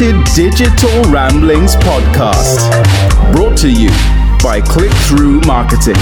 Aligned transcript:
Assorted 0.00 0.34
Digital 0.34 1.02
Ramblings 1.12 1.76
podcast. 1.76 2.70
Brought 3.34 3.54
to 3.58 3.70
you 3.70 3.90
by 4.42 4.62
ClickThrough 4.62 5.44
Marketing. 5.46 5.94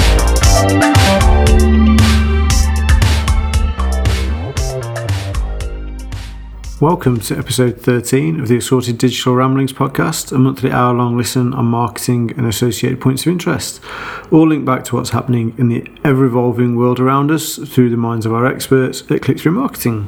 Welcome 6.81 7.19
to 7.19 7.37
episode 7.37 7.81
13 7.81 8.39
of 8.39 8.47
the 8.47 8.59
Assorted 8.59 8.99
Digital 8.99 9.35
Ramblings 9.35 9.73
podcast, 9.73 10.31
a 10.31 10.39
monthly 10.39 10.71
hour 10.71 10.95
long 10.95 11.17
listen 11.17 11.53
on 11.53 11.65
marketing 11.65 12.31
and 12.37 12.47
associated 12.47 13.01
points 13.01 13.27
of 13.27 13.33
interest, 13.33 13.81
all 14.31 14.47
linked 14.47 14.65
back 14.65 14.85
to 14.85 14.95
what's 14.95 15.11
happening 15.11 15.57
in 15.59 15.71
the 15.71 15.85
ever 16.05 16.25
evolving 16.25 16.77
world 16.77 17.01
around 17.01 17.33
us 17.33 17.57
through 17.57 17.91
the 17.91 17.97
minds 17.97 18.25
of 18.25 18.33
our 18.33 18.47
experts 18.47 19.01
at 19.01 19.23
ClickThrough 19.23 19.55
Marketing. 19.55 20.07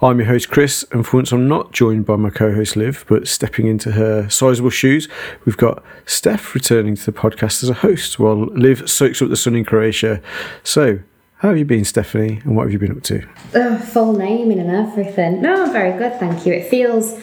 I'm 0.00 0.18
your 0.18 0.28
host, 0.28 0.50
Chris, 0.50 0.84
and 0.92 1.06
for 1.06 1.18
once 1.18 1.32
I'm 1.32 1.48
not 1.48 1.72
joined 1.72 2.06
by 2.06 2.16
my 2.16 2.30
co 2.30 2.54
host, 2.54 2.76
Liv, 2.76 3.04
but 3.08 3.26
stepping 3.26 3.66
into 3.66 3.92
her 3.92 4.28
sizable 4.28 4.70
shoes, 4.70 5.08
we've 5.44 5.56
got 5.56 5.82
Stef 6.06 6.54
returning 6.54 6.94
to 6.96 7.10
the 7.10 7.12
podcast 7.12 7.62
as 7.62 7.68
a 7.68 7.74
host 7.74 8.18
while 8.18 8.46
Liv 8.46 8.88
soaks 8.88 9.20
up 9.20 9.28
the 9.28 9.36
sun 9.36 9.56
in 9.56 9.64
Croatia. 9.64 10.20
So, 10.62 11.00
how 11.38 11.48
have 11.48 11.58
you 11.58 11.64
been, 11.64 11.84
Stephanie, 11.84 12.40
and 12.44 12.56
what 12.56 12.64
have 12.64 12.72
you 12.72 12.78
been 12.78 12.92
up 12.92 13.02
to? 13.04 13.26
Oh, 13.54 13.78
full 13.78 14.12
naming 14.12 14.58
and 14.58 14.70
everything. 14.70 15.40
No, 15.40 15.64
I'm 15.64 15.72
very 15.72 15.98
good, 15.98 16.18
thank 16.18 16.46
you. 16.46 16.52
It 16.52 16.68
feels, 16.68 17.14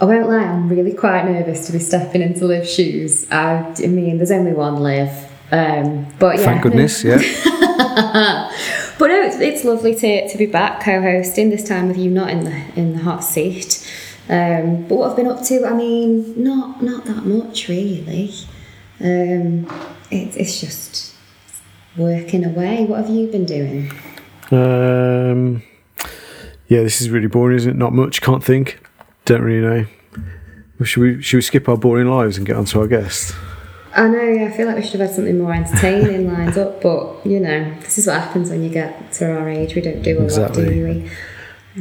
I 0.00 0.04
won't 0.04 0.28
lie, 0.28 0.44
I'm 0.44 0.68
really 0.68 0.92
quite 0.92 1.24
nervous 1.24 1.66
to 1.66 1.72
be 1.72 1.78
stepping 1.78 2.22
into 2.22 2.46
Liv's 2.46 2.72
shoes. 2.72 3.30
I, 3.30 3.74
I 3.82 3.86
mean, 3.86 4.18
there's 4.18 4.30
only 4.30 4.52
one 4.52 4.76
Liv. 4.76 5.08
Um, 5.50 6.06
but 6.18 6.38
yeah. 6.38 6.44
Thank 6.44 6.62
goodness, 6.62 7.04
yeah. 7.04 8.50
but 8.98 9.08
no, 9.08 9.22
it's, 9.22 9.36
it's 9.36 9.64
lovely 9.64 9.94
to, 9.94 10.28
to 10.28 10.38
be 10.38 10.46
back 10.46 10.82
co-hosting 10.82 11.50
this 11.50 11.66
time 11.66 11.88
with 11.88 11.96
you 11.96 12.10
not 12.10 12.30
in 12.30 12.44
the 12.44 12.62
in 12.76 12.92
the 12.94 13.02
hot 13.02 13.20
seat. 13.20 13.86
Um, 14.28 14.88
but 14.88 14.96
what 14.96 15.10
I've 15.10 15.16
been 15.16 15.28
up 15.28 15.42
to, 15.44 15.66
I 15.66 15.72
mean, 15.74 16.42
not 16.42 16.82
not 16.82 17.04
that 17.04 17.24
much 17.24 17.68
really. 17.68 18.32
Um, 19.00 19.66
it, 20.10 20.36
it's 20.36 20.60
just 20.60 21.14
working 21.96 22.44
away. 22.44 22.84
What 22.84 23.04
have 23.04 23.10
you 23.10 23.26
been 23.28 23.44
doing? 23.44 23.92
Um, 24.50 25.62
yeah, 26.68 26.82
this 26.82 27.00
is 27.00 27.10
really 27.10 27.28
boring, 27.28 27.56
isn't 27.56 27.70
it? 27.70 27.76
Not 27.76 27.92
much. 27.92 28.20
Can't 28.20 28.42
think. 28.42 28.80
Don't 29.24 29.42
really 29.42 29.66
know. 29.66 29.86
Should 30.84 31.00
we 31.00 31.22
should 31.22 31.38
we 31.38 31.42
skip 31.42 31.68
our 31.68 31.76
boring 31.76 32.08
lives 32.08 32.36
and 32.36 32.46
get 32.46 32.56
on 32.56 32.64
to 32.66 32.80
our 32.80 32.86
guest? 32.86 33.34
I 33.96 34.08
know, 34.08 34.22
yeah, 34.22 34.44
I 34.44 34.50
feel 34.56 34.66
like 34.66 34.76
we 34.76 34.82
should 34.82 35.00
have 35.00 35.08
had 35.08 35.16
something 35.16 35.38
more 35.38 35.52
entertaining 35.54 36.30
lined 36.32 36.56
up, 36.58 36.82
but 36.82 37.24
you 37.26 37.40
know, 37.40 37.74
this 37.80 37.98
is 37.98 38.06
what 38.06 38.20
happens 38.20 38.50
when 38.50 38.62
you 38.62 38.68
get 38.68 39.10
to 39.12 39.30
our 39.30 39.48
age. 39.48 39.74
We 39.74 39.80
don't 39.82 40.02
do 40.02 40.18
a 40.18 40.24
Exactly. 40.24 40.64
lot, 40.64 40.72
do 40.72 40.84
we? 40.84 41.10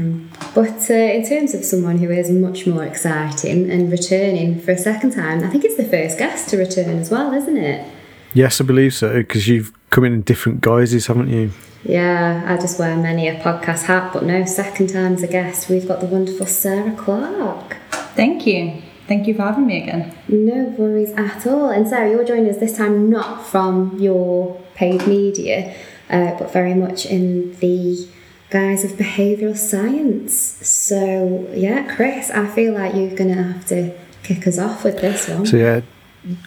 Um, 0.01 0.29
but 0.53 0.89
uh, 0.89 0.93
in 0.93 1.27
terms 1.27 1.53
of 1.53 1.63
someone 1.63 1.97
who 1.99 2.09
is 2.11 2.29
much 2.29 2.67
more 2.67 2.83
exciting 2.83 3.69
and 3.69 3.91
returning 3.91 4.59
for 4.59 4.71
a 4.71 4.77
second 4.77 5.11
time, 5.11 5.43
I 5.43 5.49
think 5.49 5.63
it's 5.65 5.77
the 5.77 5.85
first 5.85 6.17
guest 6.17 6.49
to 6.49 6.57
return 6.57 6.99
as 6.99 7.09
well, 7.11 7.33
isn't 7.33 7.57
it? 7.57 7.89
Yes, 8.33 8.59
I 8.59 8.65
believe 8.65 8.93
so, 8.93 9.13
because 9.13 9.47
you've 9.47 9.71
come 9.89 10.03
in 10.03 10.13
in 10.13 10.21
different 10.23 10.59
guises, 10.61 11.07
haven't 11.07 11.29
you? 11.29 11.51
Yeah, 11.83 12.43
I 12.47 12.55
just 12.59 12.79
wear 12.79 12.95
many 12.97 13.27
a 13.27 13.39
podcast 13.39 13.83
hat, 13.83 14.11
but 14.11 14.23
no, 14.23 14.43
second 14.45 14.87
time 14.87 15.13
as 15.13 15.23
a 15.23 15.27
guest, 15.27 15.69
we've 15.69 15.87
got 15.87 15.99
the 16.01 16.07
wonderful 16.07 16.45
Sarah 16.45 16.95
Clark. 16.97 17.77
Thank 18.15 18.45
you. 18.47 18.81
Thank 19.07 19.27
you 19.27 19.35
for 19.35 19.43
having 19.43 19.67
me 19.67 19.83
again. 19.83 20.17
No 20.27 20.73
worries 20.77 21.11
at 21.11 21.45
all. 21.45 21.69
And 21.69 21.87
Sarah, 21.87 22.09
you're 22.09 22.25
joining 22.25 22.49
us 22.49 22.57
this 22.57 22.75
time 22.75 23.09
not 23.09 23.45
from 23.45 23.99
your 23.99 24.59
paid 24.73 25.05
media, 25.07 25.75
uh, 26.09 26.37
but 26.39 26.51
very 26.51 26.73
much 26.73 27.05
in 27.05 27.55
the 27.59 28.07
guise 28.49 28.83
of 28.83 28.91
behavioural 28.91 29.57
science. 29.57 30.35
So, 30.35 31.47
yeah, 31.53 31.95
Chris, 31.95 32.31
I 32.31 32.47
feel 32.47 32.73
like 32.73 32.95
you're 32.95 33.15
going 33.15 33.35
to 33.35 33.43
have 33.43 33.65
to 33.67 33.95
kick 34.23 34.47
us 34.47 34.57
off 34.57 34.83
with 34.83 35.01
this 35.01 35.29
one. 35.29 35.45
So 35.45 35.57
yeah, 35.57 35.81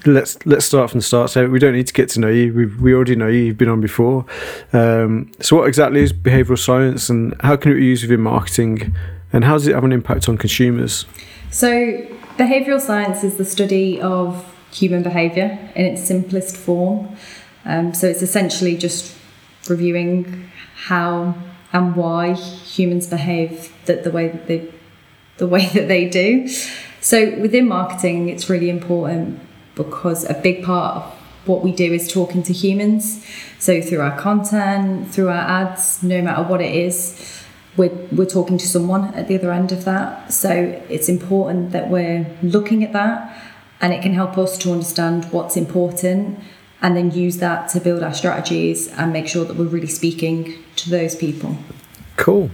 let's 0.05 0.45
let's 0.45 0.67
start 0.67 0.91
from 0.91 0.99
the 0.99 1.05
start. 1.05 1.31
So 1.31 1.49
we 1.49 1.59
don't 1.59 1.75
need 1.75 1.87
to 1.87 1.93
get 1.93 2.09
to 2.11 2.21
know 2.21 2.29
you. 2.29 2.53
We 2.53 2.67
we 2.67 2.95
already 2.95 3.17
know 3.17 3.29
you. 3.29 3.41
You've 3.41 3.59
been 3.59 3.69
on 3.69 3.81
before. 3.81 4.27
Um, 4.73 5.31
so 5.41 5.57
what 5.57 5.69
exactly 5.69 6.01
is 6.01 6.13
behavioural 6.13 6.59
science, 6.59 7.09
and 7.09 7.35
how 7.41 7.57
can 7.57 7.73
it 7.73 7.77
be 7.77 7.85
used 7.85 8.03
within 8.03 8.21
marketing, 8.21 8.97
and 9.33 9.45
how 9.45 9.55
does 9.55 9.67
it 9.67 9.75
have 9.75 9.85
an 9.85 9.93
impact 9.93 10.29
on 10.29 10.37
consumers? 10.37 11.07
So, 11.51 12.07
behavioural 12.39 12.81
science 12.81 13.25
is 13.25 13.37
the 13.37 13.45
study 13.45 14.01
of 14.01 14.55
human 14.71 15.03
behaviour 15.03 15.59
in 15.75 15.87
its 15.87 16.05
simplest 16.05 16.57
form. 16.57 17.17
Um, 17.65 17.93
so, 17.93 18.07
it's 18.07 18.23
essentially 18.23 18.77
just 18.77 19.15
reviewing 19.69 20.51
how 20.75 21.35
and 21.73 21.95
why 21.97 22.33
humans 22.33 23.07
behave 23.07 23.73
that 23.87 24.05
the 24.05 24.11
way 24.11 24.29
that 24.29 24.47
they 24.47 24.73
the 25.37 25.47
way 25.47 25.67
that 25.67 25.89
they 25.89 26.09
do. 26.09 26.49
So, 27.01 27.39
within 27.39 27.69
marketing, 27.69 28.29
it's 28.29 28.49
really 28.49 28.71
important 28.71 29.41
because 29.75 30.29
a 30.29 30.35
big 30.35 30.65
part 30.65 30.97
of 30.97 31.13
what 31.47 31.63
we 31.63 31.73
do 31.73 31.93
is 31.93 32.13
talking 32.13 32.43
to 32.43 32.53
humans. 32.53 33.25
So, 33.59 33.81
through 33.81 34.01
our 34.01 34.19
content, 34.19 35.11
through 35.13 35.29
our 35.29 35.35
ads, 35.63 36.03
no 36.03 36.21
matter 36.23 36.43
what 36.43 36.61
it 36.61 36.75
is, 36.75 37.38
we're, 37.79 37.97
we're 38.13 38.27
talking 38.27 38.59
to 38.59 38.69
someone 38.69 39.15
at 39.15 39.29
the 39.29 39.37
other 39.37 39.53
end 39.53 39.73
of 39.73 39.85
that. 39.85 40.33
So 40.33 40.83
it's 40.89 41.09
important 41.09 41.71
that 41.73 41.89
we're 41.89 42.27
looking 42.43 42.85
at 42.85 42.93
that 42.93 43.43
and 43.81 43.93
it 43.95 44.03
can 44.03 44.13
help 44.13 44.37
us 44.37 44.59
to 44.59 44.73
understand 44.73 45.27
what's 45.33 45.57
important 45.57 46.41
and 46.83 46.97
then 46.97 47.11
use 47.11 47.39
that 47.39 47.69
to 47.71 47.81
build 47.81 48.03
our 48.03 48.13
strategies 48.13 48.89
and 48.93 49.13
make 49.13 49.29
sure 49.29 49.45
that 49.45 49.57
we're 49.57 49.67
really 49.67 49.87
speaking 49.87 50.63
to 50.77 50.91
those 50.91 51.15
people. 51.15 51.57
Cool. 52.17 52.51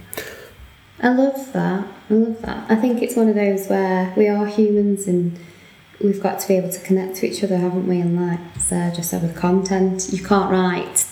I 1.01 1.09
love 1.09 1.51
that. 1.53 1.87
I 2.09 2.13
love 2.13 2.41
that. 2.43 2.71
I 2.71 2.75
think 2.75 3.01
it's 3.01 3.15
one 3.15 3.27
of 3.27 3.35
those 3.35 3.67
where 3.67 4.13
we 4.15 4.27
are 4.27 4.45
humans 4.45 5.07
and 5.07 5.37
we've 6.01 6.21
got 6.21 6.39
to 6.39 6.47
be 6.47 6.55
able 6.55 6.69
to 6.69 6.79
connect 6.79 7.17
to 7.17 7.27
each 7.27 7.43
other, 7.43 7.57
haven't 7.57 7.87
we? 7.87 7.99
And 7.99 8.29
like 8.29 8.39
Sarah 8.59 8.95
just 8.95 9.09
said 9.09 9.21
with 9.21 9.35
content, 9.35 10.09
you 10.11 10.23
can't 10.23 10.51
write 10.51 11.07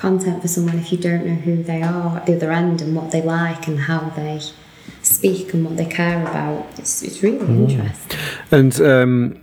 content 0.00 0.40
for 0.40 0.48
someone 0.48 0.78
if 0.78 0.90
you 0.90 0.98
don't 0.98 1.26
know 1.26 1.34
who 1.34 1.62
they 1.62 1.82
are 1.82 2.16
at 2.16 2.26
the 2.26 2.34
other 2.34 2.50
end 2.50 2.80
and 2.80 2.96
what 2.96 3.10
they 3.10 3.20
like 3.20 3.68
and 3.68 3.80
how 3.80 4.08
they 4.16 4.40
speak 5.02 5.52
and 5.52 5.64
what 5.64 5.76
they 5.76 5.84
care 5.84 6.22
about. 6.22 6.66
It's, 6.78 7.02
it's 7.02 7.22
really 7.22 7.38
interesting. 7.38 8.18
And 8.50 8.80
um, 8.80 9.42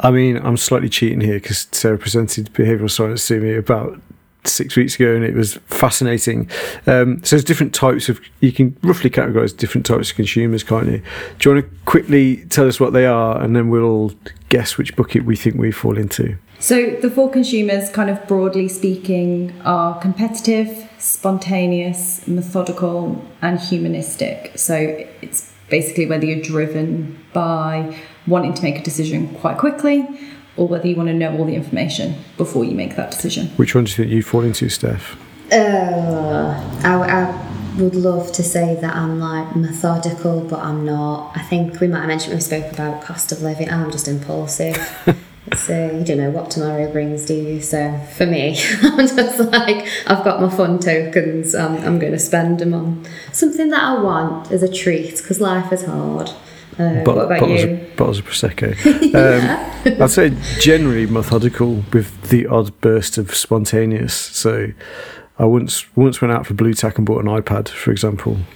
I 0.00 0.12
mean, 0.12 0.36
I'm 0.36 0.56
slightly 0.56 0.88
cheating 0.88 1.20
here 1.20 1.40
because 1.40 1.66
Sarah 1.72 1.98
presented 1.98 2.52
behavioural 2.52 2.90
science 2.90 3.26
to 3.26 3.40
me 3.40 3.56
about 3.56 4.00
six 4.48 4.76
weeks 4.76 4.94
ago, 4.94 5.14
and 5.14 5.24
it 5.24 5.34
was 5.34 5.54
fascinating. 5.66 6.50
Um, 6.86 7.22
so 7.24 7.36
there's 7.36 7.44
different 7.44 7.74
types 7.74 8.08
of 8.08 8.20
you 8.40 8.52
can 8.52 8.76
roughly 8.82 9.10
categorise 9.10 9.56
different 9.56 9.86
types 9.86 10.10
of 10.10 10.16
consumers, 10.16 10.62
can't 10.62 10.86
you? 10.86 11.02
Do 11.38 11.48
you 11.48 11.54
want 11.54 11.70
to 11.70 11.76
quickly 11.84 12.44
tell 12.46 12.66
us 12.66 12.80
what 12.80 12.92
they 12.92 13.06
are, 13.06 13.40
and 13.40 13.54
then 13.54 13.68
we'll 13.68 14.12
guess 14.48 14.78
which 14.78 14.96
bucket 14.96 15.24
we 15.24 15.36
think 15.36 15.56
we 15.56 15.70
fall 15.70 15.98
into? 15.98 16.36
So 16.58 16.96
the 17.02 17.10
four 17.10 17.30
consumers, 17.30 17.90
kind 17.90 18.08
of 18.08 18.26
broadly 18.26 18.68
speaking, 18.68 19.52
are 19.64 19.98
competitive, 20.00 20.88
spontaneous, 20.98 22.26
methodical, 22.26 23.22
and 23.42 23.60
humanistic. 23.60 24.52
So 24.56 24.74
it's 25.20 25.52
basically 25.68 26.06
whether 26.06 26.24
you're 26.24 26.42
driven 26.42 27.22
by 27.32 27.96
wanting 28.26 28.54
to 28.54 28.62
make 28.62 28.78
a 28.78 28.82
decision 28.82 29.34
quite 29.34 29.58
quickly 29.58 30.08
or 30.56 30.66
whether 30.68 30.86
you 30.86 30.96
want 30.96 31.08
to 31.08 31.14
know 31.14 31.36
all 31.36 31.44
the 31.44 31.54
information 31.54 32.16
before 32.36 32.64
you 32.64 32.74
make 32.74 32.96
that 32.96 33.10
decision. 33.10 33.48
Which 33.56 33.74
one 33.74 33.84
do 33.84 33.90
you 33.90 33.96
think 33.96 34.10
you 34.10 34.22
fall 34.22 34.42
into, 34.42 34.66
Stef? 34.66 35.16
Uh, 35.52 36.60
I, 36.82 36.94
I 36.94 37.78
would 37.78 37.94
love 37.94 38.32
to 38.32 38.42
say 38.42 38.78
that 38.80 38.96
I'm 38.96 39.20
like 39.20 39.54
methodical, 39.54 40.40
but 40.40 40.60
I'm 40.60 40.84
not. 40.84 41.36
I 41.36 41.42
think 41.42 41.80
we 41.80 41.88
might 41.88 42.00
have 42.00 42.08
mentioned 42.08 42.34
we 42.34 42.40
spoke 42.40 42.72
about 42.72 43.02
cost 43.02 43.32
of 43.32 43.42
living. 43.42 43.70
I'm 43.70 43.90
just 43.90 44.08
impulsive. 44.08 44.76
so 45.54 45.90
you 45.92 46.04
don't 46.04 46.18
know 46.18 46.30
what 46.30 46.50
tomorrow 46.50 46.90
brings, 46.90 47.24
do 47.26 47.34
you? 47.34 47.60
So 47.60 47.98
for 48.16 48.26
me, 48.26 48.58
I'm 48.82 49.06
just 49.06 49.38
like 49.38 49.86
I've 50.06 50.24
got 50.24 50.40
my 50.40 50.48
fun 50.48 50.78
tokens. 50.78 51.54
Um, 51.54 51.76
I'm 51.78 51.98
going 51.98 52.12
to 52.12 52.18
spend 52.18 52.58
them 52.58 52.74
on 52.74 53.06
something 53.32 53.68
that 53.70 53.82
I 53.82 54.02
want 54.02 54.50
as 54.50 54.62
a 54.62 54.72
treat 54.72 55.18
because 55.18 55.40
life 55.40 55.72
is 55.72 55.84
hard. 55.84 56.30
Uh, 56.78 57.02
Bot- 57.04 57.16
what 57.16 57.24
about 57.26 57.40
bottles, 57.40 57.62
you? 57.62 57.70
Of, 57.70 57.96
bottles 57.96 58.18
of 58.18 58.26
prosecco. 58.26 58.74
Um, 59.96 60.02
I'd 60.02 60.10
say 60.10 60.30
generally 60.60 61.06
methodical 61.06 61.82
with 61.92 62.28
the 62.28 62.46
odd 62.46 62.78
burst 62.80 63.16
of 63.18 63.34
spontaneous. 63.34 64.14
So 64.14 64.68
I 65.38 65.44
once 65.46 65.86
once 65.96 66.20
went 66.20 66.32
out 66.32 66.46
for 66.46 66.54
Blu-Tack 66.54 66.98
and 66.98 67.06
bought 67.06 67.24
an 67.24 67.30
iPad, 67.30 67.68
for 67.68 67.90
example. 67.92 68.38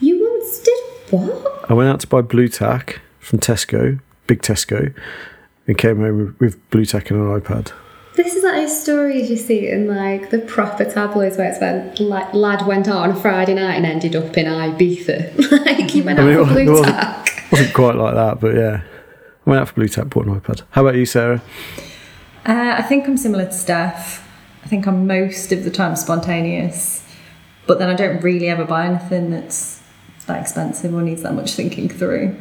You 0.00 0.18
once 0.30 0.60
did 0.60 0.78
what? 1.10 1.70
I 1.70 1.74
went 1.74 1.88
out 1.90 2.00
to 2.00 2.06
buy 2.06 2.22
Blu-Tack 2.22 3.00
from 3.18 3.38
Tesco, 3.38 4.00
big 4.26 4.40
Tesco, 4.42 4.94
and 5.66 5.76
came 5.76 5.98
home 5.98 6.18
with, 6.18 6.40
with 6.40 6.70
Blu-Tack 6.70 7.10
and 7.10 7.20
an 7.20 7.40
iPad. 7.40 7.72
This 8.16 8.34
is 8.34 8.42
like 8.44 8.54
those 8.56 8.82
stories 8.82 9.30
you 9.30 9.36
see 9.36 9.68
in 9.68 9.86
like 9.88 10.30
the 10.30 10.38
proper 10.40 10.84
tabloids 10.84 11.36
where 11.38 11.48
it's 11.50 11.60
when 11.60 11.94
like 12.08 12.34
lad 12.34 12.66
went 12.66 12.88
out 12.88 12.98
on 12.98 13.10
a 13.10 13.16
Friday 13.16 13.54
night 13.54 13.74
and 13.74 13.86
ended 13.86 14.16
up 14.16 14.36
in 14.36 14.46
Ibiza. 14.46 15.64
like 15.66 15.90
he 15.90 16.02
went 16.02 16.18
I 16.18 16.22
out 16.22 16.26
mean, 16.26 16.44
for 16.46 16.50
it 16.60 16.64
blue 16.64 16.70
wasn't- 16.72 16.96
tack. 16.96 17.44
wasn't 17.52 17.74
quite 17.74 17.94
like 17.96 18.14
that, 18.14 18.40
but 18.40 18.54
yeah. 18.54 18.82
I 19.46 19.50
went 19.50 19.62
out 19.62 19.68
for 19.68 19.74
Blu-Tack, 19.74 20.10
bought 20.10 20.26
an 20.26 20.38
iPad. 20.38 20.62
How 20.70 20.82
about 20.82 20.96
you, 20.96 21.06
Sarah? 21.06 21.40
Uh, 22.46 22.74
I 22.78 22.82
think 22.82 23.06
I'm 23.08 23.16
similar 23.16 23.44
to 23.46 23.50
Stef. 23.50 24.20
I 24.62 24.66
think 24.66 24.86
I'm 24.86 25.06
most 25.06 25.50
of 25.50 25.64
the 25.64 25.70
time 25.70 25.96
spontaneous, 25.96 27.04
but 27.66 27.78
then 27.78 27.88
I 27.88 27.94
don't 27.94 28.20
really 28.22 28.48
ever 28.48 28.64
buy 28.64 28.86
anything 28.86 29.30
that's 29.30 29.80
that 30.26 30.40
expensive 30.40 30.94
or 30.94 31.02
needs 31.02 31.22
that 31.22 31.34
much 31.34 31.54
thinking 31.54 31.88
through. 31.88 32.36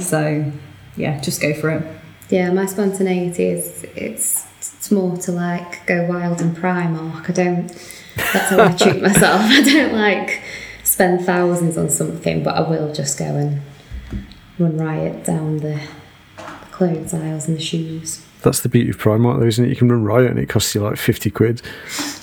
So, 0.00 0.50
yeah, 0.96 1.20
just 1.20 1.42
go 1.42 1.52
for 1.54 1.70
it. 1.70 1.86
Yeah, 2.30 2.50
my 2.52 2.66
spontaneity 2.66 3.46
is 3.46 3.84
it's 3.96 4.46
it's 4.84 4.90
more 4.90 5.16
to 5.16 5.32
like 5.32 5.86
go 5.86 6.04
wild 6.04 6.42
and 6.42 6.54
Primark. 6.54 7.30
I 7.30 7.32
don't. 7.32 7.68
That's 8.16 8.50
how 8.50 8.64
I 8.64 8.72
treat 8.72 9.00
myself. 9.00 9.40
I 9.40 9.62
don't 9.62 9.94
like 9.94 10.42
spend 10.82 11.24
thousands 11.24 11.78
on 11.78 11.88
something, 11.88 12.42
but 12.42 12.54
I 12.54 12.68
will 12.68 12.92
just 12.92 13.18
go 13.18 13.24
and 13.24 13.62
run 14.58 14.76
riot 14.76 15.24
down 15.24 15.60
the 15.60 15.80
clothes 16.70 17.14
aisles 17.14 17.48
and 17.48 17.56
the 17.56 17.62
shoes. 17.62 18.22
That's 18.42 18.60
the 18.60 18.68
beauty 18.68 18.90
of 18.90 18.98
Primark, 18.98 19.40
though, 19.40 19.46
isn't 19.46 19.64
it? 19.64 19.70
You 19.70 19.76
can 19.76 19.88
run 19.88 20.04
riot 20.04 20.32
and 20.32 20.38
it 20.38 20.50
costs 20.50 20.74
you 20.74 20.82
like 20.82 20.98
50 20.98 21.30
quid. 21.30 21.62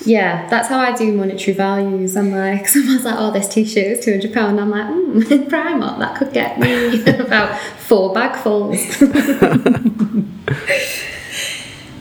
Yeah, 0.05 0.47
that's 0.47 0.67
how 0.67 0.77
I 0.77 0.95
do 0.95 1.11
monetary 1.13 1.57
values. 1.57 2.15
I'm 2.15 2.29
like, 2.29 2.67
someone's 2.67 3.05
like, 3.05 3.15
oh, 3.17 3.31
this 3.31 3.47
t-shirt 3.47 3.87
is 3.87 4.05
two 4.05 4.11
hundred 4.11 4.33
pound. 4.35 4.59
I'm 4.59 4.69
like, 4.69 4.85
mm, 5.29 5.49
Primark, 5.49 5.97
that 5.97 6.15
could 6.15 6.31
get 6.31 6.59
me 6.59 7.03
about 7.25 7.59
four 7.59 8.13
bagfuls. 8.13 8.77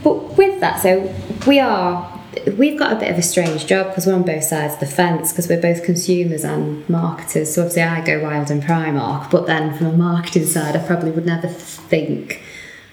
But 0.02 0.36
with 0.36 0.60
that, 0.60 0.80
so 0.80 1.14
we 1.46 1.58
are. 1.58 2.18
We've 2.56 2.78
got 2.78 2.92
a 2.92 2.96
bit 2.96 3.10
of 3.10 3.18
a 3.18 3.22
strange 3.22 3.66
job 3.66 3.88
because 3.88 4.06
we're 4.06 4.14
on 4.14 4.22
both 4.22 4.44
sides 4.44 4.74
of 4.74 4.80
the 4.80 4.86
fence 4.86 5.32
because 5.32 5.48
we're 5.48 5.60
both 5.60 5.82
consumers 5.82 6.44
and 6.44 6.88
marketers. 6.88 7.54
So 7.54 7.62
obviously, 7.62 7.82
I 7.82 8.04
go 8.04 8.22
wild 8.22 8.50
in 8.50 8.60
Primark, 8.60 9.30
but 9.30 9.46
then 9.46 9.76
from 9.76 9.88
a 9.88 9.96
marketing 9.96 10.46
side, 10.46 10.76
I 10.76 10.86
probably 10.86 11.10
would 11.10 11.26
never 11.26 11.48
think 11.48 12.40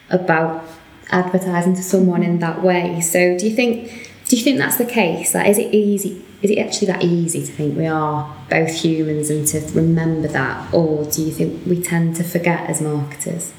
about 0.09 0.63
advertising 1.12 1.75
to 1.75 1.83
someone 1.83 2.24
in 2.24 2.39
that 2.39 2.63
way. 2.63 3.01
So 3.01 3.38
do 3.38 3.48
you 3.48 3.56
think 3.56 4.12
do 4.25 4.36
you 4.36 4.44
think 4.44 4.57
that's 4.57 4.77
the 4.77 4.86
case? 4.86 5.33
Like 5.33 5.48
is 5.48 5.57
it 5.57 5.74
easy 5.74 6.24
is 6.42 6.51
it 6.51 6.59
actually 6.59 6.88
that 6.88 7.04
easy 7.04 7.39
to 7.45 7.51
think 7.51 7.77
we 7.77 7.88
are 7.88 8.36
both 8.50 8.69
humans 8.69 9.30
and 9.30 9.48
to 9.48 9.59
remember 9.74 10.27
that 10.27 10.71
or 10.74 11.06
do 11.06 11.24
you 11.24 11.31
think 11.31 11.65
we 11.65 11.81
tend 11.81 12.15
to 12.18 12.24
forget 12.24 12.69
as 12.69 12.81
marketers? 12.81 13.54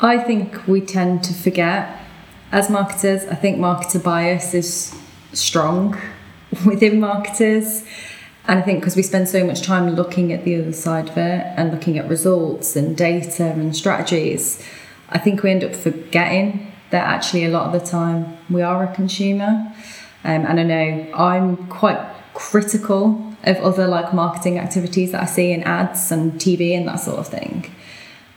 I 0.00 0.18
think 0.18 0.66
we 0.66 0.80
tend 0.80 1.22
to 1.24 1.34
forget 1.34 2.03
as 2.54 2.70
marketers. 2.70 3.26
I 3.26 3.34
think 3.34 3.58
marketer 3.58 4.00
bias 4.00 4.54
is 4.54 4.94
strong 5.32 6.00
within 6.64 7.00
marketers. 7.00 7.84
And 8.46 8.60
I 8.60 8.62
think 8.62 8.80
because 8.80 8.94
we 8.94 9.02
spend 9.02 9.28
so 9.28 9.44
much 9.44 9.62
time 9.62 9.90
looking 9.90 10.32
at 10.32 10.44
the 10.44 10.60
other 10.60 10.72
side 10.72 11.08
of 11.08 11.18
it 11.18 11.44
and 11.56 11.72
looking 11.72 11.98
at 11.98 12.08
results 12.08 12.76
and 12.76 12.96
data 12.96 13.46
and 13.46 13.74
strategies, 13.74 14.62
I 15.08 15.18
think 15.18 15.42
we 15.42 15.50
end 15.50 15.64
up 15.64 15.74
forgetting 15.74 16.70
that 16.90 17.04
actually 17.04 17.44
a 17.44 17.48
lot 17.48 17.66
of 17.66 17.80
the 17.80 17.84
time 17.84 18.36
we 18.48 18.62
are 18.62 18.84
a 18.84 18.94
consumer. 18.94 19.72
Um, 20.22 20.46
and 20.46 20.60
I 20.60 20.62
know 20.62 21.12
I'm 21.12 21.56
quite 21.66 21.98
critical 22.34 23.34
of 23.42 23.56
other 23.56 23.88
like 23.88 24.14
marketing 24.14 24.60
activities 24.60 25.10
that 25.10 25.22
I 25.22 25.26
see 25.26 25.50
in 25.50 25.64
ads 25.64 26.12
and 26.12 26.34
TV 26.34 26.76
and 26.76 26.86
that 26.86 27.00
sort 27.00 27.18
of 27.18 27.26
thing. 27.26 27.74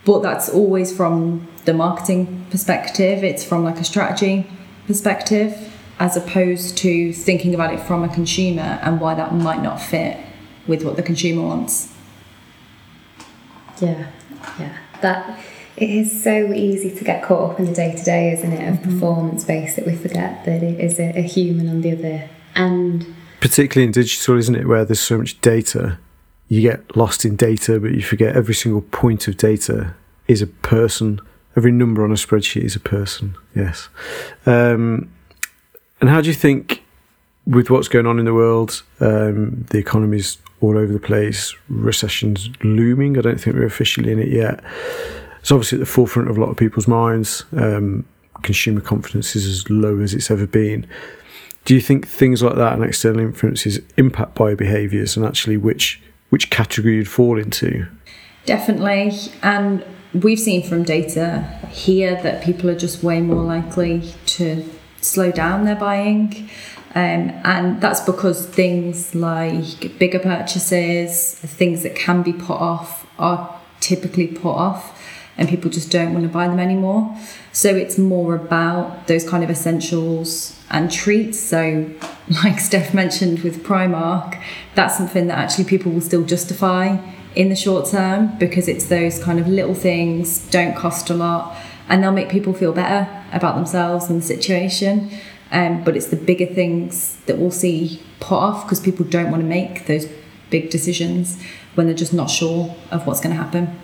But 0.08 0.22
that's 0.22 0.48
always 0.48 0.96
from 0.96 1.46
the 1.66 1.74
marketing 1.74 2.46
perspective, 2.50 3.22
it's 3.22 3.44
from 3.44 3.62
like 3.62 3.76
a 3.76 3.84
strategy 3.84 4.50
perspective, 4.86 5.70
as 5.98 6.16
opposed 6.16 6.78
to 6.78 7.12
thinking 7.12 7.54
about 7.54 7.74
it 7.74 7.80
from 7.80 8.02
a 8.04 8.08
consumer 8.08 8.80
and 8.82 9.02
why 9.02 9.14
that 9.16 9.34
might 9.34 9.62
not 9.62 9.82
fit 9.82 10.16
with 10.66 10.82
what 10.82 10.96
the 10.96 11.02
consumer 11.02 11.42
wants. 11.42 11.92
Yeah, 13.82 14.10
yeah. 14.58 14.78
That 15.02 15.38
it 15.76 15.90
is 15.90 16.24
so 16.24 16.54
easy 16.54 16.96
to 16.96 17.04
get 17.04 17.22
caught 17.22 17.50
up 17.50 17.58
in 17.58 17.66
the 17.66 17.74
day 17.74 17.94
to 17.94 18.02
day, 18.02 18.32
isn't 18.32 18.50
it, 18.50 18.66
of 18.66 18.76
mm-hmm. 18.76 18.94
performance 18.94 19.44
based 19.44 19.76
that 19.76 19.86
we 19.86 19.94
forget 19.94 20.42
that 20.46 20.62
it 20.62 20.80
is 20.80 20.98
a, 20.98 21.18
a 21.18 21.22
human 21.22 21.68
on 21.68 21.82
the 21.82 21.92
other 21.92 22.30
end. 22.56 23.14
Particularly 23.42 23.84
in 23.88 23.92
digital, 23.92 24.38
isn't 24.38 24.54
it, 24.54 24.66
where 24.66 24.86
there's 24.86 25.00
so 25.00 25.18
much 25.18 25.38
data. 25.42 25.98
You 26.48 26.62
get 26.62 26.96
lost 26.96 27.24
in 27.24 27.36
data, 27.36 27.78
but 27.78 27.92
you 27.92 28.02
forget 28.02 28.34
every 28.34 28.54
single 28.54 28.80
point 28.80 29.28
of 29.28 29.36
data 29.36 29.94
is 30.26 30.42
a 30.42 30.46
person. 30.46 31.20
Every 31.56 31.72
number 31.72 32.04
on 32.04 32.10
a 32.10 32.14
spreadsheet 32.14 32.62
is 32.62 32.76
a 32.76 32.80
person. 32.80 33.36
Yes. 33.54 33.88
Um, 34.46 35.10
and 36.00 36.08
how 36.08 36.20
do 36.20 36.28
you 36.28 36.34
think, 36.34 36.82
with 37.46 37.70
what's 37.70 37.88
going 37.88 38.06
on 38.06 38.18
in 38.18 38.24
the 38.24 38.34
world, 38.34 38.82
um, 39.00 39.66
the 39.70 39.78
economy's 39.78 40.38
all 40.60 40.76
over 40.76 40.92
the 40.92 41.00
place, 41.00 41.54
recession's 41.68 42.50
looming. 42.62 43.16
I 43.16 43.20
don't 43.20 43.40
think 43.40 43.56
we're 43.56 43.66
officially 43.66 44.12
in 44.12 44.18
it 44.18 44.28
yet. 44.28 44.62
It's 45.40 45.52
obviously 45.52 45.76
at 45.76 45.80
the 45.80 45.86
forefront 45.86 46.28
of 46.28 46.36
a 46.36 46.40
lot 46.40 46.50
of 46.50 46.56
people's 46.56 46.88
minds. 46.88 47.44
Um, 47.56 48.04
consumer 48.42 48.80
confidence 48.80 49.36
is 49.36 49.46
as 49.46 49.70
low 49.70 50.00
as 50.00 50.14
it's 50.14 50.30
ever 50.30 50.46
been. 50.46 50.86
Do 51.64 51.74
you 51.74 51.80
think 51.80 52.06
things 52.06 52.42
like 52.42 52.56
that 52.56 52.72
and 52.72 52.84
external 52.84 53.20
influences 53.20 53.80
impact 53.96 54.34
buyer 54.34 54.56
behaviours 54.56 55.16
and 55.16 55.26
actually 55.26 55.56
which 55.56 56.00
which 56.30 56.50
category 56.50 56.96
you'd 56.96 57.08
fall 57.08 57.38
into? 57.38 57.86
Definitely. 58.44 59.12
And 59.42 59.84
we've 60.14 60.38
seen 60.38 60.62
from 60.62 60.82
data 60.82 61.42
here 61.70 62.20
that 62.22 62.42
people 62.42 62.70
are 62.70 62.76
just 62.76 63.02
way 63.02 63.20
more 63.20 63.42
likely 63.42 64.14
to 64.26 64.64
slow 65.00 65.30
down 65.30 65.64
their 65.64 65.76
buying. 65.76 66.48
Um, 66.94 67.30
and 67.44 67.80
that's 67.80 68.00
because 68.00 68.46
things 68.46 69.14
like 69.14 69.98
bigger 69.98 70.18
purchases, 70.18 71.34
things 71.34 71.82
that 71.82 71.94
can 71.94 72.22
be 72.22 72.32
put 72.32 72.58
off, 72.58 73.06
are 73.18 73.60
typically 73.80 74.26
put 74.26 74.52
off, 74.52 74.97
and 75.38 75.48
people 75.48 75.70
just 75.70 75.90
don't 75.90 76.12
want 76.12 76.24
to 76.24 76.28
buy 76.28 76.48
them 76.48 76.58
anymore. 76.58 77.16
So 77.52 77.74
it's 77.74 77.96
more 77.96 78.34
about 78.34 79.06
those 79.06 79.26
kind 79.26 79.44
of 79.44 79.50
essentials 79.50 80.58
and 80.68 80.90
treats. 80.90 81.38
So, 81.38 81.90
like 82.42 82.56
Stef 82.56 82.92
mentioned 82.92 83.40
with 83.40 83.64
Primark, 83.64 84.42
that's 84.74 84.98
something 84.98 85.28
that 85.28 85.38
actually 85.38 85.64
people 85.64 85.92
will 85.92 86.00
still 86.00 86.24
justify 86.24 86.98
in 87.34 87.48
the 87.48 87.56
short 87.56 87.88
term 87.88 88.36
because 88.38 88.68
it's 88.68 88.86
those 88.86 89.22
kind 89.22 89.38
of 89.38 89.46
little 89.46 89.74
things, 89.74 90.40
don't 90.50 90.76
cost 90.76 91.08
a 91.08 91.14
lot, 91.14 91.56
and 91.88 92.02
they'll 92.02 92.12
make 92.12 92.28
people 92.28 92.52
feel 92.52 92.72
better 92.72 93.08
about 93.32 93.54
themselves 93.54 94.10
and 94.10 94.20
the 94.20 94.26
situation. 94.26 95.10
Um, 95.50 95.82
but 95.84 95.96
it's 95.96 96.08
the 96.08 96.16
bigger 96.16 96.46
things 96.46 97.16
that 97.26 97.38
we'll 97.38 97.50
see 97.50 98.02
put 98.20 98.36
off 98.36 98.64
because 98.64 98.80
people 98.80 99.06
don't 99.06 99.30
want 99.30 99.42
to 99.42 99.48
make 99.48 99.86
those 99.86 100.06
big 100.50 100.68
decisions 100.68 101.40
when 101.74 101.86
they're 101.86 101.96
just 101.96 102.12
not 102.12 102.28
sure 102.28 102.74
of 102.90 103.06
what's 103.06 103.20
going 103.20 103.34
to 103.34 103.42
happen. 103.42 103.78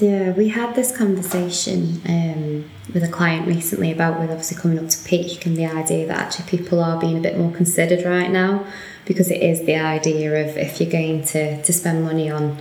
Yeah, 0.00 0.30
we 0.30 0.48
had 0.48 0.74
this 0.74 0.96
conversation 0.96 2.00
um, 2.08 2.70
with 2.94 3.04
a 3.04 3.08
client 3.08 3.46
recently 3.46 3.92
about 3.92 4.18
with 4.18 4.30
obviously 4.30 4.56
coming 4.56 4.78
up 4.78 4.88
to 4.88 5.04
peak 5.04 5.44
and 5.44 5.54
the 5.54 5.66
idea 5.66 6.06
that 6.06 6.16
actually 6.16 6.46
people 6.46 6.82
are 6.82 6.98
being 6.98 7.18
a 7.18 7.20
bit 7.20 7.36
more 7.36 7.52
considered 7.52 8.06
right 8.06 8.30
now 8.30 8.64
because 9.04 9.30
it 9.30 9.42
is 9.42 9.66
the 9.66 9.76
idea 9.76 10.42
of 10.42 10.56
if 10.56 10.80
you're 10.80 10.90
going 10.90 11.22
to, 11.24 11.62
to 11.62 11.72
spend 11.72 12.02
money 12.02 12.30
on 12.30 12.56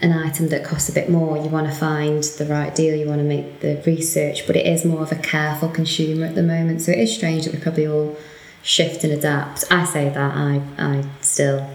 an 0.00 0.12
item 0.12 0.48
that 0.48 0.64
costs 0.64 0.88
a 0.88 0.92
bit 0.92 1.08
more, 1.08 1.36
you 1.36 1.48
want 1.48 1.68
to 1.68 1.72
find 1.72 2.24
the 2.24 2.46
right 2.46 2.74
deal, 2.74 2.96
you 2.96 3.06
want 3.06 3.20
to 3.20 3.24
make 3.24 3.60
the 3.60 3.80
research, 3.86 4.44
but 4.48 4.56
it 4.56 4.66
is 4.66 4.84
more 4.84 5.02
of 5.02 5.12
a 5.12 5.16
careful 5.16 5.68
consumer 5.68 6.26
at 6.26 6.34
the 6.34 6.42
moment. 6.42 6.82
So 6.82 6.90
it 6.90 6.98
is 6.98 7.14
strange 7.14 7.44
that 7.44 7.54
we 7.54 7.60
probably 7.60 7.86
all 7.86 8.16
shift 8.64 9.04
and 9.04 9.12
adapt. 9.12 9.64
I 9.70 9.84
say 9.84 10.08
that 10.08 10.34
I 10.34 10.60
I 10.78 11.04
still 11.20 11.70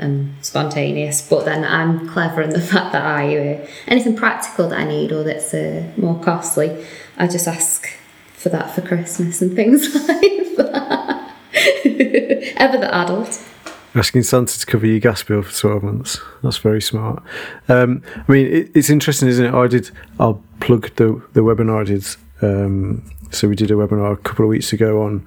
am 0.00 0.34
spontaneous, 0.42 1.26
but 1.28 1.44
then 1.44 1.64
I'm 1.64 2.08
clever 2.08 2.42
in 2.42 2.50
the 2.50 2.60
fact 2.60 2.92
that 2.92 3.04
I 3.04 3.36
uh, 3.36 3.66
anything 3.86 4.16
practical 4.16 4.68
that 4.68 4.78
I 4.80 4.84
need 4.84 5.12
or 5.12 5.22
that's 5.22 5.54
uh, 5.54 5.90
more 5.96 6.20
costly, 6.20 6.84
I 7.16 7.26
just 7.26 7.46
ask 7.46 7.88
for 8.32 8.48
that 8.48 8.74
for 8.74 8.80
Christmas 8.80 9.42
and 9.42 9.54
things 9.54 9.94
like 10.08 10.56
that. 10.56 11.34
Ever 12.56 12.78
the 12.78 12.94
adult. 12.94 13.46
Asking 13.94 14.22
Santa 14.22 14.58
to 14.58 14.66
cover 14.66 14.86
your 14.86 15.00
gas 15.00 15.22
bill 15.22 15.42
for 15.42 15.52
12 15.52 15.82
months. 15.82 16.20
That's 16.42 16.58
very 16.58 16.80
smart. 16.80 17.22
Um, 17.68 18.02
I 18.28 18.32
mean, 18.32 18.46
it, 18.46 18.70
it's 18.72 18.88
interesting, 18.88 19.28
isn't 19.28 19.46
it? 19.46 19.52
I 19.52 19.66
did, 19.66 19.90
I'll 20.18 20.42
plug 20.60 20.94
the, 20.94 21.20
the 21.32 21.40
webinar 21.40 21.80
I 21.80 21.84
did. 21.84 22.06
Um, 22.40 23.04
so 23.32 23.48
we 23.48 23.56
did 23.56 23.70
a 23.70 23.74
webinar 23.74 24.12
a 24.12 24.16
couple 24.16 24.44
of 24.44 24.48
weeks 24.48 24.72
ago 24.72 25.02
on 25.02 25.26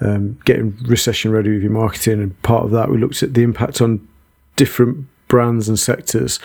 um, 0.00 0.38
getting 0.44 0.76
recession 0.84 1.32
ready 1.32 1.52
with 1.52 1.62
your 1.62 1.72
marketing. 1.72 2.20
And 2.22 2.40
part 2.42 2.64
of 2.64 2.70
that, 2.72 2.90
we 2.90 2.98
looked 2.98 3.22
at 3.22 3.34
the 3.34 3.42
impact 3.42 3.80
on 3.80 4.06
different 4.62 5.08
brands 5.26 5.68
and 5.68 5.76
sectors. 5.76 6.38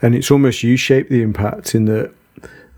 And 0.00 0.16
it's 0.16 0.32
almost 0.32 0.64
U 0.64 0.76
shaped 0.76 1.10
the 1.10 1.22
impact 1.22 1.76
in 1.76 1.84
that 1.84 2.12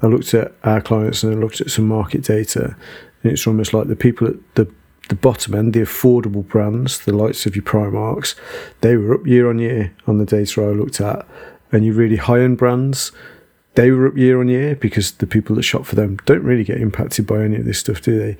I 0.02 0.08
looked 0.08 0.34
at 0.34 0.52
our 0.62 0.82
clients 0.82 1.22
and 1.22 1.34
I 1.34 1.38
looked 1.38 1.62
at 1.62 1.70
some 1.70 1.88
market 1.88 2.22
data. 2.22 2.76
And 3.22 3.32
it's 3.32 3.46
almost 3.46 3.72
like 3.72 3.86
the 3.88 3.96
people 3.96 4.28
at 4.28 4.34
the 4.56 4.70
the 5.08 5.14
bottom 5.14 5.54
end, 5.54 5.74
the 5.74 5.80
affordable 5.80 6.46
brands, 6.46 7.04
the 7.04 7.12
likes 7.12 7.44
of 7.44 7.54
your 7.54 7.62
Primarks, 7.62 8.34
they 8.80 8.96
were 8.96 9.14
up 9.14 9.26
year 9.26 9.50
on 9.50 9.58
year 9.58 9.94
on 10.06 10.16
the 10.16 10.24
data 10.24 10.62
I 10.62 10.72
looked 10.72 11.00
at. 11.00 11.26
And 11.72 11.84
your 11.84 11.94
really 11.94 12.16
high 12.16 12.40
end 12.40 12.58
brands, 12.58 13.12
they 13.74 13.90
were 13.90 14.06
up 14.06 14.16
year 14.16 14.40
on 14.40 14.48
year 14.48 14.76
because 14.76 15.12
the 15.12 15.26
people 15.26 15.56
that 15.56 15.62
shop 15.62 15.84
for 15.84 15.94
them 15.94 16.16
don't 16.24 16.42
really 16.42 16.64
get 16.64 16.80
impacted 16.80 17.26
by 17.26 17.42
any 17.42 17.56
of 17.56 17.64
this 17.64 17.78
stuff, 17.78 18.00
do 18.00 18.18
they? 18.18 18.36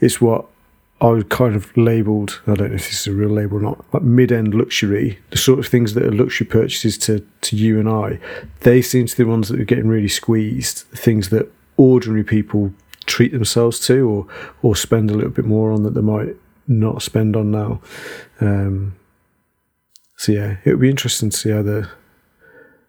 It's 0.00 0.20
what 0.20 0.46
I 1.02 1.08
would 1.08 1.30
kind 1.30 1.56
of 1.56 1.76
labelled, 1.76 2.40
I 2.46 2.54
don't 2.54 2.70
know 2.70 2.76
if 2.76 2.86
this 2.86 3.00
is 3.00 3.06
a 3.08 3.12
real 3.12 3.28
label 3.28 3.58
or 3.58 3.60
not, 3.60 3.84
like 3.92 4.04
mid 4.04 4.30
end 4.30 4.54
luxury, 4.54 5.18
the 5.30 5.36
sort 5.36 5.58
of 5.58 5.66
things 5.66 5.94
that 5.94 6.04
are 6.04 6.12
luxury 6.12 6.46
purchases 6.46 6.96
to, 6.98 7.26
to 7.40 7.56
you 7.56 7.80
and 7.80 7.88
I, 7.88 8.20
they 8.60 8.82
seem 8.82 9.06
to 9.06 9.16
be 9.16 9.24
the 9.24 9.28
ones 9.28 9.48
that 9.48 9.60
are 9.60 9.64
getting 9.64 9.88
really 9.88 10.06
squeezed, 10.06 10.86
things 10.94 11.30
that 11.30 11.50
ordinary 11.76 12.22
people 12.22 12.72
treat 13.04 13.32
themselves 13.32 13.84
to 13.84 14.08
or 14.08 14.26
or 14.62 14.76
spend 14.76 15.10
a 15.10 15.14
little 15.14 15.32
bit 15.32 15.44
more 15.44 15.72
on 15.72 15.82
that 15.82 15.94
they 15.94 16.00
might 16.00 16.36
not 16.68 17.02
spend 17.02 17.34
on 17.34 17.50
now. 17.50 17.80
Um, 18.40 18.94
so 20.16 20.30
yeah, 20.30 20.58
it 20.64 20.70
would 20.70 20.80
be 20.80 20.90
interesting 20.90 21.30
to 21.30 21.36
see 21.36 21.50
how 21.50 21.62
the 21.62 21.90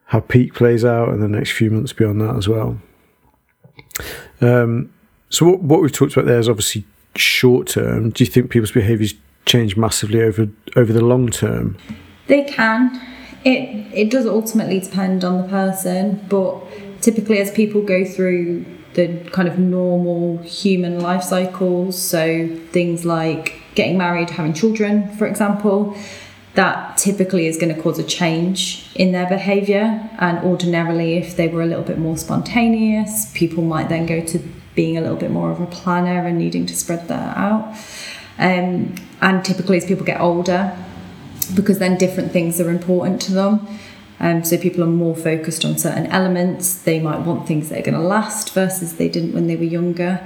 how 0.06 0.20
peak 0.20 0.54
plays 0.54 0.86
out 0.86 1.10
and 1.10 1.24
the 1.24 1.28
next 1.28 1.54
few 1.54 1.72
months 1.72 1.94
beyond 1.94 2.22
that 2.22 2.36
as 2.36 2.48
well. 2.48 2.80
Um, 4.40 4.94
so 5.30 5.48
what, 5.48 5.62
what 5.62 5.82
we've 5.82 5.92
talked 5.92 6.14
about 6.14 6.26
there 6.26 6.38
is 6.38 6.48
obviously 6.48 6.86
short 7.16 7.68
term. 7.68 8.10
Do 8.10 8.24
you 8.24 8.30
think 8.30 8.50
people's 8.50 8.72
behaviours 8.72 9.14
change 9.46 9.76
massively 9.76 10.22
over 10.22 10.48
over 10.76 10.94
the 10.94 11.04
long 11.04 11.30
term? 11.30 11.78
They 12.28 12.44
can. 12.44 13.02
It 13.44 13.88
it 13.94 14.10
does 14.10 14.26
ultimately 14.26 14.80
depend 14.80 15.24
on 15.24 15.42
the 15.42 15.48
person, 15.48 16.26
but 16.30 16.64
typically 17.02 17.40
as 17.40 17.52
people 17.52 17.82
go 17.82 18.06
through 18.06 18.66
the 18.94 19.20
kind 19.32 19.48
of 19.48 19.58
normal 19.58 20.38
human 20.44 21.00
life 21.00 21.24
cycles, 21.24 22.00
so 22.02 22.48
things 22.72 23.06
like 23.06 23.60
getting 23.76 23.98
married, 23.98 24.30
having 24.30 24.54
children, 24.54 25.10
for 25.18 25.26
example, 25.26 25.96
that 26.54 26.96
typically 26.98 27.48
is 27.48 27.58
going 27.58 27.74
to 27.76 27.82
cause 27.82 27.98
a 27.98 28.04
change 28.04 28.88
in 28.96 29.12
their 29.12 29.28
behavior. 29.28 30.10
And 30.20 30.38
ordinarily, 30.46 31.18
if 31.18 31.36
they 31.36 31.48
were 31.48 31.64
a 31.64 31.66
little 31.66 31.84
bit 31.84 31.98
more 31.98 32.18
spontaneous, 32.18 33.32
people 33.34 33.64
might 33.64 33.90
then 33.90 34.06
go 34.06 34.24
to 34.24 34.40
being 34.76 34.98
a 34.98 35.02
little 35.02 35.18
bit 35.18 35.32
more 35.32 35.52
of 35.52 35.62
a 35.62 35.66
planner 35.66 36.26
and 36.26 36.38
needing 36.38 36.66
to 36.66 36.76
spread 36.76 37.08
that 37.08 37.38
out. 37.38 37.76
Um, 38.40 38.96
and 39.22 39.46
typically, 39.46 39.78
as 39.78 39.86
people 39.86 40.06
get 40.06 40.20
older, 40.20 40.76
because 41.56 41.80
then 41.80 41.98
different 41.98 42.32
things 42.32 42.60
are 42.60 42.70
important 42.70 43.22
to 43.24 43.34
them. 43.34 43.68
Um, 44.20 44.44
so 44.44 44.58
people 44.58 44.84
are 44.84 44.88
more 44.88 45.16
focused 45.16 45.66
on 45.66 45.78
certain 45.78 46.08
elements. 46.08 46.82
They 46.82 47.00
might 47.00 47.20
want 47.22 47.48
things 47.48 47.70
that 47.70 47.80
are 47.80 47.82
going 47.82 48.02
to 48.02 48.08
last 48.08 48.54
versus 48.54 48.96
they 48.96 49.10
didn't 49.10 49.34
when 49.34 49.48
they 49.48 49.56
were 49.56 49.64
younger, 49.64 50.22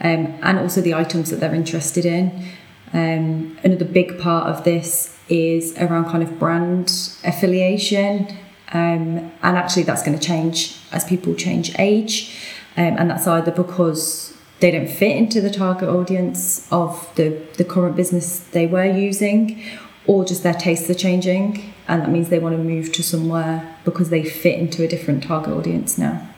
um, 0.00 0.38
and 0.42 0.58
also 0.58 0.80
the 0.80 0.94
items 0.94 1.30
that 1.30 1.40
they're 1.40 1.54
interested 1.54 2.06
in. 2.06 2.46
Um, 2.94 3.58
another 3.62 3.84
big 3.84 4.18
part 4.18 4.46
of 4.46 4.64
this 4.64 5.18
is 5.28 5.76
around 5.78 6.06
kind 6.06 6.22
of 6.22 6.38
brand 6.38 6.88
affiliation, 7.24 8.28
um, 8.72 9.32
and 9.42 9.56
actually 9.56 9.82
that's 9.82 10.02
going 10.02 10.18
to 10.18 10.24
change 10.24 10.78
as 10.92 11.04
people 11.04 11.34
change 11.34 11.74
age, 11.78 12.34
um, 12.76 12.96
and 12.98 13.10
that's 13.10 13.26
either 13.26 13.50
because 13.50 14.36
they 14.60 14.70
don't 14.70 14.88
fit 14.88 15.16
into 15.16 15.40
the 15.40 15.50
target 15.50 15.88
audience 15.88 16.70
of 16.70 17.12
the, 17.16 17.42
the 17.56 17.64
current 17.64 17.96
business 17.96 18.38
they 18.38 18.66
were 18.66 18.84
using, 18.84 19.62
or 20.06 20.24
just 20.24 20.42
their 20.42 20.54
tastes 20.54 20.88
are 20.88 20.94
changing, 20.94 21.74
and 21.88 22.02
that 22.02 22.10
means 22.10 22.28
they 22.28 22.38
want 22.38 22.56
to 22.56 22.62
move 22.62 22.92
to 22.92 23.02
somewhere 23.02 23.76
because 23.84 24.10
they 24.10 24.24
fit 24.24 24.58
into 24.58 24.82
a 24.84 24.88
different 24.88 25.22
target 25.24 25.52
audience 25.52 25.98
now. 25.98 26.28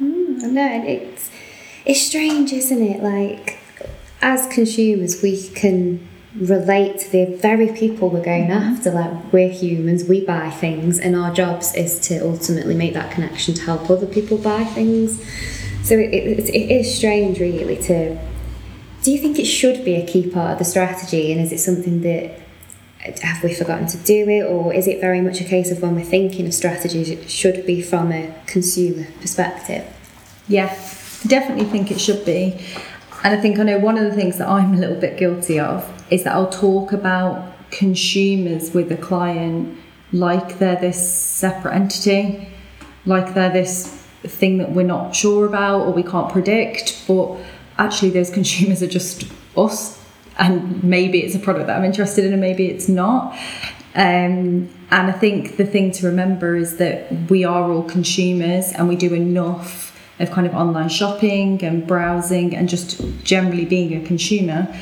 Mm, 0.00 0.52
no, 0.52 0.82
it's 0.86 1.30
it's 1.84 2.00
strange, 2.00 2.52
isn't 2.52 2.82
it? 2.82 3.02
Like 3.02 3.58
as 4.22 4.46
consumers, 4.48 5.22
we 5.22 5.48
can 5.48 6.08
relate 6.34 6.98
to 6.98 7.10
the 7.10 7.36
very 7.36 7.68
people 7.72 8.08
we're 8.08 8.24
going 8.24 8.50
after. 8.50 8.90
Like 8.90 9.32
we're 9.32 9.50
humans, 9.50 10.04
we 10.04 10.24
buy 10.24 10.50
things, 10.50 10.98
and 10.98 11.14
our 11.14 11.32
jobs 11.32 11.74
is 11.74 12.00
to 12.08 12.18
ultimately 12.18 12.74
make 12.74 12.94
that 12.94 13.12
connection 13.12 13.54
to 13.54 13.62
help 13.62 13.90
other 13.90 14.06
people 14.06 14.38
buy 14.38 14.64
things. 14.64 15.20
So 15.86 15.94
it, 15.94 16.14
it, 16.14 16.48
it 16.48 16.70
is 16.70 16.94
strange, 16.94 17.40
really. 17.40 17.76
To 17.82 18.18
do 19.02 19.10
you 19.10 19.18
think 19.18 19.38
it 19.38 19.46
should 19.46 19.84
be 19.84 19.96
a 19.96 20.06
key 20.06 20.28
part 20.30 20.52
of 20.52 20.58
the 20.58 20.64
strategy, 20.64 21.32
and 21.32 21.40
is 21.40 21.52
it 21.52 21.58
something 21.58 22.02
that 22.02 22.38
have 23.22 23.42
we 23.42 23.52
forgotten 23.52 23.86
to 23.88 23.98
do 23.98 24.28
it, 24.28 24.44
or 24.44 24.72
is 24.72 24.86
it 24.86 25.00
very 25.00 25.20
much 25.20 25.40
a 25.40 25.44
case 25.44 25.70
of 25.70 25.82
when 25.82 25.96
we're 25.96 26.04
thinking 26.04 26.46
of 26.46 26.54
strategies, 26.54 27.10
it 27.10 27.28
should 27.28 27.66
be 27.66 27.82
from 27.82 28.12
a 28.12 28.32
consumer 28.46 29.06
perspective? 29.20 29.84
Yeah, 30.48 30.68
definitely 31.26 31.64
think 31.64 31.90
it 31.90 32.00
should 32.00 32.24
be. 32.24 32.64
And 33.24 33.36
I 33.36 33.40
think 33.40 33.58
I 33.58 33.62
know 33.62 33.78
one 33.78 33.96
of 33.96 34.04
the 34.04 34.14
things 34.14 34.38
that 34.38 34.48
I'm 34.48 34.74
a 34.74 34.76
little 34.76 35.00
bit 35.00 35.16
guilty 35.16 35.60
of 35.60 35.88
is 36.10 36.24
that 36.24 36.34
I'll 36.34 36.50
talk 36.50 36.92
about 36.92 37.52
consumers 37.70 38.74
with 38.74 38.90
a 38.90 38.96
client 38.96 39.78
like 40.12 40.58
they're 40.58 40.76
this 40.76 41.10
separate 41.10 41.74
entity, 41.74 42.48
like 43.06 43.34
they're 43.34 43.52
this 43.52 43.88
thing 44.24 44.58
that 44.58 44.72
we're 44.72 44.86
not 44.86 45.14
sure 45.14 45.46
about 45.46 45.82
or 45.82 45.92
we 45.92 46.02
can't 46.02 46.30
predict, 46.30 47.04
but 47.06 47.38
actually 47.78 48.10
those 48.10 48.30
consumers 48.38 48.82
are 48.82 48.88
just 48.88 49.24
us 49.56 50.00
and 50.38 50.82
maybe 50.82 51.20
it's 51.20 51.34
a 51.34 51.38
product 51.38 51.66
that 51.66 51.76
I'm 51.76 51.84
interested 51.84 52.24
in 52.24 52.32
and 52.32 52.40
maybe 52.40 52.66
it's 52.66 52.88
not. 52.88 53.34
Um, 53.94 54.70
and 54.90 55.10
I 55.10 55.12
think 55.12 55.58
the 55.58 55.66
thing 55.66 55.92
to 55.92 56.06
remember 56.06 56.56
is 56.56 56.78
that 56.78 57.30
we 57.30 57.44
are 57.44 57.70
all 57.70 57.82
consumers 57.82 58.72
and 58.72 58.88
we 58.88 58.96
do 58.96 59.12
enough 59.14 59.91
of 60.18 60.30
kind 60.30 60.46
of 60.46 60.54
online 60.54 60.88
shopping 60.88 61.62
and 61.64 61.86
browsing 61.86 62.54
and 62.54 62.68
just 62.68 63.00
generally 63.24 63.64
being 63.64 63.94
a 63.94 64.06
consumer 64.06 64.74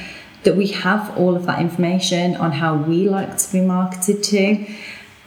that 0.43 0.57
we 0.57 0.69
have 0.69 1.17
all 1.19 1.37
of 1.37 1.47
that 1.47 1.61
information 1.61 2.35
on 2.37 2.53
how 2.53 2.75
we 2.75 3.09
like 3.09 3.37
to 3.37 3.53
be 3.53 3.61
marketed 3.61 4.23
to. 4.23 4.67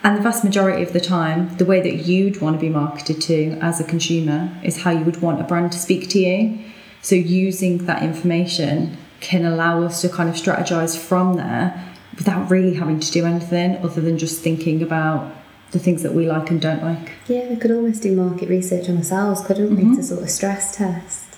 And 0.02 0.18
the 0.18 0.22
vast 0.22 0.44
majority 0.44 0.82
of 0.82 0.92
the 0.92 1.00
time, 1.00 1.56
the 1.56 1.64
way 1.64 1.80
that 1.80 2.06
you'd 2.06 2.40
want 2.40 2.56
to 2.56 2.60
be 2.60 2.68
marketed 2.68 3.22
to 3.22 3.52
as 3.62 3.80
a 3.80 3.84
consumer 3.84 4.52
is 4.62 4.82
how 4.82 4.90
you 4.90 5.04
would 5.04 5.22
want 5.22 5.40
a 5.40 5.44
brand 5.44 5.72
to 5.72 5.78
speak 5.78 6.10
to 6.10 6.18
you. 6.18 6.58
So, 7.00 7.14
using 7.14 7.86
that 7.86 8.02
information 8.02 8.98
can 9.20 9.46
allow 9.46 9.82
us 9.82 10.02
to 10.02 10.08
kind 10.08 10.28
of 10.28 10.34
strategize 10.34 10.98
from 10.98 11.34
there 11.34 11.82
without 12.16 12.50
really 12.50 12.74
having 12.74 13.00
to 13.00 13.10
do 13.10 13.24
anything 13.24 13.76
other 13.78 14.00
than 14.00 14.18
just 14.18 14.42
thinking 14.42 14.82
about 14.82 15.32
the 15.74 15.78
things 15.78 16.02
that 16.02 16.14
we 16.14 16.26
like 16.26 16.48
and 16.50 16.60
don't 16.60 16.82
like. 16.82 17.12
Yeah, 17.28 17.48
we 17.48 17.56
could 17.56 17.70
almost 17.70 18.02
do 18.02 18.16
market 18.16 18.48
research 18.48 18.88
on 18.88 18.96
ourselves, 18.96 19.44
couldn't 19.44 19.76
mm-hmm. 19.76 19.90
we, 19.90 19.96
to 19.96 20.02
sort 20.02 20.22
of 20.22 20.30
stress 20.30 20.74
test. 20.74 21.36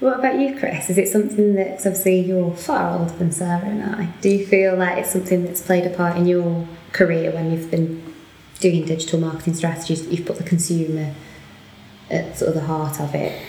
What 0.00 0.18
about 0.18 0.40
you, 0.40 0.58
Chris? 0.58 0.90
Is 0.90 0.98
it 0.98 1.08
something 1.08 1.54
that's 1.54 1.86
obviously 1.86 2.20
you're 2.20 2.54
far 2.56 2.98
older 2.98 3.12
than 3.12 3.30
Sarah 3.30 3.64
and 3.64 3.82
I? 3.82 4.06
Do 4.20 4.28
you 4.28 4.44
feel 4.44 4.76
like 4.76 4.98
it's 4.98 5.12
something 5.12 5.44
that's 5.44 5.62
played 5.62 5.86
a 5.86 5.90
part 5.90 6.16
in 6.16 6.26
your 6.26 6.66
career 6.92 7.30
when 7.30 7.52
you've 7.52 7.70
been 7.70 8.02
doing 8.58 8.84
digital 8.84 9.20
marketing 9.20 9.54
strategies? 9.54 10.06
You've 10.08 10.26
put 10.26 10.38
the 10.38 10.44
consumer 10.44 11.14
at 12.10 12.36
sort 12.36 12.48
of 12.48 12.54
the 12.54 12.66
heart 12.66 13.00
of 13.00 13.14
it. 13.14 13.40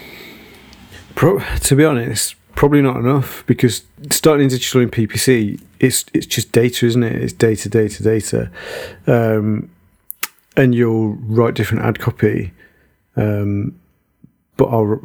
Pro- 1.16 1.40
to 1.40 1.76
be 1.76 1.84
honest, 1.84 2.36
probably 2.56 2.82
not 2.82 2.98
enough 2.98 3.44
because 3.48 3.84
starting 4.12 4.48
digital 4.48 4.82
in 4.82 4.90
PPC, 4.90 5.62
it's 5.80 6.06
it's 6.14 6.26
just 6.26 6.52
data, 6.52 6.86
isn't 6.86 7.04
it? 7.04 7.16
It's 7.16 7.34
data, 7.34 7.70
data, 7.70 8.04
data. 8.04 8.52
Um, 9.08 9.70
and 10.58 10.74
you'll 10.74 11.14
write 11.16 11.54
different 11.54 11.84
ad 11.84 12.00
copy, 12.00 12.54
um, 13.16 13.80
but 14.58 14.66
I'll 14.66 15.00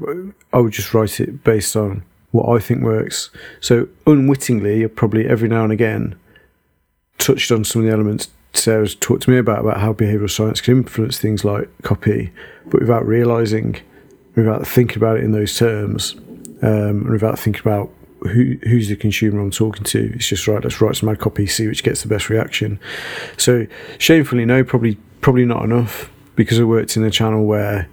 I 0.52 0.58
would 0.58 0.72
just 0.72 0.94
write 0.94 1.20
it 1.20 1.42
based 1.44 1.76
on 1.76 2.02
what 2.30 2.48
I 2.48 2.60
think 2.60 2.82
works. 2.82 3.30
So 3.60 3.88
unwittingly, 4.06 4.86
probably 4.88 5.26
every 5.26 5.48
now 5.48 5.64
and 5.64 5.72
again 5.72 6.16
touched 7.18 7.50
on 7.50 7.64
some 7.64 7.82
of 7.82 7.86
the 7.86 7.92
elements 7.92 8.28
Sarah's 8.52 8.94
talked 8.94 9.22
to 9.22 9.30
me 9.30 9.38
about 9.38 9.60
about 9.60 9.80
how 9.80 9.92
behavioural 9.92 10.30
science 10.30 10.60
can 10.60 10.78
influence 10.78 11.18
things 11.18 11.44
like 11.44 11.68
copy, 11.82 12.32
but 12.66 12.80
without 12.80 13.06
realising, 13.06 13.80
without 14.34 14.66
thinking 14.66 14.96
about 14.96 15.18
it 15.18 15.24
in 15.24 15.32
those 15.32 15.56
terms, 15.56 16.14
um, 16.62 17.02
and 17.02 17.10
without 17.10 17.38
thinking 17.38 17.60
about 17.60 17.90
who 18.22 18.56
who's 18.64 18.88
the 18.88 18.96
consumer 18.96 19.40
I'm 19.40 19.50
talking 19.50 19.84
to. 19.84 20.12
It's 20.14 20.26
just 20.26 20.48
right. 20.48 20.62
Let's 20.62 20.80
write 20.80 20.96
some 20.96 21.08
ad 21.08 21.20
copy, 21.20 21.46
see 21.46 21.68
which 21.68 21.82
gets 21.82 22.02
the 22.02 22.08
best 22.08 22.28
reaction. 22.28 22.80
So 23.36 23.66
shamefully, 23.98 24.44
no, 24.44 24.64
probably 24.64 24.98
probably 25.20 25.44
not 25.44 25.64
enough 25.64 26.10
because 26.36 26.58
I 26.58 26.64
worked 26.64 26.96
in 26.96 27.04
a 27.04 27.10
channel 27.10 27.44
where 27.44 27.88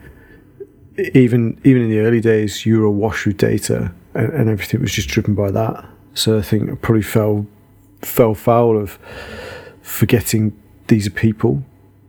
even 1.13 1.59
even 1.63 1.83
in 1.83 1.89
the 1.89 1.99
early 1.99 2.21
days 2.21 2.65
you 2.65 2.79
were 2.79 2.85
awash 2.85 3.25
with 3.25 3.37
data 3.37 3.93
and, 4.13 4.33
and 4.33 4.49
everything 4.49 4.81
was 4.81 4.91
just 4.91 5.09
driven 5.09 5.35
by 5.35 5.51
that. 5.51 5.85
So 6.13 6.37
I 6.37 6.41
think 6.41 6.69
I 6.69 6.75
probably 6.75 7.03
fell 7.03 7.45
fell 8.01 8.33
foul 8.33 8.77
of 8.77 8.97
forgetting 9.81 10.57
these 10.87 11.07
are 11.07 11.11
people 11.11 11.63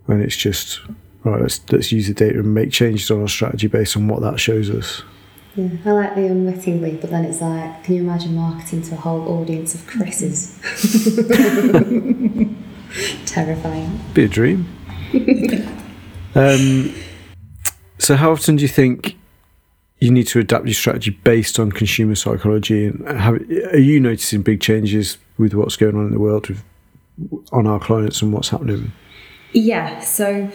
when 0.07 0.21
it's 0.21 0.37
just 0.37 0.81
right. 1.25 1.41
Let's 1.41 1.61
let's 1.71 1.93
use 1.93 2.09
the 2.09 2.15
data 2.15 2.39
and 2.39 2.55
make 2.55 2.73
changes 2.73 3.11
on 3.11 3.21
our 3.21 3.29
strategy 3.29 3.67
based 3.67 3.97
on 3.97 4.09
what 4.09 4.23
that 4.23 4.41
shows 4.41 4.71
us. 4.71 5.03
Yeah, 5.57 5.71
I 5.85 5.91
like 5.91 6.15
the 6.15 6.27
unwittingly, 6.27 6.99
but 7.01 7.11
then 7.11 7.25
it's 7.25 7.41
like, 7.41 7.83
can 7.83 7.97
you 7.97 8.03
imagine 8.03 8.37
marketing 8.37 8.83
to 8.83 8.95
a 8.95 8.99
whole 8.99 9.41
audience 9.41 9.75
of 9.75 9.85
Chris's? 9.89 10.55
Terrifying. 13.27 14.01
Be 14.15 14.25
a 14.25 14.29
dream. 14.29 14.78
um, 16.35 16.95
so, 17.99 18.17
how 18.17 18.31
often 18.31 18.57
do 18.57 18.63
you 18.63 18.69
think 18.69 19.17
you 20.01 20.11
need 20.11 20.27
to 20.29 20.39
adapt 20.39 20.67
your 20.67 20.75
strategy 20.75 21.11
based 21.11 21.59
on 21.59 21.73
consumer 21.73 22.15
psychology? 22.15 22.87
And 22.87 23.07
have, 23.09 23.35
are 23.73 23.79
you 23.79 24.01
noticing 24.01 24.43
big 24.43 24.61
changes 24.61 25.19
with 25.39 25.55
what's 25.55 25.77
going 25.77 25.97
on 25.97 26.07
in 26.07 26.13
the 26.13 26.19
world 26.19 26.49
with, 26.49 26.63
on 27.53 27.67
our 27.67 27.81
clients 27.81 28.23
and 28.23 28.33
what's 28.33 28.51
happening? 28.51 28.93
Yeah. 29.53 30.01
So, 30.01 30.51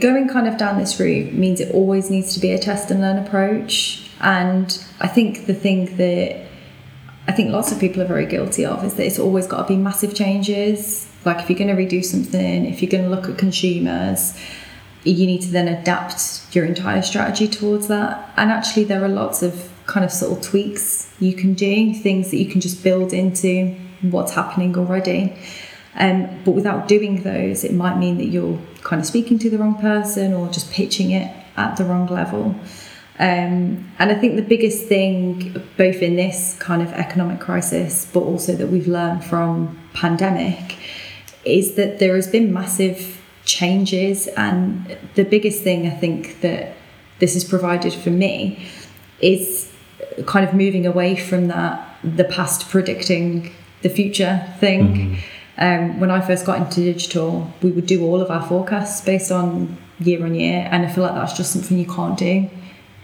going 0.00 0.28
kind 0.28 0.48
of 0.48 0.56
down 0.56 0.78
this 0.78 0.98
route 0.98 1.34
means 1.34 1.60
it 1.60 1.72
always 1.74 2.10
needs 2.10 2.34
to 2.34 2.40
be 2.40 2.52
a 2.52 2.58
test 2.58 2.90
and 2.90 3.00
learn 3.00 3.18
approach. 3.18 4.10
And 4.20 4.82
I 5.00 5.08
think 5.08 5.46
the 5.46 5.54
thing 5.54 5.96
that 5.96 6.46
I 7.28 7.32
think 7.32 7.50
lots 7.50 7.70
of 7.70 7.78
people 7.78 8.02
are 8.02 8.06
very 8.06 8.26
guilty 8.26 8.64
of 8.64 8.82
is 8.84 8.94
that 8.94 9.06
it's 9.06 9.18
always 9.18 9.46
got 9.46 9.62
to 9.62 9.68
be 9.68 9.76
massive 9.76 10.14
changes 10.14 11.11
like 11.24 11.38
if 11.40 11.50
you're 11.50 11.58
going 11.58 11.74
to 11.74 11.80
redo 11.80 12.04
something, 12.04 12.66
if 12.66 12.82
you're 12.82 12.90
going 12.90 13.04
to 13.04 13.10
look 13.10 13.28
at 13.28 13.38
consumers, 13.38 14.38
you 15.04 15.26
need 15.26 15.42
to 15.42 15.50
then 15.50 15.68
adapt 15.68 16.54
your 16.54 16.64
entire 16.64 17.02
strategy 17.02 17.48
towards 17.48 17.88
that. 17.88 18.32
And 18.36 18.50
actually, 18.50 18.84
there 18.84 19.04
are 19.04 19.08
lots 19.08 19.42
of 19.42 19.70
kind 19.86 20.04
of 20.04 20.12
subtle 20.12 20.36
tweaks 20.36 21.12
you 21.18 21.34
can 21.34 21.54
do, 21.54 21.92
things 21.94 22.30
that 22.30 22.36
you 22.36 22.50
can 22.50 22.60
just 22.60 22.82
build 22.82 23.12
into 23.12 23.74
what's 24.02 24.32
happening 24.32 24.76
already. 24.76 25.36
Um, 25.94 26.42
but 26.44 26.52
without 26.52 26.88
doing 26.88 27.22
those, 27.22 27.64
it 27.64 27.74
might 27.74 27.98
mean 27.98 28.18
that 28.18 28.26
you're 28.26 28.58
kind 28.82 29.00
of 29.00 29.06
speaking 29.06 29.38
to 29.40 29.50
the 29.50 29.58
wrong 29.58 29.74
person 29.74 30.32
or 30.32 30.48
just 30.48 30.72
pitching 30.72 31.10
it 31.10 31.34
at 31.56 31.76
the 31.76 31.84
wrong 31.84 32.06
level. 32.06 32.54
Um, 33.18 33.92
and 33.98 34.10
I 34.10 34.14
think 34.14 34.36
the 34.36 34.42
biggest 34.42 34.86
thing, 34.86 35.52
both 35.76 35.96
in 35.96 36.16
this 36.16 36.56
kind 36.58 36.80
of 36.80 36.92
economic 36.92 37.40
crisis, 37.40 38.10
but 38.12 38.20
also 38.20 38.54
that 38.54 38.68
we've 38.68 38.88
learned 38.88 39.24
from 39.24 39.78
pandemic, 39.92 40.76
is 41.44 41.74
that 41.74 41.98
there 41.98 42.14
has 42.14 42.28
been 42.28 42.52
massive 42.52 43.20
changes. 43.44 44.28
And 44.28 44.96
the 45.14 45.24
biggest 45.24 45.62
thing 45.62 45.86
I 45.86 45.90
think 45.90 46.40
that 46.40 46.74
this 47.18 47.34
has 47.34 47.44
provided 47.44 47.92
for 47.92 48.10
me 48.10 48.66
is 49.20 49.72
kind 50.26 50.46
of 50.46 50.54
moving 50.54 50.86
away 50.86 51.16
from 51.16 51.48
that 51.48 51.88
the 52.02 52.24
past 52.24 52.68
predicting 52.68 53.52
the 53.82 53.88
future 53.88 54.44
thing. 54.58 54.94
Mm-hmm. 54.94 55.14
Um, 55.58 56.00
when 56.00 56.10
I 56.10 56.20
first 56.20 56.46
got 56.46 56.58
into 56.58 56.80
digital, 56.80 57.52
we 57.62 57.70
would 57.70 57.86
do 57.86 58.04
all 58.04 58.20
of 58.20 58.30
our 58.30 58.42
forecasts 58.42 59.00
based 59.02 59.30
on 59.30 59.76
year 60.00 60.24
on 60.24 60.34
year, 60.34 60.66
and 60.70 60.84
I 60.84 60.90
feel 60.90 61.04
like 61.04 61.14
that's 61.14 61.36
just 61.36 61.52
something 61.52 61.78
you 61.78 61.86
can't 61.86 62.18
do 62.18 62.50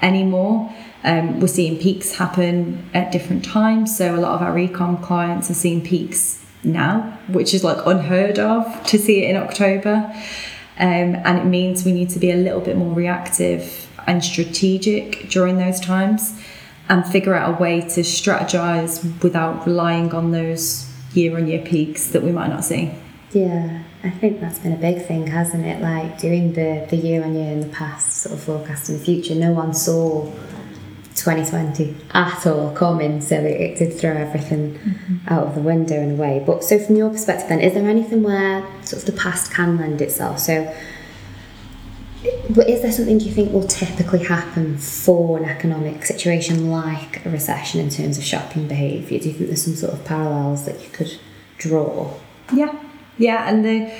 anymore. 0.02 0.73
Um, 1.04 1.40
we're 1.40 1.47
seeing 1.47 1.78
peaks 1.78 2.16
happen 2.16 2.88
at 2.95 3.12
different 3.12 3.45
times, 3.45 3.97
so 3.97 4.16
a 4.16 4.18
lot 4.18 4.33
of 4.35 4.42
our 4.42 4.54
ecom 4.54 5.00
clients 5.02 5.50
are 5.50 5.54
seeing 5.54 5.83
peaks 5.83 6.45
now, 6.64 7.18
which 7.28 7.54
is 7.54 7.64
like 7.64 7.84
unheard 7.86 8.38
of 8.38 8.84
to 8.86 8.98
see 8.98 9.24
it 9.24 9.30
in 9.30 9.36
October. 9.36 10.12
Um, 10.80 11.16
and 11.24 11.38
it 11.38 11.44
means 11.44 11.84
we 11.84 11.92
need 11.92 12.10
to 12.10 12.18
be 12.18 12.30
a 12.30 12.36
little 12.36 12.60
bit 12.60 12.76
more 12.76 12.94
reactive 12.94 13.88
and 14.06 14.24
strategic 14.24 15.28
during 15.28 15.58
those 15.58 15.80
times 15.80 16.40
and 16.88 17.06
figure 17.06 17.34
out 17.34 17.58
a 17.58 17.62
way 17.62 17.80
to 17.80 18.00
strategize 18.00 19.22
without 19.22 19.66
relying 19.66 20.14
on 20.14 20.30
those 20.30 20.90
year 21.12 21.36
on 21.36 21.46
year 21.46 21.64
peaks 21.64 22.08
that 22.10 22.22
we 22.22 22.32
might 22.32 22.48
not 22.48 22.64
see. 22.64 22.92
Yeah, 23.32 23.82
I 24.02 24.10
think 24.10 24.40
that's 24.40 24.58
been 24.58 24.72
a 24.72 24.76
big 24.76 25.04
thing, 25.04 25.26
hasn't 25.26 25.66
it? 25.66 25.82
Like 25.82 26.18
doing 26.18 26.54
the, 26.54 26.86
the 26.88 26.96
year 26.96 27.24
on 27.24 27.34
year 27.34 27.52
in 27.52 27.60
the 27.60 27.68
past, 27.68 28.22
sort 28.22 28.34
of 28.36 28.42
forecasting 28.42 28.98
the 28.98 29.04
future. 29.04 29.34
No 29.34 29.52
one 29.52 29.74
saw 29.74 30.32
2020 31.18 31.96
at 32.12 32.46
all 32.46 32.72
coming, 32.72 33.20
so 33.20 33.37
it, 33.37 33.60
it 33.60 33.78
did 33.78 33.98
throw 33.98 34.12
everything 34.12 34.75
mm-hmm. 34.75 35.16
out 35.28 35.46
of 35.46 35.54
the 35.54 35.60
window 35.60 35.96
in 35.96 36.12
a 36.12 36.14
way. 36.14 36.42
But 36.44 36.64
so, 36.64 36.78
from 36.78 36.96
your 36.96 37.10
perspective, 37.10 37.48
then, 37.48 37.60
is 37.60 37.75
there 37.75 37.88
anything 37.88 38.22
where 38.22 38.62
sort 38.84 39.02
of 39.02 39.06
the 39.06 39.20
past 39.20 39.52
can 39.52 39.78
lend 39.78 40.00
itself? 40.00 40.40
So, 40.40 40.75
but 42.50 42.68
is 42.68 42.82
there 42.82 42.92
something 42.92 43.20
you 43.20 43.32
think 43.32 43.52
will 43.52 43.66
typically 43.66 44.25
happen 44.25 44.78
for 44.78 45.38
an 45.38 45.44
economic 45.44 46.04
situation 46.04 46.70
like 46.70 47.25
a 47.25 47.30
recession 47.30 47.80
in 47.80 47.90
terms 47.90 48.18
of 48.18 48.25
shopping 48.25 48.68
behaviour? 48.68 49.18
Do 49.18 49.28
you 49.28 49.34
think 49.34 49.46
there's 49.48 49.64
some 49.64 49.76
sort 49.76 49.92
of 49.92 50.04
parallels 50.04 50.66
that 50.66 50.82
you 50.82 50.90
could 50.90 51.18
draw? 51.58 52.12
Yeah, 52.52 52.75
yeah, 53.18 53.48
and 53.48 53.64
the 53.64 53.92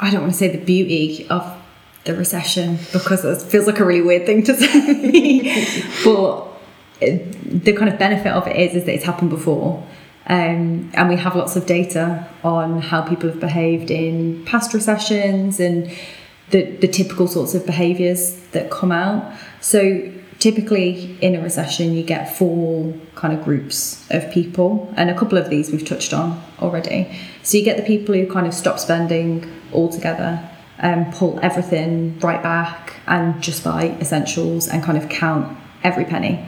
I 0.00 0.10
don't 0.10 0.22
want 0.22 0.32
to 0.32 0.38
say 0.38 0.48
the 0.48 0.64
beauty 0.64 1.26
of 1.28 1.57
the 2.08 2.14
recession 2.14 2.78
because 2.92 3.24
it 3.24 3.40
feels 3.42 3.66
like 3.66 3.78
a 3.78 3.84
really 3.84 4.02
weird 4.02 4.26
thing 4.26 4.42
to 4.42 4.54
say, 4.56 5.84
but 6.04 6.48
the 7.00 7.72
kind 7.72 7.88
of 7.92 7.98
benefit 7.98 8.32
of 8.32 8.46
it 8.48 8.56
is 8.56 8.74
is 8.74 8.84
that 8.86 8.94
it's 8.94 9.04
happened 9.04 9.30
before. 9.30 9.86
Um, 10.26 10.90
and 10.92 11.08
we 11.08 11.16
have 11.16 11.36
lots 11.36 11.56
of 11.56 11.64
data 11.64 12.28
on 12.44 12.82
how 12.82 13.00
people 13.02 13.30
have 13.30 13.40
behaved 13.40 13.90
in 13.90 14.44
past 14.44 14.74
recessions 14.74 15.58
and 15.58 15.90
the, 16.50 16.64
the 16.76 16.88
typical 16.88 17.28
sorts 17.28 17.54
of 17.54 17.64
behaviours 17.64 18.36
that 18.48 18.70
come 18.70 18.92
out. 18.92 19.32
So 19.60 20.12
typically 20.38 21.16
in 21.20 21.34
a 21.34 21.42
recession 21.42 21.94
you 21.94 22.02
get 22.02 22.36
four 22.36 22.94
kind 23.14 23.36
of 23.36 23.44
groups 23.44 24.06
of 24.10 24.30
people 24.30 24.92
and 24.96 25.10
a 25.10 25.18
couple 25.18 25.36
of 25.36 25.50
these 25.50 25.72
we've 25.72 25.84
touched 25.84 26.12
on 26.12 26.40
already 26.60 27.12
so 27.42 27.58
you 27.58 27.64
get 27.64 27.76
the 27.76 27.82
people 27.82 28.14
who 28.14 28.24
kind 28.30 28.46
of 28.46 28.54
stop 28.54 28.78
spending 28.78 29.44
altogether 29.72 30.48
um, 30.80 31.10
pull 31.12 31.38
everything 31.42 32.18
right 32.20 32.42
back 32.42 32.94
and 33.06 33.42
just 33.42 33.64
buy 33.64 33.88
essentials 34.00 34.68
and 34.68 34.82
kind 34.82 34.98
of 34.98 35.08
count 35.08 35.56
every 35.82 36.04
penny 36.04 36.44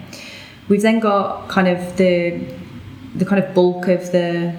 we've 0.69 0.83
then 0.83 1.01
got 1.01 1.49
kind 1.49 1.69
of 1.69 1.97
the 1.97 2.45
the 3.15 3.25
kind 3.25 3.43
of 3.43 3.55
bulk 3.55 3.89
of 3.89 4.13
the 4.13 4.55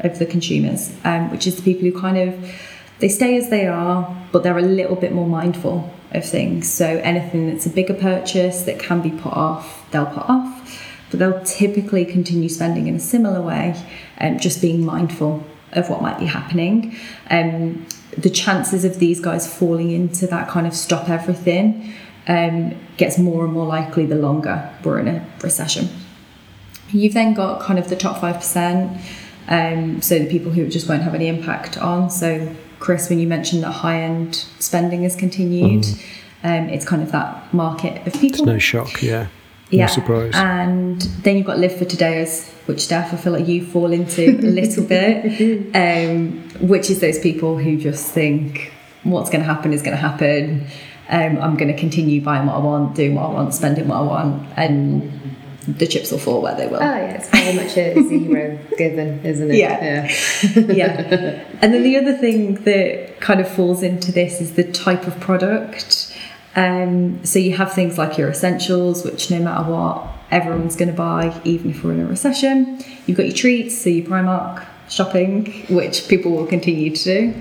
of 0.00 0.18
the 0.18 0.26
consumers 0.26 0.94
um, 1.04 1.30
which 1.30 1.46
is 1.46 1.56
the 1.56 1.62
people 1.62 1.82
who 1.82 1.98
kind 1.98 2.18
of 2.18 2.54
they 2.98 3.08
stay 3.08 3.36
as 3.36 3.50
they 3.50 3.66
are, 3.66 4.26
but 4.32 4.42
they're 4.42 4.56
a 4.56 4.62
little 4.62 4.96
bit 4.96 5.12
more 5.12 5.26
mindful 5.26 5.92
of 6.12 6.24
things. 6.24 6.72
So 6.72 6.86
anything 6.86 7.50
that's 7.50 7.66
a 7.66 7.70
bigger 7.70 7.94
purchase 7.94 8.62
that 8.62 8.78
can 8.78 9.02
be 9.02 9.10
put 9.10 9.32
off, 9.32 9.90
they'll 9.90 10.06
put 10.06 10.28
off, 10.28 10.82
but 11.10 11.18
they'll 11.18 11.42
typically 11.44 12.04
continue 12.04 12.48
spending 12.48 12.86
in 12.86 12.96
a 12.96 13.00
similar 13.00 13.42
way, 13.42 13.74
um, 14.18 14.38
just 14.38 14.62
being 14.62 14.84
mindful 14.84 15.44
of 15.72 15.90
what 15.90 16.00
might 16.00 16.18
be 16.18 16.24
happening. 16.24 16.96
Um, 17.30 17.86
the 18.16 18.30
chances 18.30 18.84
of 18.84 18.98
these 18.98 19.20
guys 19.20 19.52
falling 19.52 19.90
into 19.90 20.26
that 20.26 20.48
kind 20.48 20.66
of 20.66 20.74
stop 20.74 21.08
everything 21.08 21.92
um, 22.28 22.74
gets 22.96 23.18
more 23.18 23.44
and 23.44 23.52
more 23.52 23.66
likely 23.66 24.06
the 24.06 24.16
longer 24.16 24.72
we're 24.84 24.98
in 24.98 25.08
a 25.08 25.26
recession. 25.42 25.88
You've 26.90 27.14
then 27.14 27.34
got 27.34 27.60
kind 27.60 27.78
of 27.78 27.88
the 27.88 27.96
top 27.96 28.20
5%, 28.20 29.00
um, 29.48 30.02
so 30.02 30.18
the 30.18 30.28
people 30.28 30.52
who 30.52 30.68
just 30.68 30.88
won't 30.88 31.02
have 31.02 31.14
any 31.14 31.28
impact 31.28 31.78
on. 31.78 32.10
So 32.10 32.54
Chris, 32.78 33.10
when 33.10 33.18
you 33.18 33.26
mentioned 33.26 33.62
that 33.62 33.72
high 33.72 34.02
end 34.02 34.46
spending 34.58 35.02
has 35.02 35.16
continued, 35.16 35.82
mm. 35.82 36.04
um, 36.44 36.68
it's 36.68 36.84
kind 36.84 37.02
of 37.02 37.12
that 37.12 37.52
market 37.52 38.06
of 38.06 38.12
people. 38.14 38.40
It's 38.40 38.46
no 38.46 38.58
shock, 38.58 39.02
yeah. 39.02 39.28
Yeah. 39.70 39.86
No 39.86 39.92
surprise. 39.92 40.32
And 40.34 41.00
then 41.00 41.36
you've 41.36 41.46
got 41.46 41.58
Live 41.58 41.76
for 41.76 41.84
Todayers, 41.84 42.50
which 42.66 42.78
Stef, 42.78 43.12
I 43.12 43.16
feel 43.16 43.32
like 43.32 43.48
you 43.48 43.64
fall 43.66 43.92
into 43.92 44.22
a 44.22 44.32
little 44.32 44.84
bit, 44.88 45.74
um, 45.74 46.48
which 46.60 46.90
is 46.90 47.00
those 47.00 47.18
people 47.18 47.58
who 47.58 47.76
just 47.76 48.12
think 48.12 48.72
what's 49.02 49.30
going 49.30 49.44
to 49.44 49.52
happen 49.52 49.72
is 49.72 49.82
going 49.82 49.96
to 49.96 50.00
happen. 50.00 50.66
Um, 51.08 51.38
I'm 51.38 51.56
going 51.56 51.72
to 51.72 51.78
continue 51.78 52.20
buying 52.20 52.46
what 52.46 52.56
I 52.56 52.58
want, 52.58 52.96
doing 52.96 53.14
what 53.14 53.26
I 53.26 53.32
want, 53.32 53.54
spending 53.54 53.88
what 53.88 53.96
I 53.98 54.02
want, 54.02 54.48
and 54.56 55.36
the 55.66 55.86
chips 55.86 56.10
will 56.12 56.18
fall 56.18 56.42
where 56.42 56.54
they 56.56 56.66
will. 56.66 56.76
Oh 56.76 56.80
yeah, 56.80 57.14
it's 57.14 57.28
very 57.30 57.56
much 57.56 57.76
a 57.76 57.94
zero 58.08 58.58
given, 58.76 59.24
isn't 59.24 59.50
it? 59.50 59.56
Yeah. 59.56 60.10
Yeah. 60.54 60.60
yeah. 60.72 61.44
And 61.60 61.74
then 61.74 61.82
the 61.82 61.96
other 61.96 62.16
thing 62.16 62.54
that 62.64 63.20
kind 63.20 63.40
of 63.40 63.48
falls 63.48 63.82
into 63.82 64.12
this 64.12 64.40
is 64.40 64.54
the 64.54 64.64
type 64.64 65.06
of 65.06 65.18
product. 65.20 66.05
Um, 66.56 67.22
so 67.24 67.38
you 67.38 67.54
have 67.56 67.74
things 67.74 67.98
like 67.98 68.16
your 68.16 68.30
essentials, 68.30 69.04
which 69.04 69.30
no 69.30 69.38
matter 69.40 69.70
what, 69.70 70.08
everyone's 70.30 70.74
going 70.74 70.90
to 70.90 70.96
buy, 70.96 71.38
even 71.44 71.70
if 71.70 71.84
we're 71.84 71.92
in 71.92 72.00
a 72.00 72.06
recession. 72.06 72.82
You've 73.06 73.18
got 73.18 73.26
your 73.26 73.36
treats, 73.36 73.78
so 73.82 73.90
your 73.90 74.06
Primark 74.06 74.66
shopping, 74.88 75.66
which 75.68 76.08
people 76.08 76.32
will 76.32 76.46
continue 76.46 76.94
to 76.96 77.04
do. 77.04 77.34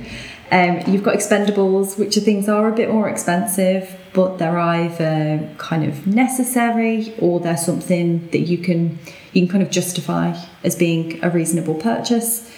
Um, 0.51 0.81
you've 0.87 1.03
got 1.03 1.15
expendables, 1.15 1.97
which 1.97 2.17
are 2.17 2.21
things 2.21 2.47
are 2.47 2.69
a 2.69 2.75
bit 2.75 2.91
more 2.91 3.09
expensive, 3.09 3.97
but 4.13 4.37
they're 4.37 4.59
either 4.59 5.49
kind 5.57 5.83
of 5.83 6.05
necessary 6.05 7.13
or 7.17 7.39
they're 7.39 7.57
something 7.57 8.29
that 8.29 8.41
you 8.41 8.57
can 8.57 8.99
you 9.33 9.41
can 9.41 9.47
kind 9.49 9.63
of 9.63 9.71
justify 9.71 10.37
as 10.63 10.75
being 10.75 11.23
a 11.23 11.29
reasonable 11.29 11.75
purchase. 11.75 12.51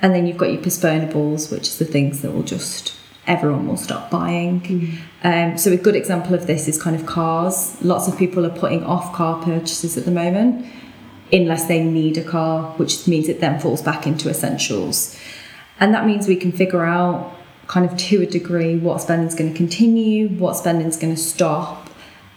And 0.00 0.14
then 0.14 0.26
you've 0.26 0.38
got 0.38 0.52
your 0.52 0.60
postponables, 0.60 1.52
which 1.52 1.68
is 1.68 1.78
the 1.78 1.84
things 1.84 2.22
that 2.22 2.32
will 2.32 2.42
just 2.42 2.94
everyone 3.26 3.66
will 3.66 3.76
stop 3.76 4.10
buying. 4.10 4.60
Mm. 4.60 4.98
Um, 5.22 5.58
so 5.58 5.72
a 5.72 5.76
good 5.76 5.96
example 5.96 6.34
of 6.34 6.46
this 6.46 6.68
is 6.68 6.80
kind 6.80 6.94
of 6.94 7.06
cars. 7.06 7.76
Lots 7.82 8.08
of 8.08 8.18
people 8.18 8.44
are 8.44 8.50
putting 8.50 8.84
off 8.84 9.14
car 9.14 9.42
purchases 9.42 9.96
at 9.96 10.04
the 10.04 10.10
moment 10.10 10.66
unless 11.32 11.66
they 11.66 11.82
need 11.82 12.18
a 12.18 12.24
car, 12.24 12.72
which 12.76 13.08
means 13.08 13.28
it 13.28 13.40
then 13.40 13.58
falls 13.58 13.82
back 13.82 14.06
into 14.06 14.28
essentials. 14.28 15.18
And 15.80 15.94
that 15.94 16.06
means 16.06 16.28
we 16.28 16.36
can 16.36 16.52
figure 16.52 16.84
out 16.84 17.34
kind 17.66 17.90
of 17.90 17.96
to 17.96 18.22
a 18.22 18.26
degree 18.26 18.76
what 18.76 19.00
spending 19.00 19.26
is 19.26 19.34
going 19.34 19.50
to 19.50 19.56
continue, 19.56 20.28
what 20.28 20.54
spending 20.54 20.86
is 20.86 20.96
going 20.96 21.14
to 21.14 21.20
stop, 21.20 21.90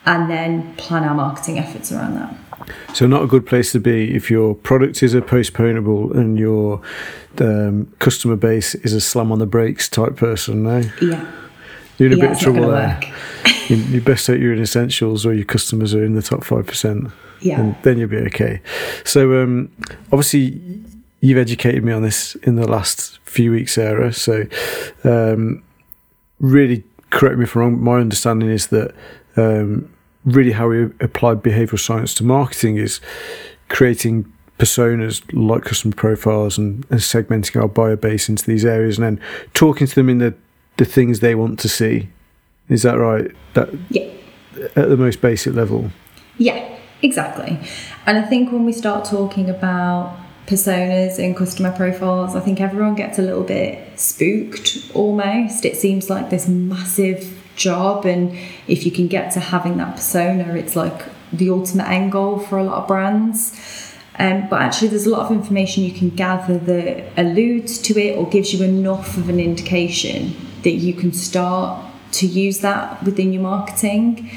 and 0.05 0.29
then 0.29 0.73
plan 0.77 1.03
our 1.03 1.13
marketing 1.13 1.59
efforts 1.59 1.91
around 1.91 2.15
that. 2.15 2.33
So, 2.93 3.07
not 3.07 3.23
a 3.23 3.27
good 3.27 3.45
place 3.45 3.71
to 3.73 3.79
be 3.79 4.15
if 4.15 4.29
your 4.29 4.55
product 4.55 5.03
is 5.03 5.13
a 5.13 5.21
postponable 5.21 6.15
and 6.15 6.37
your 6.37 6.81
um, 7.39 7.93
customer 7.99 8.35
base 8.35 8.75
is 8.75 8.93
a 8.93 9.01
slam 9.01 9.31
on 9.31 9.39
the 9.39 9.45
brakes 9.45 9.89
type 9.89 10.15
person, 10.15 10.63
no? 10.63 10.81
Yeah. 11.01 11.31
You're 11.97 12.11
in 12.11 12.13
a 12.13 12.17
yeah, 12.17 12.27
bit 12.27 12.31
of 12.31 12.39
trouble 12.39 12.67
there. 12.69 12.99
you, 13.67 13.77
you 13.77 14.01
best 14.01 14.27
hope 14.27 14.39
you're 14.39 14.53
in 14.53 14.61
essentials 14.61 15.25
or 15.25 15.33
your 15.33 15.45
customers 15.45 15.93
are 15.95 16.03
in 16.03 16.13
the 16.13 16.21
top 16.21 16.41
5%. 16.41 17.11
Yeah. 17.41 17.59
And 17.59 17.75
then 17.83 17.97
you'll 17.97 18.09
be 18.09 18.17
okay. 18.17 18.61
So, 19.03 19.41
um, 19.41 19.71
obviously, 20.11 20.61
you've 21.21 21.37
educated 21.37 21.83
me 21.83 21.91
on 21.91 22.03
this 22.03 22.35
in 22.43 22.55
the 22.55 22.67
last 22.67 23.19
few 23.25 23.51
weeks, 23.51 23.73
Sarah. 23.73 24.13
So, 24.13 24.45
um, 25.03 25.63
really, 26.39 26.83
correct 27.09 27.37
me 27.37 27.43
if 27.43 27.55
I'm 27.55 27.61
wrong. 27.61 27.83
My 27.83 27.97
understanding 27.97 28.49
is 28.49 28.67
that 28.67 28.93
um, 29.35 29.91
really 30.27 30.51
how 30.51 30.67
we 30.67 30.83
apply 30.99 31.35
behavioral 31.35 31.79
science 31.79 32.13
to 32.15 32.23
marketing 32.23 32.77
is 32.77 32.99
creating 33.69 34.31
personas 34.59 35.23
like 35.31 35.63
customer 35.63 35.95
profiles 35.95 36.57
and, 36.57 36.85
and 36.89 36.99
segmenting 36.99 37.59
our 37.61 37.67
buyer 37.67 37.95
base 37.95 38.27
into 38.27 38.45
these 38.45 38.65
areas 38.65 38.97
and 38.97 39.05
then 39.05 39.21
talking 39.53 39.87
to 39.87 39.95
them 39.95 40.09
in 40.09 40.17
the, 40.17 40.33
the 40.77 40.85
things 40.85 41.21
they 41.21 41.35
want 41.35 41.59
to 41.59 41.69
see. 41.69 42.09
Is 42.67 42.83
that 42.83 42.97
right? 42.97 43.31
That 43.53 43.69
yeah. 43.89 44.11
At 44.75 44.89
the 44.89 44.97
most 44.97 45.21
basic 45.21 45.53
level. 45.53 45.91
Yeah, 46.37 46.77
exactly. 47.01 47.59
And 48.05 48.17
I 48.17 48.23
think 48.23 48.51
when 48.51 48.65
we 48.65 48.73
start 48.73 49.05
talking 49.05 49.49
about 49.49 50.17
personas 50.47 51.19
and 51.19 51.37
customer 51.37 51.71
profiles, 51.71 52.35
I 52.35 52.39
think 52.39 52.59
everyone 52.59 52.95
gets 52.95 53.19
a 53.19 53.21
little 53.21 53.43
bit 53.43 53.99
spooked 53.99 54.91
almost. 54.95 55.63
It 55.63 55.77
seems 55.77 56.09
like 56.09 56.31
this 56.31 56.47
massive 56.47 57.36
job, 57.57 58.05
and 58.05 58.37
if 58.67 58.85
you 58.85 58.91
can 58.91 59.07
get 59.07 59.31
to 59.33 59.39
having 59.39 59.77
that 59.77 59.95
persona, 59.95 60.55
it's 60.55 60.75
like 60.75 61.03
the 61.33 61.49
ultimate 61.49 61.89
end 61.89 62.11
goal 62.11 62.39
for 62.39 62.57
a 62.57 62.63
lot 62.63 62.83
of 62.83 62.87
brands. 62.87 63.93
Um, 64.19 64.47
but 64.49 64.61
actually, 64.61 64.87
there's 64.87 65.05
a 65.05 65.09
lot 65.09 65.25
of 65.25 65.31
information 65.31 65.83
you 65.83 65.91
can 65.91 66.09
gather 66.09 66.57
that 66.57 67.11
alludes 67.17 67.77
to 67.79 67.99
it 67.99 68.17
or 68.17 68.27
gives 68.27 68.53
you 68.53 68.63
enough 68.65 69.17
of 69.17 69.29
an 69.29 69.39
indication 69.39 70.35
that 70.63 70.71
you 70.71 70.93
can 70.93 71.13
start 71.13 71.85
to 72.13 72.25
use 72.25 72.59
that 72.59 73.03
within 73.03 73.31
your 73.31 73.43
marketing. 73.43 74.31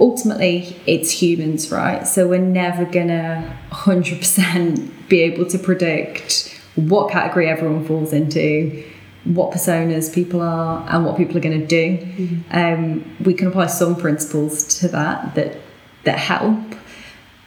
Ultimately, 0.00 0.76
it's 0.86 1.10
humans, 1.10 1.70
right? 1.70 2.08
So 2.08 2.26
we're 2.26 2.38
never 2.38 2.84
gonna 2.84 3.56
100% 3.70 5.08
be 5.08 5.20
able 5.20 5.46
to 5.46 5.58
predict 5.58 6.58
what 6.74 7.10
category 7.10 7.48
everyone 7.48 7.86
falls 7.86 8.12
into, 8.12 8.82
what 9.24 9.52
personas 9.52 10.12
people 10.12 10.40
are, 10.40 10.84
and 10.88 11.04
what 11.04 11.16
people 11.16 11.36
are 11.36 11.40
going 11.40 11.60
to 11.60 11.66
do. 11.66 11.98
Mm-hmm. 11.98 12.56
Um, 12.56 13.16
we 13.24 13.34
can 13.34 13.48
apply 13.48 13.66
some 13.66 13.96
principles 13.96 14.78
to 14.80 14.88
that 14.88 15.34
that 15.34 15.58
that 16.04 16.18
help, 16.18 16.74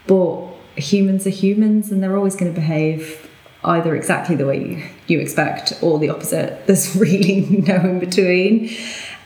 but 0.08 0.42
humans 0.78 1.26
are 1.26 1.32
humans 1.32 1.92
and 1.92 2.04
they're 2.04 2.18
always 2.18 2.36
going 2.36 2.54
to 2.54 2.60
behave 2.60 3.30
either 3.64 3.96
exactly 3.96 4.36
the 4.36 4.46
way 4.46 4.60
you, 4.60 4.84
you 5.08 5.20
expect 5.20 5.74
or 5.82 6.00
the 6.00 6.10
opposite. 6.10 6.66
There's 6.68 6.96
really 6.96 7.42
no 7.42 7.76
in 7.76 8.00
between. 8.00 8.76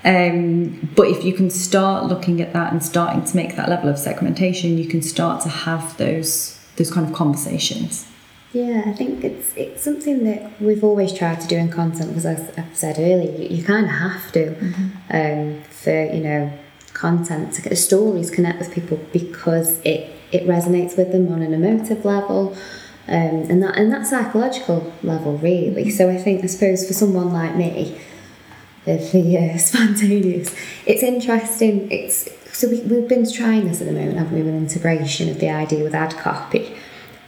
Um, 0.05 0.89
but 0.95 1.07
if 1.07 1.25
you 1.25 1.33
can 1.33 1.49
start 1.49 2.05
looking 2.05 2.41
at 2.41 2.53
that 2.53 2.71
and 2.71 2.81
starting 2.81 3.25
to 3.25 3.35
make 3.35 3.57
that 3.57 3.67
level 3.67 3.89
of 3.89 3.99
segmentation, 3.99 4.77
you 4.77 4.87
can 4.87 5.01
start 5.01 5.43
to 5.43 5.49
have 5.49 5.97
those 5.97 6.55
those 6.77 6.89
kind 6.89 7.05
of 7.05 7.13
conversations. 7.13 8.08
Yeah, 8.51 8.83
I 8.87 8.93
think 8.93 9.23
it's 9.23 9.55
it's 9.55 9.83
something 9.83 10.23
that 10.23 10.59
we've 10.59 10.83
always 10.83 11.13
tried 11.13 11.39
to 11.41 11.47
do 11.47 11.55
in 11.55 11.69
content 11.69 12.09
because 12.09 12.25
as 12.25 12.51
I've 12.57 12.75
said 12.75 12.97
earlier, 12.97 13.31
you, 13.31 13.57
you 13.57 13.63
kind 13.63 13.85
of 13.85 13.91
have 13.91 14.31
to 14.31 14.55
mm-hmm. 14.55 14.89
um, 15.11 15.63
for 15.69 16.05
you 16.05 16.21
know 16.21 16.51
content 16.93 17.53
to 17.53 17.61
get 17.61 17.69
the 17.69 17.75
stories 17.75 18.31
connect 18.31 18.57
with 18.59 18.71
people 18.71 18.99
because 19.13 19.79
it 19.81 20.11
it 20.31 20.47
resonates 20.47 20.97
with 20.97 21.11
them 21.11 21.31
on 21.31 21.41
an 21.41 21.53
emotive 21.53 22.03
level. 22.05 22.55
Um, 23.07 23.49
and 23.49 23.63
that 23.63 23.77
and 23.77 23.91
that 23.91 24.07
psychological 24.07 24.93
level 25.03 25.37
really. 25.37 25.89
So 25.91 26.09
I 26.09 26.17
think 26.17 26.43
I 26.43 26.47
suppose 26.47 26.87
for 26.87 26.93
someone 26.93 27.31
like 27.31 27.55
me, 27.55 27.99
the 28.85 29.53
uh, 29.53 29.57
spontaneous, 29.59 30.55
it's 30.87 31.03
interesting. 31.03 31.91
It's 31.91 32.29
so 32.51 32.67
we, 32.67 32.81
we've 32.81 33.07
been 33.07 33.31
trying 33.31 33.67
this 33.67 33.79
at 33.79 33.87
the 33.87 33.93
moment, 33.93 34.17
haven't 34.17 34.33
we, 34.33 34.41
with 34.41 34.55
integration 34.55 35.29
of 35.29 35.39
the 35.39 35.49
idea 35.49 35.83
with 35.83 35.93
ad 35.93 36.17
copy, 36.17 36.75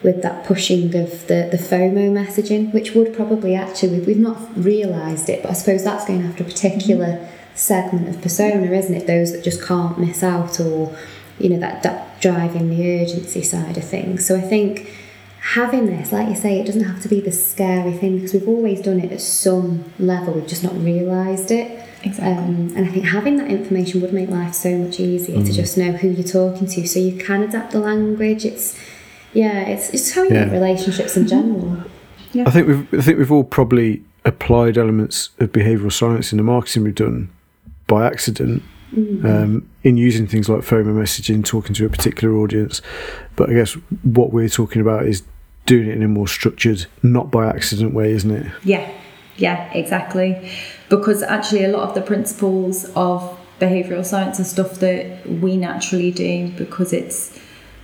with 0.04 0.22
that 0.24 0.46
pushing 0.46 0.96
of 0.96 1.28
the, 1.28 1.48
the 1.52 1.58
FOMO 1.58 2.10
messaging, 2.12 2.74
which 2.74 2.94
would 2.94 3.14
probably 3.14 3.56
actually 3.56 4.00
we've 4.00 4.18
not 4.18 4.40
realised 4.58 5.30
it, 5.30 5.44
but 5.44 5.52
I 5.52 5.54
suppose 5.54 5.84
that's 5.84 6.06
going 6.06 6.24
after 6.24 6.44
a 6.44 6.48
particular 6.48 7.28
segment 7.54 8.10
of 8.10 8.22
persona, 8.22 8.72
isn't 8.72 8.96
it? 8.96 9.08
Those 9.08 9.32
that 9.32 9.44
just 9.44 9.64
can't 9.64 10.00
miss 10.00 10.24
out 10.24 10.60
or 10.60 10.96
you 11.40 11.50
know 11.50 11.60
that 11.60 11.84
that 11.84 12.20
driving 12.22 12.70
the 12.70 13.02
urgency 13.02 13.42
side 13.44 13.78
of 13.78 13.84
things. 13.84 14.26
So 14.26 14.36
I 14.36 14.42
think 14.42 14.92
having 15.54 15.88
this, 15.88 16.12
like 16.12 16.30
you 16.30 16.36
say, 16.36 16.60
it 16.60 16.66
doesn't 16.66 16.84
have 16.84 17.02
to 17.02 17.10
be 17.10 17.20
the 17.20 17.32
scary 17.32 17.94
thing 17.94 18.16
because 18.16 18.34
we've 18.34 18.48
always 18.48 18.82
done 18.82 19.00
it 19.00 19.12
at 19.12 19.22
some 19.22 19.92
level. 20.00 20.34
We've 20.34 20.48
just 20.48 20.64
not 20.64 20.76
realised 20.76 21.52
it. 21.52 21.80
Exactly. 22.04 22.32
Um, 22.32 22.74
and 22.76 22.88
I 22.88 22.92
think 22.92 23.06
having 23.06 23.38
that 23.38 23.50
information 23.52 24.02
would 24.02 24.14
make 24.14 24.30
life 24.30 24.56
so 24.56 24.76
much 24.76 25.00
easier 25.00 25.38
mm. 25.38 25.46
to 25.46 25.54
just 25.54 25.78
know 25.78 25.92
who 25.92 26.10
you're 26.10 26.28
talking 26.28 26.68
to, 26.68 26.88
so 26.88 27.00
you 27.00 27.18
can 27.18 27.44
adapt 27.44 27.72
the 27.72 27.80
language. 27.80 28.46
It's 28.46 28.78
yeah, 29.34 29.62
it's 29.62 29.90
it's 29.90 30.12
how 30.14 30.24
you 30.24 30.34
yeah. 30.34 30.46
make 30.46 30.54
relationships 30.54 31.18
in 31.18 31.28
general. 31.28 31.84
Yeah. 32.34 32.44
I 32.48 32.52
think 32.52 32.68
we've 32.68 32.94
I 32.94 33.02
think 33.02 33.18
we've 33.18 33.32
all 33.32 33.44
probably 33.44 34.04
applied 34.26 34.78
elements 34.78 35.30
of 35.40 35.52
behavioural 35.52 35.92
science 35.92 36.32
in 36.32 36.38
the 36.38 36.44
marketing 36.44 36.84
we've 36.84 36.96
done 36.96 37.30
by 37.88 38.06
accident 38.06 38.62
mm-hmm. 38.94 39.26
um, 39.26 39.70
in 39.84 39.98
using 39.98 40.28
things 40.28 40.48
like 40.48 40.62
FOMO 40.62 40.94
messaging, 40.94 41.44
talking 41.44 41.74
to 41.74 41.86
a 41.86 41.90
particular 41.90 42.36
audience. 42.36 42.82
But 43.36 43.50
I 43.50 43.54
guess 43.54 43.74
what 44.04 44.32
we're 44.32 44.50
talking 44.50 44.82
about 44.82 45.06
is 45.06 45.24
doing 45.66 45.90
it 45.90 45.96
in 45.96 46.04
a 46.04 46.08
more 46.08 46.28
structured, 46.28 46.86
not 47.04 47.32
by 47.32 47.48
accident 47.48 47.94
way, 47.94 48.12
isn't 48.12 48.32
it? 48.32 48.52
Yeah, 48.64 48.92
yeah, 49.38 49.72
exactly. 49.74 50.50
Because 50.90 51.24
actually, 51.24 51.64
a 51.64 51.70
lot 51.70 51.88
of 51.88 51.96
the 51.96 52.02
principles 52.02 52.86
of 52.96 53.38
behavioral 53.60 54.06
science 54.06 54.40
are 54.40 54.44
stuff 54.44 54.80
that 54.80 55.28
we 55.28 55.56
naturally 55.56 56.12
do 56.12 56.50
because 56.58 56.94
it's 56.94 57.40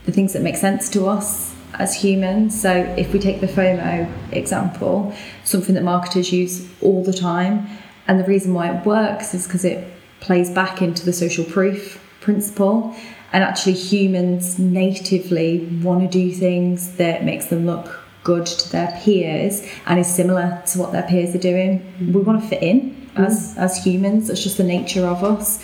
the 0.07 0.11
things 0.11 0.33
that 0.33 0.41
make 0.41 0.55
sense 0.55 0.89
to 0.89 1.05
us 1.05 1.53
as 1.75 1.93
humans. 1.93 2.59
So, 2.59 2.71
if 2.97 3.13
we 3.13 3.19
take 3.19 3.41
the 3.41 3.47
FOMO 3.47 4.11
example, 4.31 5.13
something 5.43 5.75
that 5.75 5.83
marketers 5.83 6.31
use 6.31 6.67
all 6.81 7.03
the 7.03 7.13
time, 7.13 7.67
and 8.07 8.19
the 8.19 8.23
reason 8.23 8.55
why 8.55 8.71
it 8.71 8.85
works 8.85 9.35
is 9.35 9.45
because 9.45 9.65
it 9.65 9.85
plays 10.21 10.49
back 10.49 10.81
into 10.81 11.05
the 11.05 11.13
social 11.13 11.45
proof 11.45 12.03
principle 12.21 12.95
and 13.33 13.43
actually 13.43 13.73
humans 13.73 14.57
natively 14.57 15.65
want 15.83 16.01
to 16.01 16.07
do 16.07 16.33
things 16.33 16.95
that 16.95 17.23
makes 17.23 17.47
them 17.47 17.65
look 17.65 18.01
good 18.23 18.45
to 18.45 18.71
their 18.71 18.97
peers 19.01 19.65
and 19.85 19.99
is 19.99 20.13
similar 20.13 20.61
to 20.65 20.79
what 20.79 20.91
their 20.91 21.03
peers 21.03 21.35
are 21.35 21.39
doing 21.39 21.85
we 22.13 22.21
want 22.21 22.41
to 22.41 22.47
fit 22.47 22.61
in 22.61 23.09
as 23.15 23.55
mm. 23.55 23.57
as 23.57 23.83
humans 23.83 24.29
it's 24.29 24.43
just 24.43 24.57
the 24.57 24.63
nature 24.63 25.05
of 25.05 25.23
us 25.23 25.63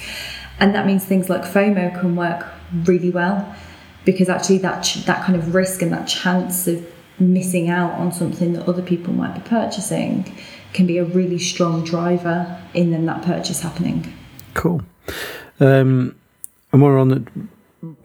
and 0.59 0.73
that 0.75 0.85
means 0.85 1.03
things 1.03 1.29
like 1.29 1.43
fomo 1.43 1.99
can 1.99 2.15
work 2.15 2.45
really 2.85 3.09
well 3.09 3.55
because 4.05 4.29
actually 4.29 4.57
that 4.59 4.83
that 5.05 5.23
kind 5.25 5.35
of 5.37 5.53
risk 5.53 5.81
and 5.81 5.91
that 5.91 6.07
chance 6.07 6.67
of 6.67 6.85
missing 7.19 7.69
out 7.69 7.91
on 7.93 8.11
something 8.11 8.53
that 8.53 8.67
other 8.67 8.81
people 8.81 9.13
might 9.13 9.33
be 9.35 9.41
purchasing 9.41 10.35
can 10.73 10.87
be 10.87 10.97
a 10.97 11.03
really 11.03 11.37
strong 11.37 11.83
driver 11.83 12.59
in 12.73 12.91
then 12.91 13.05
that 13.05 13.21
purchase 13.21 13.61
happening 13.61 14.11
Cool. 14.53 14.81
Um, 15.59 16.15
and 16.71 16.81
we're 16.81 16.99
on 16.99 17.09
the 17.09 17.25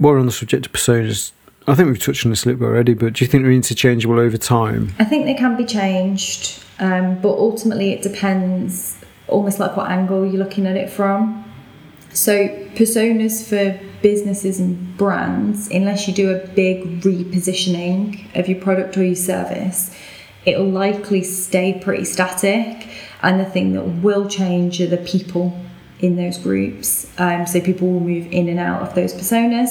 we're 0.00 0.18
on 0.18 0.26
the 0.26 0.32
subject 0.32 0.66
of 0.66 0.72
personas, 0.72 1.32
I 1.66 1.74
think 1.74 1.88
we've 1.88 2.02
touched 2.02 2.26
on 2.26 2.30
this 2.30 2.44
a 2.44 2.48
little 2.48 2.60
bit 2.60 2.66
already. 2.66 2.94
But 2.94 3.14
do 3.14 3.24
you 3.24 3.30
think 3.30 3.44
they're 3.44 3.52
interchangeable 3.52 4.18
over 4.18 4.36
time? 4.36 4.94
I 4.98 5.04
think 5.04 5.26
they 5.26 5.34
can 5.34 5.56
be 5.56 5.64
changed, 5.64 6.62
um, 6.80 7.20
but 7.20 7.30
ultimately 7.30 7.92
it 7.92 8.02
depends, 8.02 8.98
almost 9.28 9.60
like 9.60 9.76
what 9.76 9.90
angle 9.90 10.26
you're 10.26 10.42
looking 10.42 10.66
at 10.66 10.76
it 10.76 10.90
from. 10.90 11.44
So 12.18 12.48
personas 12.74 13.48
for 13.48 13.78
businesses 14.02 14.58
and 14.58 14.96
brands, 14.96 15.68
unless 15.68 16.08
you 16.08 16.12
do 16.12 16.34
a 16.34 16.48
big 16.48 17.02
repositioning 17.02 18.36
of 18.36 18.48
your 18.48 18.60
product 18.60 18.96
or 18.96 19.04
your 19.04 19.14
service, 19.14 19.96
it'll 20.44 20.68
likely 20.68 21.22
stay 21.22 21.80
pretty 21.80 22.04
static. 22.04 22.88
And 23.22 23.38
the 23.38 23.44
thing 23.44 23.72
that 23.74 23.84
will 23.84 24.28
change 24.28 24.80
are 24.80 24.88
the 24.88 24.96
people 24.96 25.56
in 26.00 26.16
those 26.16 26.38
groups. 26.38 27.08
Um, 27.18 27.46
so 27.46 27.60
people 27.60 27.88
will 27.88 28.00
move 28.00 28.26
in 28.32 28.48
and 28.48 28.58
out 28.58 28.82
of 28.82 28.96
those 28.96 29.14
personas, 29.14 29.68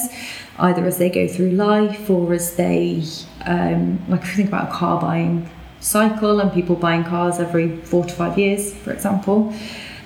either 0.58 0.86
as 0.86 0.96
they 0.96 1.10
go 1.10 1.28
through 1.28 1.50
life 1.50 2.08
or 2.08 2.32
as 2.32 2.56
they, 2.56 3.02
um, 3.44 4.02
like 4.08 4.22
if 4.22 4.28
you 4.28 4.36
think 4.36 4.48
about 4.48 4.70
a 4.70 4.72
car 4.72 4.98
buying 4.98 5.50
cycle 5.80 6.40
and 6.40 6.50
people 6.50 6.76
buying 6.76 7.04
cars 7.04 7.40
every 7.40 7.76
four 7.76 8.06
to 8.06 8.14
five 8.14 8.38
years, 8.38 8.72
for 8.72 8.90
example, 8.90 9.52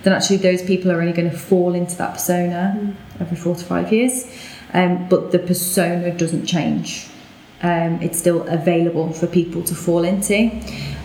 then 0.03 0.13
actually 0.13 0.39
those 0.39 0.63
people 0.63 0.91
are 0.91 1.01
only 1.01 1.13
going 1.13 1.31
to 1.31 1.37
fall 1.37 1.75
into 1.75 1.97
that 1.97 2.15
persona 2.15 2.77
mm. 2.79 2.95
every 3.21 3.37
four 3.37 3.55
to 3.55 3.65
five 3.65 3.93
years. 3.93 4.27
Um, 4.73 5.09
but 5.09 5.33
the 5.33 5.39
persona 5.39 6.17
doesn't 6.17 6.47
change. 6.47 7.09
Um, 7.63 8.01
it's 8.03 8.19
still 8.19 8.47
available 8.49 9.13
for 9.13 9.27
people 9.27 9.63
to 9.65 9.75
fall 9.75 10.03
into. 10.03 10.51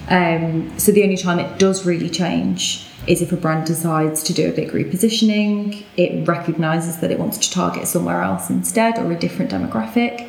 Um, 0.10 0.78
so 0.80 0.92
the 0.92 1.04
only 1.04 1.18
time 1.18 1.38
it 1.40 1.60
does 1.60 1.86
really 1.86 2.10
change 2.10 2.88
is 3.08 3.22
if 3.22 3.32
a 3.32 3.38
brand 3.38 3.66
decides 3.68 4.24
to 4.24 4.34
do 4.34 4.50
a 4.50 4.52
big 4.52 4.72
repositioning, 4.72 5.84
it 5.96 6.28
recognises 6.28 6.98
that 7.00 7.12
it 7.12 7.20
wants 7.20 7.38
to 7.38 7.52
target 7.52 7.88
somewhere 7.88 8.22
else 8.22 8.50
instead 8.50 8.98
or 8.98 9.12
a 9.12 9.20
different 9.20 9.52
demographic, 9.52 10.22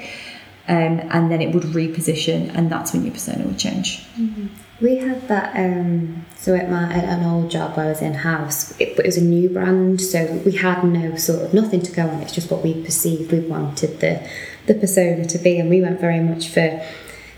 um, 0.69 1.01
and 1.11 1.31
then 1.31 1.41
it 1.41 1.55
would 1.55 1.65
reposition, 1.65 2.55
and 2.55 2.71
that's 2.71 2.93
when 2.93 3.05
your 3.05 3.13
persona 3.13 3.45
would 3.45 3.59
change. 3.59 4.05
Mm-hmm. 4.17 4.47
We 4.81 4.97
had 4.97 5.27
that. 5.29 5.57
Um, 5.57 6.25
so 6.37 6.55
at 6.55 6.71
my 6.71 6.93
at 6.93 7.05
an 7.05 7.25
old 7.25 7.51
job 7.51 7.77
I 7.79 7.87
was 7.87 8.01
in 8.01 8.15
house, 8.15 8.79
it, 8.81 8.99
it 8.99 9.05
was 9.05 9.17
a 9.17 9.25
new 9.25 9.49
brand, 9.49 10.01
so 10.01 10.41
we 10.45 10.53
had 10.53 10.85
no 10.85 11.17
sort 11.17 11.43
of 11.43 11.55
nothing 11.55 11.83
to 11.83 11.93
go 11.93 12.03
on. 12.03 12.23
It's 12.23 12.33
just 12.33 12.51
what 12.51 12.63
we 12.63 12.85
perceived 12.85 13.33
we 13.33 13.41
wanted 13.41 14.01
the 14.01 14.29
the 14.67 14.75
persona 14.75 15.25
to 15.27 15.39
be, 15.39 15.59
and 15.59 15.69
we 15.69 15.81
went 15.81 16.01
very 16.01 16.21
much 16.21 16.49
for 16.49 16.81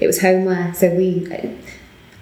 it 0.01 0.07
was 0.07 0.21
homeware. 0.21 0.75
So 0.75 0.95
we 0.95 1.57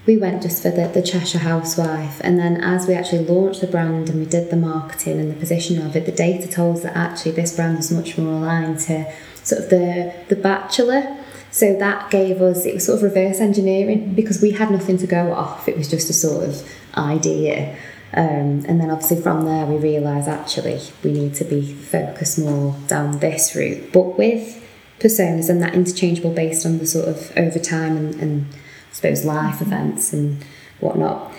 we 0.08 0.16
went 0.16 0.42
just 0.42 0.62
for 0.62 0.70
the, 0.70 0.88
the 0.88 1.02
Cheshire 1.02 1.38
housewife. 1.38 2.18
And 2.24 2.38
then 2.38 2.62
as 2.64 2.86
we 2.86 2.94
actually 2.94 3.26
launched 3.26 3.60
the 3.60 3.66
brand 3.66 4.08
and 4.08 4.18
we 4.18 4.24
did 4.24 4.50
the 4.50 4.56
marketing 4.56 5.20
and 5.20 5.30
the 5.30 5.38
position 5.38 5.84
of 5.84 5.94
it, 5.94 6.06
the 6.06 6.12
data 6.12 6.48
told 6.48 6.76
us 6.78 6.82
that 6.84 6.96
actually 6.96 7.32
this 7.32 7.54
brand 7.54 7.76
was 7.76 7.92
much 7.92 8.16
more 8.16 8.32
aligned 8.32 8.80
to 8.80 9.04
sort 9.44 9.64
of 9.64 9.70
the, 9.70 10.14
the 10.28 10.36
bachelor. 10.36 11.17
So 11.58 11.74
that 11.74 12.12
gave 12.12 12.40
us, 12.40 12.64
it 12.64 12.74
was 12.74 12.86
sort 12.86 12.98
of 12.98 13.02
reverse 13.02 13.40
engineering 13.40 14.14
because 14.14 14.40
we 14.40 14.52
had 14.52 14.70
nothing 14.70 14.96
to 14.98 15.08
go 15.08 15.32
off. 15.32 15.66
It 15.66 15.76
was 15.76 15.90
just 15.90 16.08
a 16.08 16.12
sort 16.12 16.44
of 16.48 16.62
idea. 16.96 17.76
Um, 18.12 18.64
and 18.68 18.80
then 18.80 18.92
obviously 18.92 19.20
from 19.20 19.44
there 19.44 19.66
we 19.66 19.76
realised 19.76 20.28
actually 20.28 20.80
we 21.02 21.10
need 21.10 21.34
to 21.34 21.44
be 21.44 21.74
focused 21.74 22.38
more 22.38 22.76
down 22.86 23.18
this 23.18 23.56
route. 23.56 23.92
But 23.92 24.16
with 24.16 24.64
personas 25.00 25.50
and 25.50 25.60
that 25.60 25.74
interchangeable 25.74 26.30
based 26.30 26.64
on 26.64 26.78
the 26.78 26.86
sort 26.86 27.08
of 27.08 27.36
over 27.36 27.58
time 27.58 27.96
and, 27.96 28.14
and 28.14 28.46
I 28.52 28.92
suppose, 28.92 29.24
life 29.24 29.60
events 29.60 30.12
and 30.12 30.44
whatnot. 30.78 31.34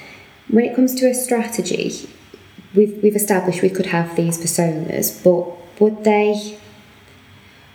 When 0.50 0.66
it 0.66 0.76
comes 0.76 0.96
to 0.96 1.10
a 1.10 1.14
strategy, 1.14 2.10
we've, 2.76 3.02
we've 3.02 3.16
established 3.16 3.62
we 3.62 3.70
could 3.70 3.86
have 3.86 4.18
these 4.18 4.38
personas, 4.38 5.24
but 5.24 5.80
would 5.80 6.04
they 6.04 6.59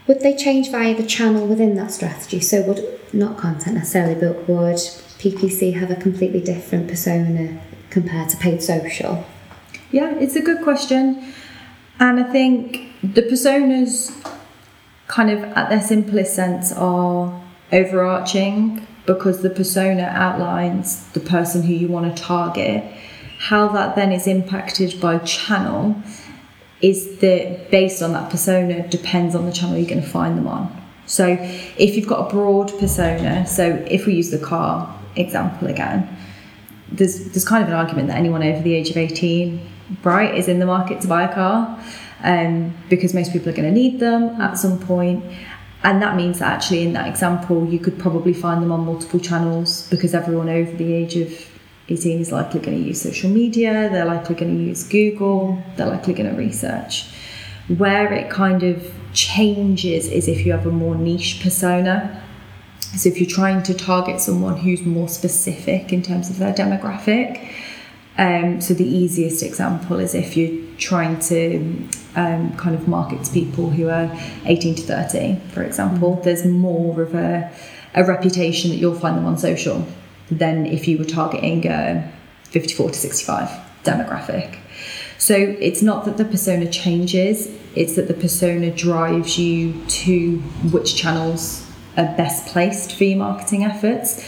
would 0.06 0.20
they 0.20 0.36
change 0.36 0.70
via 0.70 0.94
the 0.94 1.06
channel 1.06 1.46
within 1.46 1.74
that 1.76 1.90
strategy? 1.90 2.40
So 2.40 2.62
would 2.62 3.00
not 3.12 3.38
content 3.38 3.76
necessarily, 3.76 4.14
but 4.14 4.48
would 4.48 4.76
PPC 4.76 5.74
have 5.74 5.90
a 5.90 5.96
completely 5.96 6.40
different 6.40 6.88
persona 6.88 7.60
compared 7.90 8.28
to 8.30 8.36
paid 8.36 8.62
social? 8.62 9.24
Yeah, 9.90 10.14
it's 10.16 10.36
a 10.36 10.42
good 10.42 10.62
question. 10.62 11.32
And 12.00 12.20
I 12.20 12.24
think 12.24 12.88
the 13.02 13.22
personas 13.22 14.12
kind 15.06 15.30
of 15.30 15.44
at 15.56 15.68
their 15.68 15.80
simplest 15.80 16.34
sense 16.34 16.72
are 16.72 17.40
overarching 17.72 18.86
because 19.06 19.42
the 19.42 19.50
persona 19.50 20.10
outlines 20.14 21.06
the 21.12 21.20
person 21.20 21.62
who 21.62 21.72
you 21.72 21.88
want 21.88 22.14
to 22.14 22.22
target. 22.22 22.82
How 23.38 23.68
that 23.68 23.94
then 23.94 24.12
is 24.12 24.26
impacted 24.26 25.00
by 25.00 25.18
channel 25.18 26.02
is 26.84 27.16
that 27.20 27.70
based 27.70 28.02
on 28.02 28.12
that 28.12 28.30
persona 28.30 28.86
depends 28.88 29.34
on 29.34 29.46
the 29.46 29.52
channel 29.52 29.74
you're 29.78 29.88
going 29.88 30.02
to 30.02 30.06
find 30.06 30.36
them 30.36 30.46
on. 30.46 30.62
So 31.06 31.38
if 31.78 31.96
you've 31.96 32.06
got 32.06 32.26
a 32.26 32.30
broad 32.30 32.78
persona, 32.78 33.46
so 33.46 33.82
if 33.90 34.04
we 34.04 34.12
use 34.14 34.30
the 34.30 34.38
car 34.38 34.94
example 35.16 35.68
again, 35.68 36.14
there's 36.92 37.30
there's 37.32 37.46
kind 37.46 37.62
of 37.62 37.70
an 37.70 37.74
argument 37.74 38.08
that 38.08 38.18
anyone 38.18 38.42
over 38.42 38.60
the 38.60 38.74
age 38.74 38.90
of 38.90 38.98
18, 38.98 39.66
right, 40.02 40.34
is 40.34 40.46
in 40.46 40.58
the 40.58 40.66
market 40.66 41.00
to 41.00 41.08
buy 41.08 41.22
a 41.22 41.32
car, 41.32 41.82
um, 42.22 42.76
because 42.90 43.14
most 43.14 43.32
people 43.32 43.48
are 43.48 43.56
going 43.56 43.68
to 43.72 43.80
need 43.82 43.98
them 43.98 44.38
at 44.40 44.58
some 44.58 44.78
point. 44.78 45.24
And 45.84 46.02
that 46.02 46.16
means 46.16 46.38
that 46.38 46.52
actually, 46.52 46.82
in 46.82 46.92
that 46.94 47.08
example, 47.08 47.66
you 47.66 47.78
could 47.78 47.98
probably 47.98 48.34
find 48.34 48.62
them 48.62 48.72
on 48.72 48.84
multiple 48.84 49.20
channels 49.20 49.88
because 49.88 50.14
everyone 50.14 50.50
over 50.50 50.72
the 50.76 50.92
age 50.92 51.16
of 51.16 51.53
18 51.88 52.20
is 52.20 52.32
likely 52.32 52.60
going 52.60 52.78
to 52.78 52.82
use 52.82 53.02
social 53.02 53.30
media, 53.30 53.88
they're 53.90 54.06
likely 54.06 54.34
going 54.34 54.56
to 54.56 54.62
use 54.62 54.84
Google, 54.84 55.62
they're 55.76 55.86
likely 55.86 56.14
going 56.14 56.30
to 56.30 56.36
research. 56.36 57.06
Where 57.68 58.12
it 58.12 58.30
kind 58.30 58.62
of 58.62 58.92
changes 59.12 60.08
is 60.08 60.28
if 60.28 60.44
you 60.44 60.52
have 60.52 60.66
a 60.66 60.70
more 60.70 60.94
niche 60.94 61.40
persona. 61.42 62.22
So 62.80 63.08
if 63.08 63.18
you're 63.18 63.30
trying 63.30 63.62
to 63.64 63.74
target 63.74 64.20
someone 64.20 64.56
who's 64.56 64.82
more 64.82 65.08
specific 65.08 65.92
in 65.92 66.02
terms 66.02 66.30
of 66.30 66.38
their 66.38 66.54
demographic. 66.54 67.50
Um, 68.16 68.60
so 68.60 68.74
the 68.74 68.86
easiest 68.86 69.42
example 69.42 69.98
is 69.98 70.14
if 70.14 70.36
you're 70.36 70.64
trying 70.76 71.18
to 71.20 71.88
um, 72.14 72.56
kind 72.56 72.76
of 72.76 72.86
market 72.86 73.24
to 73.24 73.32
people 73.32 73.70
who 73.70 73.88
are 73.88 74.10
18 74.44 74.76
to 74.76 74.82
30, 74.82 75.40
for 75.50 75.64
example, 75.64 76.20
there's 76.22 76.46
more 76.46 77.02
of 77.02 77.14
a, 77.14 77.50
a 77.94 78.04
reputation 78.04 78.70
that 78.70 78.76
you'll 78.76 78.94
find 78.94 79.16
them 79.16 79.26
on 79.26 79.36
social 79.36 79.84
than 80.30 80.66
if 80.66 80.88
you 80.88 80.98
were 80.98 81.04
targeting 81.04 81.66
a 81.66 82.10
54 82.44 82.90
to 82.90 82.98
65 82.98 83.48
demographic. 83.84 84.58
So 85.18 85.34
it's 85.36 85.82
not 85.82 86.04
that 86.04 86.16
the 86.16 86.24
persona 86.24 86.70
changes, 86.70 87.48
it's 87.74 87.96
that 87.96 88.08
the 88.08 88.14
persona 88.14 88.70
drives 88.70 89.38
you 89.38 89.84
to 89.86 90.38
which 90.70 90.96
channels 90.96 91.66
are 91.96 92.14
best 92.16 92.46
placed 92.48 92.96
for 92.96 93.04
your 93.04 93.18
marketing 93.18 93.64
efforts 93.64 94.24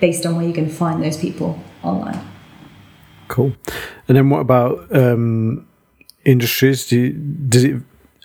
based 0.00 0.26
on 0.26 0.36
where 0.36 0.44
you're 0.44 0.54
going 0.54 0.68
to 0.68 0.74
find 0.74 1.02
those 1.02 1.16
people 1.16 1.58
online. 1.82 2.20
Cool. 3.28 3.52
And 4.08 4.16
then 4.16 4.30
what 4.30 4.40
about 4.40 4.94
um, 4.94 5.66
industries? 6.24 6.86
Do 6.86 7.00
you, 7.00 7.12
does 7.12 7.64
it 7.64 7.82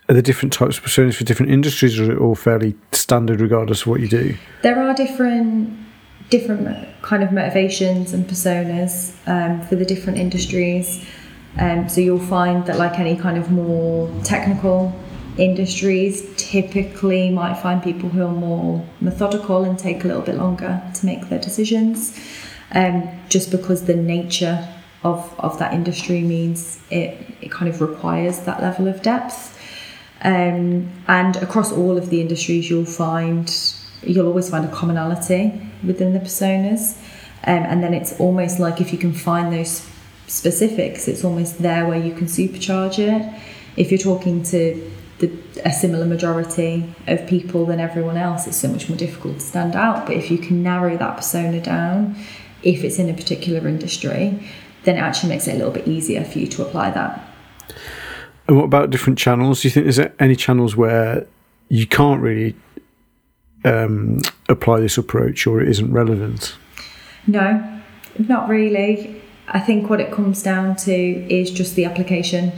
are 0.09 0.13
there 0.13 0.21
different 0.21 0.51
types 0.51 0.77
of 0.77 0.83
personas 0.83 1.15
for 1.15 1.23
different 1.23 1.53
industries, 1.53 1.97
or 1.97 2.17
all 2.17 2.35
fairly 2.35 2.75
standard 2.91 3.39
regardless 3.39 3.81
of 3.81 3.87
what 3.87 4.01
you 4.01 4.09
do? 4.09 4.35
There 4.61 4.77
are 4.77 4.93
different 4.93 5.77
different 6.31 6.87
kind 7.03 7.21
of 7.21 7.31
motivations 7.31 8.13
and 8.13 8.25
personas 8.25 9.13
um, 9.27 9.61
for 9.67 9.75
the 9.75 9.85
different 9.85 10.17
industries. 10.17 11.05
Um, 11.59 11.89
so 11.89 12.01
you'll 12.01 12.17
find 12.17 12.65
that, 12.65 12.77
like 12.77 12.97
any 12.97 13.15
kind 13.15 13.37
of 13.37 13.51
more 13.51 14.09
technical 14.23 14.97
industries, 15.37 16.33
typically 16.37 17.29
might 17.29 17.55
find 17.55 17.83
people 17.83 18.09
who 18.09 18.25
are 18.25 18.31
more 18.31 18.83
methodical 19.01 19.65
and 19.65 19.77
take 19.77 20.03
a 20.05 20.07
little 20.07 20.23
bit 20.23 20.35
longer 20.35 20.81
to 20.95 21.05
make 21.05 21.27
their 21.29 21.39
decisions, 21.39 22.17
um, 22.71 23.09
just 23.27 23.51
because 23.51 23.85
the 23.85 23.95
nature 23.95 24.67
of, 25.03 25.37
of 25.39 25.59
that 25.59 25.73
industry 25.73 26.21
means 26.21 26.79
it, 26.89 27.17
it 27.41 27.51
kind 27.51 27.67
of 27.67 27.81
requires 27.81 28.39
that 28.41 28.61
level 28.61 28.87
of 28.87 29.01
depth. 29.01 29.57
Um, 30.23 30.89
and 31.07 31.35
across 31.37 31.71
all 31.73 31.97
of 31.97 32.09
the 32.09 32.21
industries, 32.21 32.69
you'll 32.69 32.85
find 32.85 33.49
you'll 34.03 34.27
always 34.27 34.49
find 34.49 34.65
a 34.65 34.71
commonality 34.71 35.61
within 35.83 36.13
the 36.13 36.19
personas. 36.19 36.97
Um, 37.43 37.63
and 37.63 37.83
then 37.83 37.93
it's 37.93 38.19
almost 38.19 38.59
like 38.59 38.81
if 38.81 38.91
you 38.91 38.99
can 38.99 39.13
find 39.13 39.51
those 39.51 39.87
specifics, 40.27 41.07
it's 41.07 41.23
almost 41.23 41.61
there 41.61 41.87
where 41.87 41.99
you 41.99 42.13
can 42.13 42.27
supercharge 42.27 42.99
it. 42.99 43.41
If 43.77 43.91
you're 43.91 43.99
talking 43.99 44.43
to 44.43 44.91
the, 45.19 45.31
a 45.65 45.71
similar 45.71 46.05
majority 46.05 46.93
of 47.07 47.27
people 47.27 47.65
than 47.65 47.79
everyone 47.79 48.17
else, 48.17 48.47
it's 48.47 48.57
so 48.57 48.67
much 48.67 48.89
more 48.89 48.97
difficult 48.97 49.35
to 49.35 49.45
stand 49.45 49.75
out. 49.75 50.05
But 50.05 50.17
if 50.17 50.29
you 50.29 50.37
can 50.37 50.61
narrow 50.61 50.97
that 50.97 51.17
persona 51.17 51.61
down, 51.61 52.15
if 52.63 52.83
it's 52.83 52.99
in 52.99 53.09
a 53.09 53.13
particular 53.13 53.67
industry, 53.67 54.47
then 54.83 54.97
it 54.97 54.99
actually 54.99 55.29
makes 55.29 55.47
it 55.47 55.53
a 55.53 55.57
little 55.57 55.71
bit 55.71 55.87
easier 55.87 56.23
for 56.23 56.39
you 56.39 56.47
to 56.47 56.61
apply 56.63 56.91
that. 56.91 57.27
And 58.47 58.57
what 58.57 58.65
about 58.65 58.89
different 58.89 59.17
channels? 59.17 59.61
Do 59.61 59.67
you 59.67 59.71
think 59.71 59.85
there's 59.85 60.11
any 60.19 60.35
channels 60.35 60.75
where 60.75 61.25
you 61.69 61.87
can't 61.87 62.21
really 62.21 62.55
um, 63.63 64.21
apply 64.49 64.79
this 64.79 64.97
approach 64.97 65.45
or 65.47 65.61
it 65.61 65.67
isn't 65.69 65.91
relevant? 65.91 66.55
No, 67.27 67.81
not 68.17 68.49
really. 68.49 69.21
I 69.47 69.59
think 69.59 69.89
what 69.89 69.99
it 69.99 70.11
comes 70.11 70.41
down 70.41 70.75
to 70.77 70.93
is 70.93 71.51
just 71.51 71.75
the 71.75 71.85
application 71.85 72.51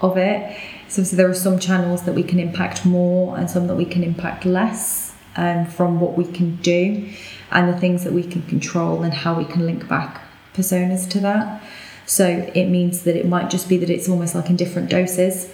of 0.00 0.16
it. 0.16 0.56
So, 0.88 1.02
so 1.02 1.16
there 1.16 1.28
are 1.28 1.34
some 1.34 1.58
channels 1.58 2.02
that 2.04 2.14
we 2.14 2.22
can 2.22 2.38
impact 2.38 2.84
more 2.84 3.36
and 3.36 3.50
some 3.50 3.66
that 3.66 3.76
we 3.76 3.84
can 3.84 4.02
impact 4.02 4.44
less 4.44 5.14
um, 5.36 5.66
from 5.66 6.00
what 6.00 6.16
we 6.16 6.24
can 6.24 6.56
do 6.56 7.10
and 7.50 7.72
the 7.72 7.78
things 7.78 8.04
that 8.04 8.12
we 8.12 8.22
can 8.22 8.42
control 8.42 9.02
and 9.02 9.14
how 9.14 9.34
we 9.34 9.44
can 9.44 9.64
link 9.66 9.88
back 9.88 10.22
personas 10.54 11.08
to 11.10 11.20
that. 11.20 11.62
So 12.06 12.50
it 12.54 12.66
means 12.66 13.02
that 13.02 13.16
it 13.16 13.26
might 13.26 13.50
just 13.50 13.68
be 13.68 13.76
that 13.78 13.90
it's 13.90 14.08
almost 14.08 14.34
like 14.34 14.48
in 14.48 14.56
different 14.56 14.90
doses. 14.90 15.52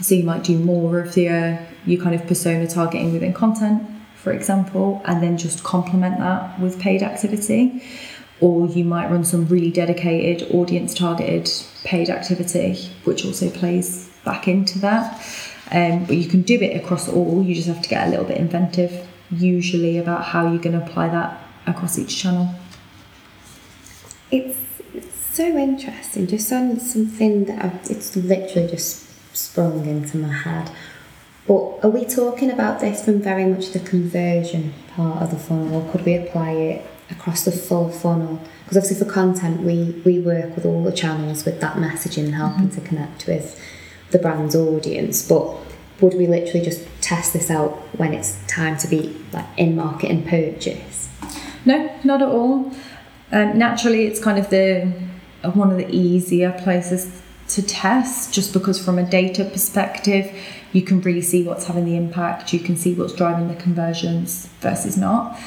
So 0.00 0.14
you 0.14 0.24
might 0.24 0.42
do 0.42 0.58
more 0.58 1.00
of 1.00 1.14
the 1.14 1.28
uh, 1.28 1.58
you 1.84 2.00
kind 2.00 2.14
of 2.14 2.26
persona 2.26 2.66
targeting 2.66 3.12
within 3.12 3.32
content, 3.32 3.82
for 4.16 4.32
example, 4.32 5.02
and 5.04 5.22
then 5.22 5.36
just 5.36 5.62
complement 5.62 6.18
that 6.18 6.58
with 6.58 6.80
paid 6.80 7.02
activity. 7.02 7.82
Or 8.40 8.66
you 8.66 8.84
might 8.84 9.08
run 9.08 9.24
some 9.24 9.46
really 9.46 9.70
dedicated 9.70 10.52
audience 10.52 10.94
targeted 10.94 11.48
paid 11.84 12.10
activity, 12.10 12.90
which 13.04 13.24
also 13.24 13.48
plays 13.50 14.10
back 14.24 14.48
into 14.48 14.80
that. 14.80 15.24
Um, 15.70 16.04
but 16.06 16.16
you 16.16 16.28
can 16.28 16.42
do 16.42 16.56
it 16.60 16.76
across 16.76 17.08
all, 17.08 17.42
you 17.42 17.54
just 17.54 17.68
have 17.68 17.80
to 17.82 17.88
get 17.88 18.08
a 18.08 18.10
little 18.10 18.24
bit 18.24 18.38
inventive, 18.38 19.08
usually, 19.30 19.96
about 19.96 20.24
how 20.24 20.50
you're 20.50 20.60
going 20.60 20.78
to 20.78 20.84
apply 20.84 21.08
that 21.10 21.40
across 21.66 21.98
each 21.98 22.18
channel. 22.20 22.52
It's, 24.30 24.58
it's 24.92 25.14
so 25.14 25.56
interesting, 25.56 26.26
just 26.26 26.52
on 26.52 26.80
something 26.80 27.44
that 27.44 27.64
I've, 27.64 27.90
it's 27.90 28.16
literally 28.16 28.68
just 28.68 29.06
sprung 29.32 29.86
into 29.86 30.16
my 30.16 30.32
head. 30.32 30.70
But 31.46 31.80
are 31.82 31.90
we 31.90 32.04
talking 32.04 32.50
about 32.50 32.80
this 32.80 33.04
from 33.04 33.20
very 33.20 33.44
much 33.46 33.72
the 33.72 33.80
conversion 33.80 34.74
part 34.94 35.22
of 35.22 35.30
the 35.30 35.38
funnel, 35.38 35.74
or 35.74 35.90
could 35.90 36.04
we 36.04 36.14
apply 36.14 36.52
it 36.52 36.86
across 37.10 37.44
the 37.44 37.52
full 37.52 37.90
funnel? 37.90 38.40
Because 38.64 38.76
obviously, 38.76 39.04
for 39.04 39.12
content, 39.12 39.62
we, 39.62 40.02
we 40.04 40.20
work 40.20 40.54
with 40.54 40.64
all 40.64 40.84
the 40.84 40.92
channels 40.92 41.44
with 41.44 41.60
that 41.60 41.76
messaging, 41.76 42.32
helping 42.32 42.68
mm-hmm. 42.68 42.80
to 42.80 42.88
connect 42.88 43.26
with 43.26 43.60
the 44.10 44.18
brand's 44.18 44.54
audience. 44.54 45.26
But 45.26 45.56
would 46.00 46.14
we 46.14 46.26
literally 46.26 46.64
just 46.64 46.86
test 47.00 47.32
this 47.32 47.50
out 47.50 47.72
when 47.98 48.14
it's 48.14 48.38
time 48.46 48.76
to 48.78 48.88
be 48.88 49.16
like 49.32 49.46
in 49.56 49.74
market 49.74 50.10
and 50.10 50.26
purchase? 50.26 51.08
No, 51.64 51.96
not 52.04 52.22
at 52.22 52.28
all. 52.28 52.72
Um, 53.30 53.58
naturally, 53.58 54.06
it's 54.06 54.22
kind 54.22 54.38
of 54.38 54.50
the 54.50 54.92
one 55.54 55.70
of 55.70 55.76
the 55.76 55.90
easier 55.90 56.52
places 56.62 57.21
to 57.48 57.62
test, 57.62 58.32
just 58.32 58.52
because 58.52 58.82
from 58.82 58.98
a 58.98 59.08
data 59.08 59.44
perspective, 59.44 60.34
you 60.72 60.82
can 60.82 61.00
really 61.02 61.20
see 61.20 61.44
what's 61.44 61.66
having 61.66 61.84
the 61.84 61.96
impact, 61.96 62.52
you 62.52 62.60
can 62.60 62.76
see 62.76 62.94
what's 62.94 63.12
driving 63.12 63.48
the 63.48 63.54
conversions 63.54 64.46
versus 64.60 64.96
not. 64.96 65.38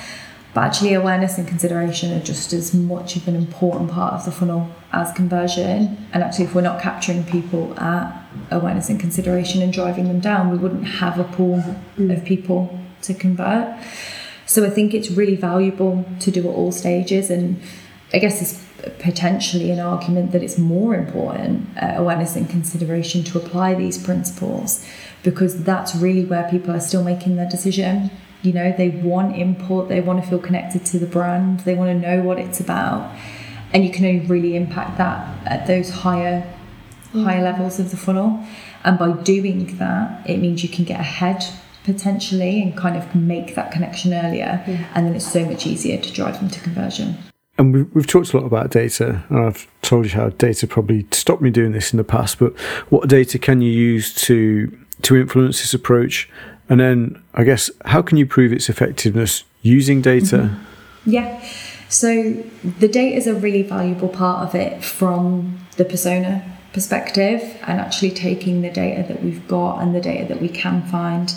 But 0.54 0.64
actually, 0.64 0.94
awareness 0.94 1.38
and 1.38 1.46
consideration 1.46 2.14
are 2.14 2.24
just 2.24 2.54
as 2.54 2.74
much 2.74 3.18
of 3.18 3.28
an 3.28 3.36
important 3.36 3.92
part 3.92 4.14
of 4.14 4.24
the 4.24 4.32
funnel 4.32 4.70
as 4.94 5.12
conversion. 5.12 6.08
And 6.14 6.24
actually, 6.24 6.46
if 6.46 6.56
we're 6.56 6.62
not 6.62 6.82
capturing 6.82 7.26
people 7.26 7.78
at 7.78 8.26
awareness 8.52 8.88
and 8.88 8.98
consideration 8.98 9.62
and 9.62 9.74
driving 9.74 10.08
them 10.08 10.22
down, 10.22 10.52
we 10.52 10.58
wouldn't 10.58 10.86
have 10.86 11.20
a 11.20 11.26
pool 11.26 11.60
of 11.60 11.76
mm. 11.98 12.26
people 12.26 12.80
to 13.02 13.14
convert. 13.14 13.78
So 14.46 14.64
I 14.66 14.70
think 14.70 14.94
it's 14.94 15.12
really 15.12 15.36
valuable 15.36 16.06
to 16.22 16.32
do 16.32 16.42
at 16.42 16.56
all 16.56 16.72
stages. 16.72 17.30
And 17.30 17.60
I 18.16 18.20
guess 18.20 18.42
it's 18.42 18.64
potentially 19.00 19.72
an 19.72 19.82
argument 19.82 20.32
that 20.32 20.42
it's 20.42 20.58
more 20.58 20.96
important 20.96 21.68
uh, 21.76 21.96
awareness 21.98 22.38
and 22.38 22.50
consideration 22.50 23.26
to 23.26 23.38
apply 23.38 23.76
these 23.76 24.02
principles 24.02 24.88
because 25.22 25.64
that's 25.66 25.94
really 25.94 26.24
where 26.24 26.50
people 26.50 26.74
are 26.74 26.80
still 26.80 27.04
making 27.04 27.36
their 27.36 27.50
decision. 27.50 28.10
You 28.42 28.54
know, 28.54 28.72
they 28.72 28.88
want 28.88 29.36
input, 29.36 29.90
they 29.90 30.00
want 30.00 30.24
to 30.24 30.30
feel 30.30 30.40
connected 30.40 30.86
to 30.86 31.00
the 31.00 31.06
brand, 31.06 31.60
they 31.62 31.76
want 31.76 31.90
to 31.90 32.08
know 32.08 32.24
what 32.24 32.40
it's 32.40 32.62
about. 32.62 33.14
And 33.74 33.84
you 33.84 33.92
can 33.92 34.06
only 34.06 34.26
really 34.28 34.56
impact 34.56 34.98
that 34.98 35.46
at 35.46 35.68
those 35.68 35.90
higher 35.90 36.50
higher 37.12 37.44
levels 37.44 37.80
of 37.80 37.92
the 37.92 37.98
funnel. 37.98 38.42
And 38.86 38.98
by 38.98 39.12
doing 39.12 39.78
that, 39.78 40.30
it 40.30 40.38
means 40.38 40.64
you 40.64 40.70
can 40.70 40.86
get 40.86 41.02
ahead 41.02 41.44
potentially 41.84 42.62
and 42.62 42.78
kind 42.78 42.96
of 42.96 43.14
make 43.14 43.56
that 43.56 43.74
connection 43.74 44.14
earlier. 44.14 44.64
And 44.94 45.06
then 45.06 45.16
it's 45.16 45.30
so 45.30 45.46
much 45.46 45.68
easier 45.68 45.98
to 45.98 46.14
drive 46.14 46.40
them 46.40 46.50
to 46.50 46.62
conversion. 46.62 47.18
And 47.58 47.74
we've, 47.74 47.96
we've 47.96 48.08
talked 48.08 48.34
a 48.34 48.38
lot 48.38 48.46
about 48.46 48.72
data, 48.72 49.24
and 49.30 49.40
I've 49.40 49.68
told 49.82 50.06
you 50.06 50.12
how 50.12 50.30
data 50.30 50.68
probably 50.68 51.08
stopped 51.12 51.42
me 51.42 51.50
doing 51.50 51.72
this 51.72 51.94
in 51.94 51.98
the 51.98 52.04
past. 52.04 52.38
But 52.40 52.58
what 52.90 53.08
data 53.08 53.40
can 53.40 53.62
you 53.62 53.72
use 53.72 54.14
to 54.26 54.78
to 55.04 55.16
influence 55.16 55.62
this 55.62 55.74
approach? 55.74 56.30
And 56.68 56.80
then, 56.80 57.22
I 57.34 57.44
guess, 57.44 57.70
how 57.86 58.02
can 58.02 58.18
you 58.18 58.26
prove 58.26 58.52
its 58.52 58.70
effectiveness 58.70 59.44
using 59.62 60.02
data? 60.02 60.38
Mm-hmm. 60.38 61.12
Yeah. 61.12 61.50
So 61.88 62.44
the 62.80 62.88
data 62.88 63.16
is 63.16 63.28
a 63.28 63.36
really 63.36 63.62
valuable 63.62 64.10
part 64.10 64.48
of 64.48 64.56
it 64.56 64.84
from 64.84 65.60
the 65.78 65.86
persona 65.86 66.44
perspective 66.74 67.42
and 67.68 67.80
actually 67.80 68.12
taking 68.12 68.62
the 68.62 68.70
data 68.70 69.08
that 69.08 69.24
we've 69.24 69.48
got 69.48 69.82
and 69.82 69.96
the 69.96 70.02
data 70.02 70.26
that 70.26 70.42
we 70.42 70.50
can 70.50 70.82
find 70.88 71.34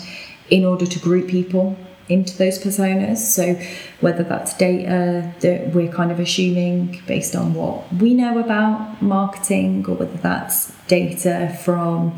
in 0.49 0.65
order 0.65 0.85
to 0.85 0.99
group 0.99 1.29
people 1.29 1.77
into 2.09 2.35
those 2.37 2.59
personas. 2.59 3.17
So 3.17 3.55
whether 4.01 4.23
that's 4.23 4.53
data 4.57 5.31
that 5.39 5.73
we're 5.73 5.91
kind 5.91 6.11
of 6.11 6.19
assuming 6.19 7.01
based 7.07 7.35
on 7.35 7.53
what 7.53 7.91
we 7.93 8.13
know 8.13 8.39
about 8.39 9.01
marketing 9.01 9.85
or 9.87 9.95
whether 9.95 10.17
that's 10.17 10.73
data 10.87 11.57
from 11.63 12.17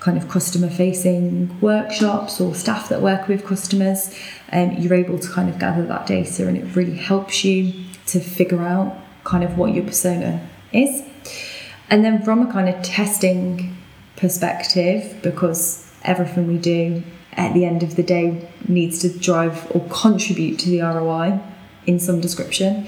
kind 0.00 0.18
of 0.18 0.28
customer 0.28 0.68
facing 0.68 1.60
workshops 1.60 2.40
or 2.40 2.54
staff 2.54 2.88
that 2.88 3.00
work 3.00 3.28
with 3.28 3.46
customers, 3.46 4.14
um, 4.52 4.72
you're 4.72 4.94
able 4.94 5.18
to 5.18 5.28
kind 5.28 5.48
of 5.48 5.58
gather 5.58 5.86
that 5.86 6.06
data 6.06 6.46
and 6.46 6.56
it 6.56 6.76
really 6.76 6.96
helps 6.96 7.44
you 7.44 7.72
to 8.06 8.20
figure 8.20 8.62
out 8.62 8.96
kind 9.24 9.44
of 9.44 9.56
what 9.56 9.72
your 9.72 9.84
persona 9.84 10.46
is. 10.72 11.02
And 11.88 12.04
then 12.04 12.22
from 12.22 12.46
a 12.46 12.52
kind 12.52 12.68
of 12.68 12.82
testing 12.82 13.76
perspective, 14.16 15.20
because 15.22 15.90
everything 16.02 16.46
we 16.48 16.58
do 16.58 17.02
at 17.34 17.54
the 17.54 17.64
end 17.64 17.82
of 17.82 17.96
the 17.96 18.02
day 18.02 18.48
needs 18.68 18.98
to 19.00 19.18
drive 19.18 19.70
or 19.70 19.86
contribute 19.88 20.58
to 20.60 20.70
the 20.70 20.80
ROI 20.80 21.40
in 21.86 21.98
some 21.98 22.20
description. 22.20 22.86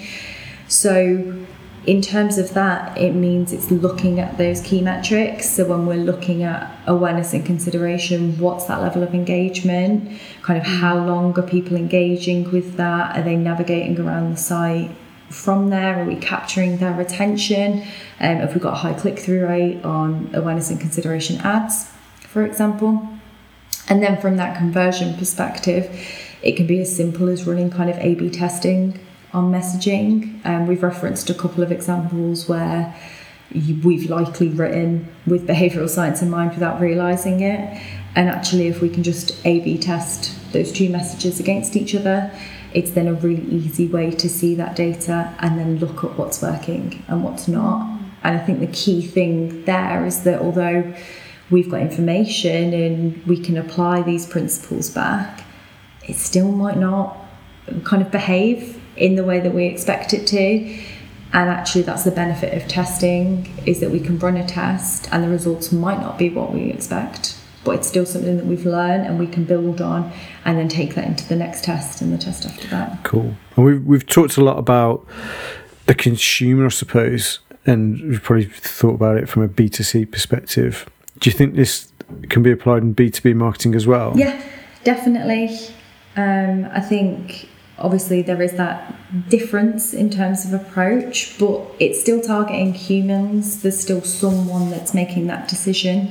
So 0.69 1.45
in 1.87 2.01
terms 2.01 2.39
of 2.39 2.55
that, 2.55 2.97
it 2.97 3.13
means 3.13 3.53
it's 3.53 3.71
looking 3.71 4.19
at 4.19 4.39
those 4.39 4.61
key 4.63 4.81
metrics. 4.81 5.51
So 5.51 5.67
when 5.67 5.87
we're 5.87 5.97
looking 5.97 6.43
at 6.43 6.71
awareness 6.87 7.35
and 7.35 7.45
consideration, 7.45 8.39
what's 8.39 8.65
that 8.67 8.81
level 8.81 9.03
of 9.03 9.15
engagement? 9.15 10.19
Kind 10.43 10.59
of 10.59 10.67
how 10.67 10.97
long 10.97 11.39
are 11.39 11.43
people 11.43 11.77
engaging 11.77 12.51
with 12.51 12.77
that? 12.77 13.17
Are 13.17 13.23
they 13.23 13.37
navigating 13.37 13.99
around 14.01 14.31
the 14.31 14.37
site? 14.37 14.91
From 15.29 15.71
there, 15.71 16.01
are 16.01 16.05
we 16.05 16.17
capturing 16.17 16.79
their 16.79 16.99
attention? 17.01 17.83
Um, 18.21 18.37
have 18.37 18.55
we 18.55 18.61
got 18.61 18.75
a 18.75 18.77
high 18.77 18.95
click 18.95 19.19
through 19.19 19.47
rate 19.47 19.85
on 19.85 20.31
awareness 20.33 20.71
and 20.71 20.81
consideration 20.81 21.39
ads, 21.41 21.91
for 22.21 22.47
example? 22.47 23.14
And 23.89 24.03
then 24.03 24.21
from 24.21 24.37
that 24.37 24.57
conversion 24.57 25.15
perspective, 25.15 25.91
it 26.43 26.57
can 26.57 26.67
be 26.67 26.81
as 26.81 26.95
simple 26.95 27.29
as 27.29 27.47
running 27.47 27.71
kind 27.71 27.91
of 27.91 27.97
A 27.99 28.15
B 28.15 28.31
testing 28.31 28.99
on 29.33 29.51
messaging. 29.51 30.45
Um, 30.47 30.67
we've 30.67 30.83
referenced 30.83 31.29
a 31.31 31.35
couple 31.35 31.63
of 31.63 31.73
examples 31.73 32.49
where 32.49 32.95
you, 33.51 33.81
we've 33.83 34.09
likely 34.09 34.49
written 34.49 35.13
with 35.27 35.47
behavioural 35.47 35.89
science 35.89 36.23
in 36.23 36.31
mind 36.31 36.53
without 36.53 36.81
realising 36.81 37.41
it. 37.41 37.83
And 38.17 38.29
actually, 38.29 38.69
if 38.69 38.81
we 38.81 38.89
can 38.89 39.03
just 39.03 39.45
A 39.45 39.61
B 39.61 39.77
test 39.77 40.35
those 40.53 40.73
two 40.73 40.89
messages 40.89 41.41
against 41.41 41.77
each 41.77 41.95
other, 41.95 42.31
it's 42.73 42.93
then 42.93 43.07
a 43.07 43.15
really 43.15 43.45
easy 43.47 43.87
way 43.87 44.11
to 44.13 44.29
see 44.29 44.55
that 44.55 44.77
data 44.77 45.35
and 45.41 45.59
then 45.59 45.79
look 45.79 46.05
at 46.05 46.17
what's 46.19 46.41
working 46.43 47.05
and 47.09 47.23
what's 47.23 47.49
not. 47.49 48.01
And 48.23 48.39
I 48.39 48.45
think 48.45 48.61
the 48.61 48.69
key 48.69 49.03
thing 49.03 49.65
there 49.65 50.07
is 50.07 50.25
that 50.25 50.41
although 50.41 50.95
we've 51.51 51.71
got 51.71 51.81
information 51.81 52.73
and 52.73 53.27
we 53.27 53.39
can 53.39 53.57
apply 53.57 54.03
these 54.03 54.27
principles 54.27 54.91
back, 54.91 55.45
it 56.07 56.17
still 56.17 56.51
might 56.51 56.77
not 56.77 57.17
kind 57.85 58.03
of 58.03 58.11
behave 58.11 58.81
in 58.97 59.17
the 59.17 59.25
way 59.25 59.41
that 59.41 59.53
we 59.55 59.67
expect 59.67 60.13
it 60.13 60.27
to. 60.29 60.83
And 61.33 61.51
actually, 61.51 61.83
that's 61.83 62.05
the 62.05 62.13
benefit 62.13 62.55
of 62.55 62.69
testing 62.69 63.53
is 63.67 63.81
that 63.81 63.91
we 63.91 63.99
can 63.99 64.19
run 64.19 64.37
a 64.37 64.47
test 64.47 65.09
and 65.13 65.25
the 65.25 65.29
results 65.29 65.73
might 65.73 66.01
not 66.01 66.17
be 66.17 66.31
what 66.31 66.53
we 66.53 66.71
expect, 66.71 67.37
but 67.65 67.73
it's 67.73 67.89
still 67.89 68.07
something 68.07 68.37
that 68.37 68.47
we've 68.47 68.65
learned 68.65 69.05
and 69.05 69.19
we 69.19 69.27
can 69.27 69.45
build 69.45 69.81
on 69.81 70.13
and 70.45 70.59
then 70.59 70.69
take 70.69 70.95
that 70.95 71.07
into 71.07 71.27
the 71.27 71.35
next 71.35 71.65
test 71.65 72.01
and 72.01 72.13
the 72.13 72.19
test 72.19 72.47
after 72.47 72.69
that. 72.69 73.03
Cool. 73.03 73.35
And 73.57 73.65
we've 73.65 73.85
we've 73.85 74.07
talked 74.07 74.37
a 74.37 74.45
lot 74.45 74.59
about 74.59 75.05
the 75.87 75.95
consumer, 75.95 76.67
I 76.67 76.69
suppose, 76.69 77.41
and 77.67 78.01
we've 78.03 78.23
probably 78.23 78.45
thought 78.45 78.95
about 78.95 79.17
it 79.17 79.29
from 79.29 79.43
a 79.43 79.49
B 79.49 79.69
two 79.69 79.83
C 79.83 80.05
perspective. 80.07 80.89
Do 81.21 81.31
you 81.31 81.37
think 81.37 81.55
this 81.55 81.93
can 82.29 82.43
be 82.43 82.51
applied 82.51 82.83
in 82.83 82.93
B 82.93 83.11
two 83.11 83.23
B 83.23 83.35
marketing 83.35 83.75
as 83.75 83.87
well? 83.87 84.13
Yeah, 84.17 84.43
definitely. 84.85 85.59
Um, 86.17 86.67
I 86.73 86.81
think 86.81 87.49
obviously 87.79 88.23
there 88.23 88.41
is 88.43 88.53
that 88.53 88.95
difference 89.29 89.95
in 89.95 90.11
terms 90.11 90.45
of 90.45 90.53
approach, 90.53 91.39
but 91.39 91.63
it's 91.79 92.01
still 92.01 92.21
targeting 92.21 92.75
humans. 92.75 93.63
There's 93.63 93.81
still 93.81 94.03
someone 94.03 94.71
that's 94.71 94.95
making 94.95 95.27
that 95.29 95.49
decision 95.49 96.09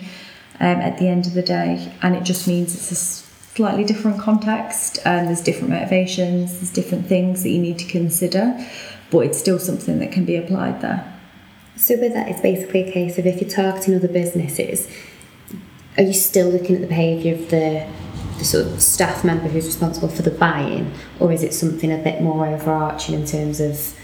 um, 0.59 0.77
at 0.81 0.97
the 0.97 1.07
end 1.07 1.27
of 1.27 1.33
the 1.33 1.43
day, 1.43 1.93
and 2.01 2.15
it 2.15 2.23
just 2.23 2.47
means 2.47 2.73
it's 2.75 2.91
a 2.91 3.23
slightly 3.55 3.83
different 3.83 4.19
context 4.19 4.97
and 5.05 5.27
there's 5.27 5.41
different 5.41 5.69
motivations, 5.69 6.53
there's 6.53 6.71
different 6.71 7.05
things 7.05 7.43
that 7.43 7.49
you 7.49 7.59
need 7.59 7.77
to 7.77 7.85
consider, 7.85 8.57
but 9.11 9.19
it's 9.19 9.37
still 9.37 9.59
something 9.59 9.99
that 9.99 10.11
can 10.11 10.25
be 10.25 10.35
applied 10.35 10.81
there. 10.81 11.12
So 11.75 11.97
with 11.97 12.13
that, 12.13 12.29
it's 12.29 12.41
basically 12.41 12.87
a 12.87 12.91
case 12.91 13.17
of 13.17 13.25
if 13.25 13.41
you're 13.41 13.49
targeting 13.49 13.95
other 13.95 14.07
businesses, 14.07 14.87
are 15.97 16.03
you 16.03 16.13
still 16.13 16.49
looking 16.49 16.75
at 16.75 16.81
the 16.81 16.87
behaviour 16.87 17.33
of 17.33 17.49
the 17.49 17.87
the 18.37 18.45
sort 18.45 18.65
of 18.65 18.81
staff 18.81 19.23
member 19.23 19.47
who's 19.47 19.65
responsible 19.65 20.07
for 20.07 20.21
the 20.21 20.31
buying, 20.31 20.91
or 21.19 21.31
is 21.31 21.43
it 21.43 21.53
something 21.53 21.91
a 21.91 21.97
bit 21.97 22.21
more 22.21 22.47
overarching 22.47 23.15
in 23.15 23.25
terms 23.25 23.59
of 23.59 23.97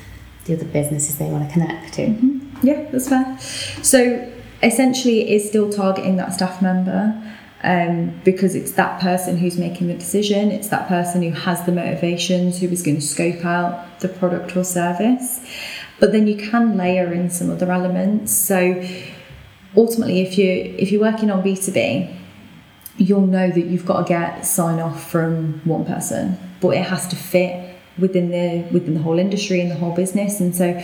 the 0.46 0.54
other 0.54 0.66
businesses 0.66 1.18
they 1.18 1.30
want 1.30 1.48
to 1.48 1.54
connect 1.54 1.94
to? 1.96 2.08
Mm-hmm. 2.08 2.66
Yeah, 2.66 2.90
that's 2.92 3.10
fair. 3.10 3.38
So 3.84 4.32
essentially, 4.62 5.22
it 5.22 5.36
is 5.36 5.48
still 5.48 5.72
targeting 5.72 6.18
that 6.18 6.34
staff 6.34 6.62
member. 6.62 7.22
Um, 7.62 8.22
because 8.24 8.56
it's 8.56 8.72
that 8.74 9.02
person 9.02 9.36
who's 9.36 9.58
making 9.58 9.88
the 9.88 9.94
decision, 9.94 10.50
it's 10.50 10.70
that 10.70 10.88
person 10.88 11.22
who 11.22 11.32
has 11.32 11.66
the 11.66 11.74
motivations, 11.74 12.62
who 12.62 12.68
is 12.68 12.82
going 12.82 12.96
to 12.96 13.06
scope 13.06 13.44
out 13.44 14.00
the 14.00 14.08
product 14.08 14.56
or 14.56 14.64
service. 14.64 15.42
But 16.00 16.12
then 16.12 16.28
you 16.28 16.38
can 16.38 16.78
layer 16.78 17.12
in 17.12 17.30
some 17.30 17.50
other 17.50 17.72
elements. 17.72 18.32
So 18.32 18.82
ultimately, 19.76 20.22
if 20.22 20.38
you 20.38 20.76
if 20.78 20.92
you're 20.92 21.02
working 21.02 21.30
on 21.30 21.42
B 21.42 21.56
two 21.56 21.72
B, 21.72 22.10
you'll 22.98 23.28
know 23.28 23.50
that 23.50 23.66
you've 23.66 23.86
got 23.86 24.08
to 24.08 24.10
get 24.10 24.46
sign 24.46 24.80
off 24.80 25.10
from 25.10 25.62
one 25.66 25.86
person, 25.86 26.38
but 26.62 26.70
it 26.70 26.86
has 26.86 27.08
to 27.10 27.16
fit 27.16 27.76
within 27.98 28.32
the 28.32 28.68
within 28.72 28.94
the 28.94 29.02
whole 29.02 29.20
industry 29.20 29.62
and 29.62 29.70
the 29.70 29.76
whole 29.76 29.96
business. 29.96 30.40
And 30.40 30.56
so 30.56 30.82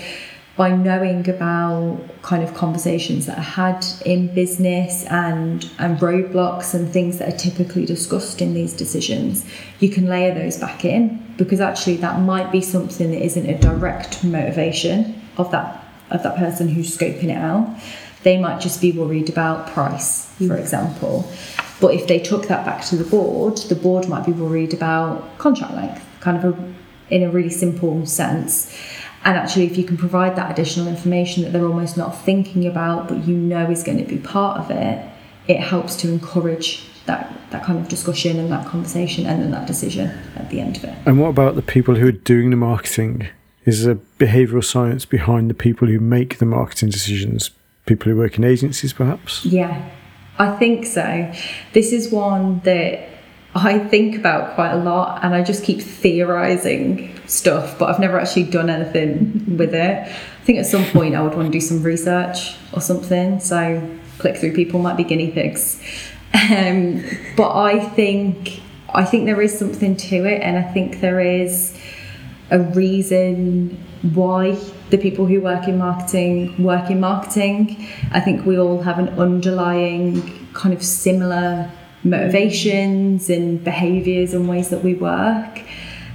by 0.58 0.70
knowing 0.70 1.30
about 1.30 2.02
kind 2.22 2.42
of 2.42 2.54
conversations 2.54 3.26
that 3.26 3.38
are 3.38 3.42
had 3.42 3.86
in 4.06 4.34
business 4.34 5.06
and 5.06 5.70
and 5.80 5.98
roadblocks 6.00 6.74
and 6.74 6.92
things 6.92 7.18
that 7.20 7.34
are 7.34 7.38
typically 7.38 7.86
discussed 7.86 8.42
in 8.42 8.54
these 8.54 8.74
decisions, 8.74 9.46
you 9.80 9.90
can 9.90 10.08
layer 10.08 10.34
those 10.34 10.58
back 10.58 10.86
in 10.86 11.25
because 11.38 11.60
actually 11.60 11.98
that 11.98 12.22
might 12.22 12.52
be 12.52 12.62
something 12.62 13.12
that 13.12 13.24
isn't 13.24 13.50
a 13.50 13.58
direct 13.60 14.24
motivation 14.24 15.22
of 15.38 15.52
that 15.52 15.82
of 16.12 16.24
that 16.24 16.38
person 16.38 16.68
who's 16.70 16.96
scoping 16.96 17.26
it 17.30 17.38
out. 17.38 17.68
They 18.24 18.38
might 18.38 18.60
just 18.60 18.82
be 18.82 18.92
worried 18.92 19.30
about 19.30 19.68
price, 19.68 20.34
for 20.38 20.46
hmm. 20.46 20.52
example. 20.54 21.32
But 21.80 21.94
if 21.94 22.08
they 22.08 22.20
took 22.20 22.48
that 22.48 22.66
back 22.66 22.86
to 22.86 22.96
the 22.96 23.04
board, 23.04 23.58
the 23.58 23.76
board 23.76 24.08
might 24.08 24.26
be 24.26 24.32
worried 24.32 24.74
about 24.74 25.38
contract 25.38 25.74
length, 25.74 26.06
kind 26.22 26.44
of 26.44 26.58
a, 26.58 26.74
in 27.14 27.24
a 27.24 27.30
really 27.30 27.50
simple 27.50 28.06
sense. 28.06 28.76
And 29.26 29.38
actually, 29.38 29.66
if 29.66 29.78
you 29.78 29.84
can 29.84 29.98
provide 29.98 30.36
that 30.36 30.52
additional 30.52 30.88
information 30.88 31.44
that 31.44 31.52
they're 31.52 31.66
almost 31.66 31.98
not 31.98 32.18
thinking 32.22 32.66
about, 32.68 33.08
but 33.08 33.28
you 33.28 33.36
know 33.36 33.70
is 33.70 33.84
going 33.84 33.98
to 33.98 34.04
be 34.04 34.18
part 34.18 34.60
of 34.60 34.72
it, 34.72 35.04
it 35.48 35.60
helps 35.60 35.96
to 35.98 36.10
encourage 36.10 36.88
that, 37.06 37.34
that 37.52 37.64
kind 37.64 37.80
of 37.80 37.88
discussion 37.88 38.40
and 38.40 38.52
that 38.52 38.68
conversation 38.68 39.26
and 39.26 39.42
then 39.42 39.52
that 39.52 39.68
decision 39.68 40.10
at 40.36 40.50
the 40.50 40.60
end 40.60 40.78
of 40.78 40.84
it. 40.84 40.96
And 41.06 41.20
what 41.20 41.30
about 41.30 41.56
the 41.56 41.62
people 41.62 41.96
who 41.96 42.08
are 42.08 42.12
doing 42.12 42.50
the 42.50 42.56
marketing? 42.56 43.28
Is 43.66 43.84
there 43.84 43.96
behavioural 43.96 44.64
science 44.64 45.06
behind 45.06 45.50
the 45.50 45.54
people 45.54 45.88
who 45.88 46.00
make 46.00 46.38
the 46.38 46.46
marketing 46.46 46.90
decisions? 46.90 47.52
People 47.86 48.12
who 48.12 48.18
work 48.18 48.38
in 48.38 48.44
agencies, 48.44 48.94
perhaps? 48.94 49.46
Yeah, 49.46 49.90
I 50.40 50.56
think 50.56 50.86
so. 50.86 51.32
This 51.74 51.92
is 51.92 52.12
one 52.12 52.60
that 52.62 53.08
I 53.54 53.80
think 53.80 54.18
about 54.18 54.56
quite 54.56 54.72
a 54.72 54.78
lot 54.78 55.24
and 55.24 55.34
I 55.34 55.44
just 55.44 55.64
keep 55.64 55.82
theorizing 55.82 57.18
stuff, 57.28 57.80
but 57.80 57.90
I've 57.90 58.00
never 58.00 58.20
actually 58.20 58.44
done 58.44 58.70
anything 58.70 59.58
with 59.58 59.74
it. 59.74 60.08
I 60.08 60.46
think 60.46 60.60
at 60.60 60.66
some 60.66 60.86
point 60.86 61.16
I 61.16 61.22
would 61.22 61.36
want 61.36 61.48
to 61.48 61.52
do 61.52 61.62
some 61.62 61.82
research 61.82 62.56
or 62.74 62.82
something, 62.82 63.40
so 63.40 63.82
ClickThrough 64.18 64.56
people 64.56 64.80
might 64.80 64.98
be 64.98 65.04
guinea 65.04 65.32
pigs. 65.32 65.82
Um, 66.36 67.04
but 67.38 67.56
I 67.56 67.80
think 67.80 68.62
I 68.94 69.06
think 69.06 69.26
there 69.26 69.42
is 69.42 69.58
something 69.58 69.96
to 69.96 70.26
it, 70.26 70.42
and 70.42 70.58
I 70.58 70.64
think 70.64 71.00
there 71.00 71.20
is 71.20 71.78
a 72.52 72.60
reason 72.60 73.78
why 74.14 74.58
the 74.90 74.98
people 74.98 75.26
who 75.26 75.42
work 75.42 75.68
in 75.68 75.78
marketing 75.78 76.62
work 76.62 76.90
in 76.90 77.00
marketing. 77.00 77.88
I 78.12 78.20
think 78.20 78.46
we 78.46 78.60
all 78.60 78.82
have 78.82 79.00
an 79.00 79.10
underlying 79.20 80.48
kind 80.54 80.74
of 80.74 80.84
similar 80.84 81.72
motivations 82.04 83.30
and 83.30 83.64
behaviors 83.64 84.34
and 84.34 84.48
ways 84.48 84.70
that 84.70 84.84
we 84.84 84.94
work. 84.94 85.62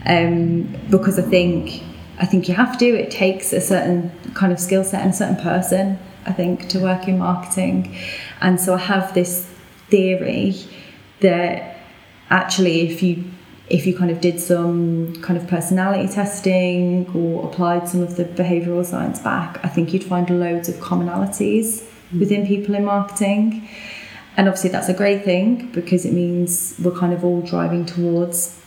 Um, 0.06 0.74
because 0.90 1.18
I 1.18 1.22
think 1.22 1.82
I 2.18 2.26
think 2.26 2.48
you 2.48 2.54
have 2.54 2.78
to. 2.78 2.86
It 2.86 3.10
takes 3.10 3.52
a 3.52 3.60
certain 3.60 4.12
kind 4.34 4.52
of 4.52 4.60
skill 4.60 4.84
set 4.84 5.02
and 5.02 5.10
a 5.12 5.16
certain 5.16 5.36
person, 5.36 5.98
I 6.26 6.32
think, 6.32 6.68
to 6.68 6.78
work 6.78 7.08
in 7.08 7.18
marketing. 7.18 7.96
And 8.40 8.60
so 8.60 8.74
I 8.74 8.78
have 8.78 9.14
this 9.14 9.49
theory 9.91 10.55
that 11.20 11.78
actually 12.30 12.91
if 12.91 13.03
you 13.03 13.24
if 13.68 13.86
you 13.86 13.97
kind 13.97 14.11
of 14.11 14.20
did 14.20 14.41
some 14.41 15.14
kind 15.22 15.38
of 15.41 15.47
personality 15.47 16.12
testing 16.12 17.09
or 17.14 17.49
applied 17.49 17.88
some 17.88 18.03
of 18.03 18.16
the 18.16 18.24
behavioral 18.24 18.84
science 18.84 19.20
back, 19.20 19.61
I 19.64 19.68
think 19.68 19.93
you'd 19.93 20.03
find 20.03 20.28
loads 20.28 20.68
of 20.68 20.74
commonalities 20.76 21.84
within 22.18 22.47
people 22.49 22.74
in 22.74 22.84
marketing. 22.84 23.68
And 24.36 24.49
obviously, 24.49 24.70
that's 24.70 24.88
a 24.88 24.95
great 24.95 25.24
thing 25.24 25.70
because 25.70 26.05
it 26.05 26.12
means 26.12 26.74
we're 26.82 26.99
kind 26.99 27.12
of 27.12 27.24
all 27.24 27.43
driving 27.43 27.86
towards 27.86 28.61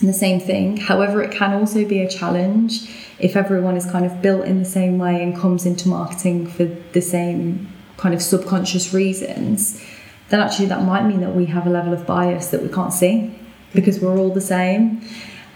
the 0.00 0.12
same 0.12 0.38
thing. 0.38 0.76
However, 0.76 1.20
it 1.20 1.32
can 1.32 1.54
also 1.54 1.84
be 1.84 2.00
a 2.00 2.08
challenge 2.08 2.88
if 3.18 3.34
everyone 3.34 3.76
is 3.76 3.86
kind 3.86 4.06
of 4.06 4.22
built 4.22 4.44
in 4.44 4.60
the 4.60 4.64
same 4.64 4.98
way 4.98 5.20
and 5.22 5.36
comes 5.36 5.66
into 5.66 5.88
marketing 5.88 6.46
for 6.46 6.64
the 6.64 7.00
same 7.00 7.68
kind 7.96 8.14
of 8.14 8.22
subconscious 8.22 8.94
reasons, 8.94 9.84
then 10.30 10.40
actually 10.40 10.66
that 10.66 10.82
might 10.82 11.04
mean 11.04 11.20
that 11.20 11.34
we 11.34 11.46
have 11.46 11.66
a 11.66 11.70
level 11.70 11.92
of 11.92 12.06
bias 12.06 12.48
that 12.48 12.62
we 12.62 12.68
can't 12.68 12.92
see 12.92 13.34
because 13.74 14.00
we're 14.00 14.16
all 14.16 14.32
the 14.32 14.40
same. 14.40 15.00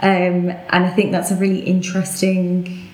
Um, 0.00 0.50
and 0.50 0.84
I 0.84 0.90
think 0.90 1.12
that's 1.12 1.30
a 1.30 1.36
really 1.36 1.60
interesting 1.60 2.88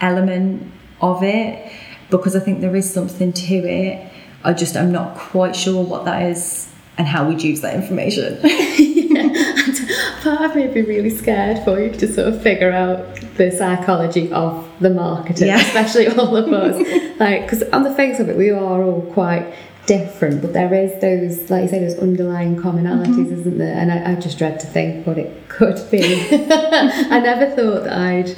element 0.00 0.70
of 1.00 1.22
it 1.22 1.72
because 2.10 2.36
I 2.36 2.40
think 2.40 2.60
there 2.60 2.74
is 2.76 2.90
something 2.92 3.32
to 3.32 3.54
it. 3.54 4.12
I 4.44 4.52
just 4.52 4.76
I'm 4.76 4.92
not 4.92 5.16
quite 5.16 5.56
sure 5.56 5.82
what 5.84 6.04
that 6.04 6.22
is 6.22 6.72
and 6.98 7.06
how 7.06 7.28
we'd 7.28 7.42
use 7.42 7.60
that 7.62 7.74
information. 7.74 8.38
Part 10.22 10.40
of 10.42 10.56
me 10.56 10.62
would 10.62 10.74
be 10.74 10.82
really 10.82 11.10
scared 11.10 11.62
for 11.64 11.80
you 11.80 11.90
to 11.92 12.12
sort 12.12 12.28
of 12.28 12.42
figure 12.42 12.70
out 12.72 13.16
the 13.36 13.50
psychology 13.50 14.32
of 14.32 14.68
the 14.80 14.88
marketer, 14.88 15.46
Yeah. 15.46 15.58
especially 15.58 16.08
all 16.08 16.36
of 16.36 16.52
us. 16.52 16.76
like, 17.20 17.42
because 17.42 17.62
on 17.64 17.82
the 17.82 17.94
face 17.94 18.18
of 18.20 18.28
it, 18.28 18.36
we 18.36 18.50
are 18.50 18.82
all 18.82 19.02
quite 19.12 19.52
different, 19.86 20.42
but 20.42 20.52
there 20.52 20.72
is 20.74 21.00
those, 21.00 21.50
like 21.50 21.62
you 21.62 21.68
say, 21.68 21.78
those 21.78 21.98
underlying 21.98 22.56
commonalities, 22.56 23.30
isn't 23.32 23.58
there? 23.58 23.76
And 23.76 23.92
I, 23.92 24.12
I 24.12 24.14
just 24.16 24.38
dread 24.38 24.60
to 24.60 24.66
think 24.66 25.06
what 25.06 25.18
it 25.18 25.48
could 25.48 25.80
be. 25.90 26.26
I 26.30 27.20
never 27.20 27.46
thought 27.54 27.84
that 27.84 27.92
I'd 27.92 28.36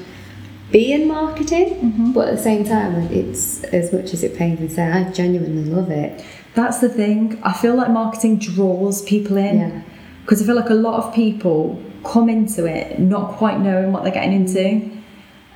be 0.70 0.92
in 0.92 1.08
marketing, 1.08 2.12
but 2.12 2.28
at 2.28 2.36
the 2.36 2.42
same 2.42 2.64
time, 2.64 3.02
like, 3.02 3.10
it's 3.10 3.64
as 3.64 3.92
much 3.92 4.12
as 4.12 4.22
it 4.22 4.36
pains 4.36 4.60
me 4.60 4.68
to 4.68 4.74
say, 4.74 4.82
I 4.84 5.10
genuinely 5.10 5.64
love 5.64 5.90
it. 5.90 6.24
That's 6.54 6.78
the 6.78 6.88
thing. 6.88 7.40
I 7.42 7.52
feel 7.52 7.74
like 7.74 7.90
marketing 7.90 8.38
draws 8.38 9.02
people 9.02 9.36
in. 9.36 9.58
Yeah. 9.58 9.82
Because 10.22 10.42
I 10.42 10.46
feel 10.46 10.56
like 10.56 10.70
a 10.70 10.74
lot 10.74 11.02
of 11.02 11.14
people 11.14 11.82
come 12.04 12.28
into 12.28 12.64
it 12.66 12.98
not 12.98 13.36
quite 13.36 13.58
knowing 13.60 13.92
what 13.92 14.04
they're 14.04 14.12
getting 14.12 14.32
into 14.32 14.98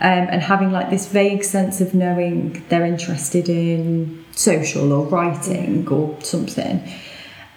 um, 0.01 0.29
and 0.31 0.43
having 0.43 0.73
like 0.73 0.91
this 0.91 1.09
vague 1.09 1.45
sense 1.45 1.81
of 1.81 1.95
knowing 1.95 2.65
they're 2.69 2.85
interested 2.85 3.49
in 3.49 4.22
social 4.33 4.93
or 4.93 5.07
writing 5.07 5.85
mm-hmm. 5.85 5.95
or 5.95 6.21
something. 6.23 6.83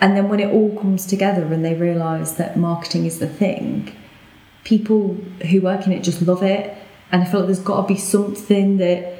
And 0.01 0.15
then 0.15 0.29
when 0.29 0.39
it 0.39 0.53
all 0.53 0.77
comes 0.77 1.05
together 1.05 1.45
and 1.45 1.63
they 1.63 1.73
realise 1.73 2.33
that 2.33 2.57
marketing 2.57 3.05
is 3.05 3.19
the 3.19 3.27
thing, 3.27 3.95
people 4.63 5.13
who 5.49 5.61
work 5.61 5.85
in 5.85 5.93
it 5.93 6.03
just 6.03 6.21
love 6.21 6.43
it. 6.43 6.75
And 7.11 7.23
I 7.23 7.25
feel 7.25 7.41
like 7.41 7.47
there's 7.47 7.59
got 7.59 7.81
to 7.83 7.87
be 7.87 7.99
something 7.99 8.77
that 8.77 9.13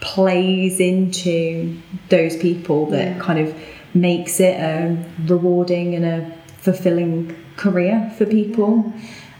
plays 0.00 0.80
into 0.80 1.78
those 2.08 2.36
people 2.36 2.86
that 2.86 3.16
Yeah. 3.16 3.18
kind 3.20 3.38
of 3.38 3.54
makes 3.94 4.40
it 4.40 4.58
a 4.58 4.96
rewarding 5.26 5.94
and 5.94 6.04
a 6.04 6.32
fulfilling 6.58 7.34
career 7.56 8.10
for 8.16 8.26
people. 8.26 8.92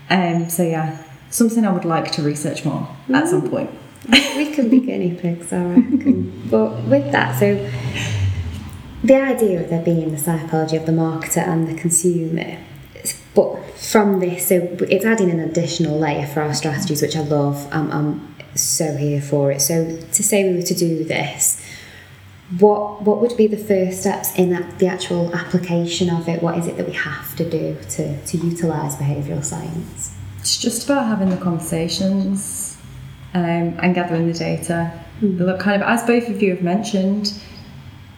Mm-hmm. 0.08 0.42
Um, 0.42 0.48
so 0.50 0.62
yeah, 0.62 0.98
something 1.30 1.64
I 1.64 1.72
would 1.72 1.84
like 1.84 2.12
to 2.12 2.22
research 2.22 2.64
more 2.64 2.88
at 3.12 3.28
some 3.28 3.42
mm-hmm. 3.42 3.50
point. 3.50 3.70
We 4.08 4.52
can 4.52 4.68
be 4.68 4.80
guinea 4.80 5.14
pigs, 5.14 5.52
I 5.52 5.64
reckon. 5.64 6.48
but 6.50 6.82
with 6.84 7.12
that, 7.12 7.38
so 7.38 7.70
the 9.04 9.14
idea 9.14 9.62
of 9.62 9.70
there 9.70 9.82
being 9.82 10.10
the 10.10 10.18
psychology 10.18 10.76
of 10.76 10.86
the 10.86 10.92
marketer 10.92 11.46
and 11.46 11.68
the 11.68 11.80
consumer, 11.80 12.58
but 13.34 13.62
from 13.76 14.20
this, 14.20 14.48
so 14.48 14.76
it's 14.80 15.04
adding 15.04 15.30
an 15.30 15.40
additional 15.40 15.98
layer 15.98 16.26
for 16.26 16.42
our 16.42 16.54
strategies, 16.54 17.02
which 17.02 17.16
I 17.16 17.20
love. 17.20 17.68
I'm, 17.72 17.90
I'm 17.90 18.34
so 18.54 18.96
here 18.96 19.20
for 19.20 19.50
it. 19.52 19.60
So 19.60 19.96
to 19.96 20.22
say 20.22 20.48
we 20.50 20.56
were 20.56 20.62
to 20.62 20.74
do 20.74 21.04
this, 21.04 21.64
what 22.58 23.02
what 23.02 23.20
would 23.20 23.34
be 23.36 23.46
the 23.46 23.56
first 23.56 24.00
steps 24.02 24.34
in 24.36 24.50
that, 24.50 24.78
the 24.78 24.86
actual 24.86 25.34
application 25.34 26.10
of 26.10 26.28
it? 26.28 26.42
What 26.42 26.58
is 26.58 26.66
it 26.66 26.76
that 26.76 26.86
we 26.86 26.92
have 26.92 27.34
to 27.36 27.48
do 27.48 27.76
to, 27.90 28.24
to 28.26 28.36
utilise 28.36 28.96
behavioural 28.96 29.44
science? 29.44 30.14
It's 30.40 30.58
just 30.58 30.84
about 30.84 31.06
having 31.06 31.30
the 31.30 31.38
conversations 31.38 32.61
um, 33.34 33.78
and 33.80 33.94
gathering 33.94 34.26
the 34.30 34.38
data. 34.38 34.92
Look, 35.20 35.60
kind 35.60 35.80
of 35.80 35.88
as 35.88 36.02
both 36.02 36.28
of 36.28 36.42
you 36.42 36.50
have 36.50 36.62
mentioned, 36.62 37.32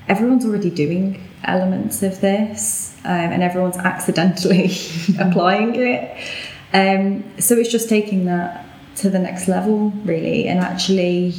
everyone's 0.08 0.44
already 0.44 0.70
doing 0.70 1.22
elements 1.44 2.02
of 2.02 2.20
this, 2.20 2.96
um, 3.04 3.10
and 3.10 3.42
everyone's 3.42 3.76
accidentally 3.76 4.70
applying 5.18 5.74
it. 5.76 6.16
Um, 6.72 7.24
so 7.38 7.56
it's 7.56 7.70
just 7.70 7.88
taking 7.88 8.24
that 8.24 8.66
to 8.96 9.10
the 9.10 9.18
next 9.18 9.48
level, 9.48 9.90
really, 10.04 10.46
and 10.48 10.60
actually 10.60 11.34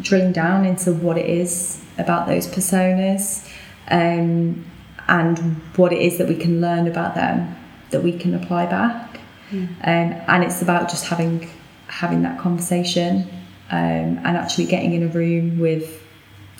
drilling 0.00 0.32
down 0.32 0.64
into 0.64 0.92
what 0.92 1.16
it 1.16 1.26
is 1.26 1.82
about 1.98 2.26
those 2.26 2.46
personas 2.46 3.48
um, 3.88 4.64
and 5.08 5.38
what 5.76 5.92
it 5.92 6.02
is 6.02 6.18
that 6.18 6.28
we 6.28 6.34
can 6.34 6.60
learn 6.60 6.88
about 6.88 7.14
them 7.14 7.56
that 7.90 8.02
we 8.02 8.12
can 8.18 8.34
apply 8.34 8.66
back. 8.66 9.20
Um, 9.52 9.68
and 9.84 10.42
it's 10.42 10.62
about 10.62 10.88
just 10.88 11.06
having 11.06 11.48
having 11.94 12.22
that 12.22 12.38
conversation 12.38 13.28
um, 13.70 14.18
and 14.24 14.36
actually 14.36 14.66
getting 14.66 14.92
in 14.94 15.02
a 15.04 15.08
room 15.08 15.58
with 15.58 16.02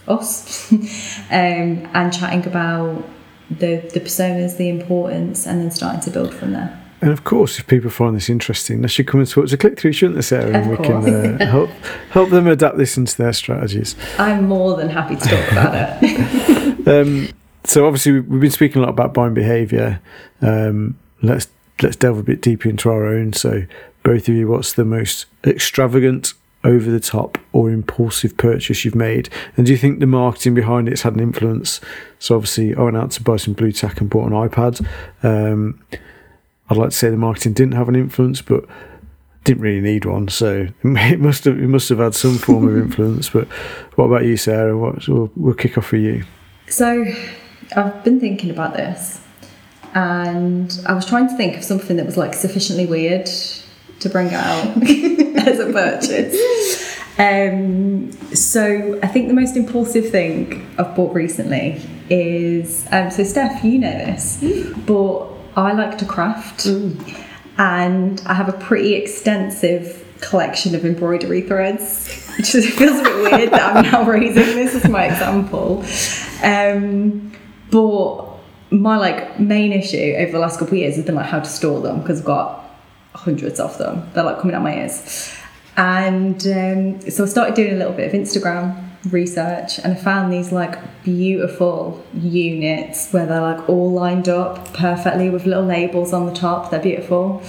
us 0.07 0.73
um, 0.73 1.89
and 1.93 2.13
chatting 2.13 2.47
about 2.47 3.05
the, 3.51 3.77
the 3.93 4.01
personas, 4.01 4.57
the 4.57 4.69
importance, 4.69 5.47
and 5.47 5.61
then 5.61 5.71
starting 5.71 6.01
to 6.03 6.11
build 6.11 6.35
from 6.35 6.53
there. 6.53 6.81
And 7.01 7.11
of 7.13 7.25
course, 7.25 7.59
if 7.59 7.67
people 7.67 7.91
find 7.91 8.17
this 8.17 8.31
interesting, 8.31 8.81
they 8.81 8.89
should 8.89 9.07
come 9.07 9.21
and 9.21 9.29
talk 9.29 9.47
to 9.49 9.59
ClickThrough, 9.59 9.95
shouldn't 9.95 10.15
they, 10.15 10.23
Sarah? 10.23 10.57
And 10.59 10.71
we 10.71 10.77
can 10.79 11.43
uh, 11.43 11.47
help 11.47 11.69
help 12.11 12.31
them 12.31 12.47
adapt 12.47 12.79
this 12.79 12.97
into 12.97 13.17
their 13.19 13.33
strategies. 13.35 13.95
I'm 14.19 14.49
more 14.49 14.77
than 14.77 14.89
happy 14.89 15.17
to 15.17 15.29
talk 15.29 15.53
about 15.53 15.99
it. 16.03 16.79
Um, 16.87 17.31
so 17.65 17.87
obviously, 17.87 18.13
we- 18.13 18.21
we've 18.21 18.41
been 18.43 18.51
speaking 18.51 18.77
a 18.77 18.85
lot 18.85 18.91
about 18.91 19.15
buying 19.15 19.33
behaviour. 19.33 20.01
Um, 20.43 20.99
let's 21.23 21.49
let's 21.83 21.97
delve 21.97 22.19
a 22.19 22.23
bit 22.23 22.43
deeper 22.43 22.69
into 22.69 22.91
our 22.91 23.07
own. 23.07 23.33
So, 23.33 23.65
both 24.05 24.29
of 24.29 24.35
you, 24.35 24.47
what's 24.47 24.75
the 24.75 24.85
most 24.85 25.27
extravagant, 25.45 26.35
over 26.63 26.91
the 26.91 27.01
top, 27.01 27.37
or 27.53 27.71
impulsive 27.71 28.37
purchase 28.37 28.85
you've 28.85 28.95
made? 28.95 29.29
And 29.57 29.67
do 29.67 29.73
you 29.73 29.79
think 29.79 29.99
the 29.99 30.07
marketing 30.07 30.55
behind 30.55 30.89
it's 30.89 31.03
had 31.03 31.15
an 31.15 31.21
influence? 31.21 31.81
So, 32.21 32.37
obviously, 32.37 32.75
I 32.75 32.83
went 32.83 32.97
out 32.97 33.11
to 33.13 33.23
buy 33.23 33.37
some 33.37 33.55
Blu-Tack 33.55 34.01
and 34.01 34.09
bought 34.09 34.31
an 34.31 34.33
iPad. 34.33 34.87
Um, 35.23 35.83
I'd 36.71 36.77
like 36.77 36.91
to 36.91 36.97
say 36.97 37.11
the 37.11 37.17
marketing 37.17 37.53
didn't 37.53 37.75
have 37.75 37.89
an 37.89 37.97
influence, 37.97 38.41
but 38.41 38.65
didn't 39.45 39.63
really 39.63 39.81
need 39.81 40.07
one. 40.07 40.29
So 40.29 40.69
it 40.83 41.21
must 41.21 41.45
have 41.45 41.59
it 41.59 41.69
must 41.69 41.89
have 41.91 41.99
had 41.99 42.15
some 42.15 42.39
form 42.39 42.67
of 42.67 42.77
influence. 42.83 43.31
But 43.31 43.47
what 43.97 44.07
about 44.07 44.25
you, 44.25 44.37
Sarah? 44.37 44.77
What 44.77 45.07
we'll, 45.07 45.31
we'll 45.37 45.55
kick 45.55 45.79
off 45.79 45.87
for 45.87 45.97
you. 45.97 46.25
So 46.67 47.05
I've 47.77 48.03
been 48.05 48.19
thinking 48.19 48.51
about 48.51 48.75
this 48.75 49.21
and 49.95 50.81
I 50.87 50.95
was 50.95 51.07
trying 51.07 51.29
to 51.29 51.37
think 51.37 51.57
of 51.57 51.63
something 51.63 51.97
that 51.99 52.07
was 52.07 52.17
like 52.17 52.35
sufficiently 52.35 52.87
weird 52.87 53.29
to 54.05 54.09
bring 54.09 54.33
out 54.33 54.65
as 55.49 55.59
a 55.59 55.73
purchase. 55.73 56.99
Um, 57.19 58.13
so 58.35 58.99
I 59.03 59.07
think 59.09 59.29
the 59.29 59.35
most 59.35 59.57
impulsive 59.57 60.11
thing 60.11 60.67
I've 60.79 60.95
bought 60.97 61.15
recently 61.15 61.81
is 62.11 62.87
um, 62.93 63.11
so 63.11 63.23
Stef, 63.23 63.63
you 63.65 63.79
know 63.79 63.91
this, 63.91 64.43
but 64.87 65.27
I 65.57 65.73
like 65.73 65.99
to 65.99 66.05
craft 66.05 66.67
and 66.67 68.21
I 68.27 68.35
have 68.35 68.49
a 68.49 68.53
pretty 68.53 68.95
extensive 68.95 70.01
collection 70.21 70.75
of 70.75 70.85
embroidery 70.85 71.43
threads. 71.43 72.33
Which 72.37 72.55
is- 72.55 72.75
feels 72.79 72.99
a 72.99 73.03
bit 73.05 73.33
weird 73.33 73.51
that 73.53 73.77
I'm 73.77 73.91
now 73.91 74.05
raising 74.05 74.57
this 74.57 74.75
as 74.75 74.89
my 74.89 75.05
example. 75.07 75.85
Um, 76.43 77.33
but 77.71 78.25
my 78.71 78.97
like 78.97 79.39
main 79.39 79.73
issue 79.73 80.15
over 80.19 80.33
the 80.33 80.39
last 80.41 80.59
couple 80.59 80.75
of 80.75 80.79
years 80.81 80.97
has 80.97 81.05
been 81.05 81.15
like 81.15 81.27
how 81.27 81.39
to 81.39 81.49
store 81.49 81.81
them 81.81 82.01
because 82.01 82.19
I've 82.21 82.27
got 82.27 82.64
hundreds 83.25 83.59
of 83.59 83.77
them. 83.79 84.09
They're 84.13 84.25
like 84.25 84.39
coming 84.41 84.55
out 84.55 84.63
my 84.63 84.77
ears. 84.77 85.35
And 85.77 86.47
um, 86.47 87.11
so 87.11 87.25
I 87.25 87.27
started 87.27 87.55
doing 87.55 87.73
a 87.73 87.77
little 87.77 87.93
bit 87.93 88.07
of 88.07 88.21
Instagram 88.21 88.81
research 89.11 89.79
and 89.79 89.93
I 89.93 89.97
found 89.97 90.33
these 90.33 90.51
like 90.53 90.79
beautiful 91.03 92.05
units 92.15 93.11
where 93.13 93.27
they're 93.27 93.41
like 93.41 93.69
all 93.69 93.93
lined 93.93 94.29
up 94.29 94.73
perfectly 94.73 95.31
with 95.31 95.47
little 95.47 95.65
labels 95.65 96.13
on 96.13 96.27
the 96.27 96.33
top. 96.33 96.71
They're 96.71 96.81
beautiful. 96.81 97.43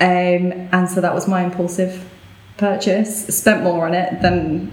Um, 0.00 0.68
and 0.72 0.88
so 0.88 1.00
that 1.00 1.14
was 1.14 1.28
my 1.28 1.44
impulsive 1.44 2.08
purchase. 2.56 3.26
Spent 3.26 3.62
more 3.62 3.86
on 3.86 3.94
it 3.94 4.22
than 4.22 4.72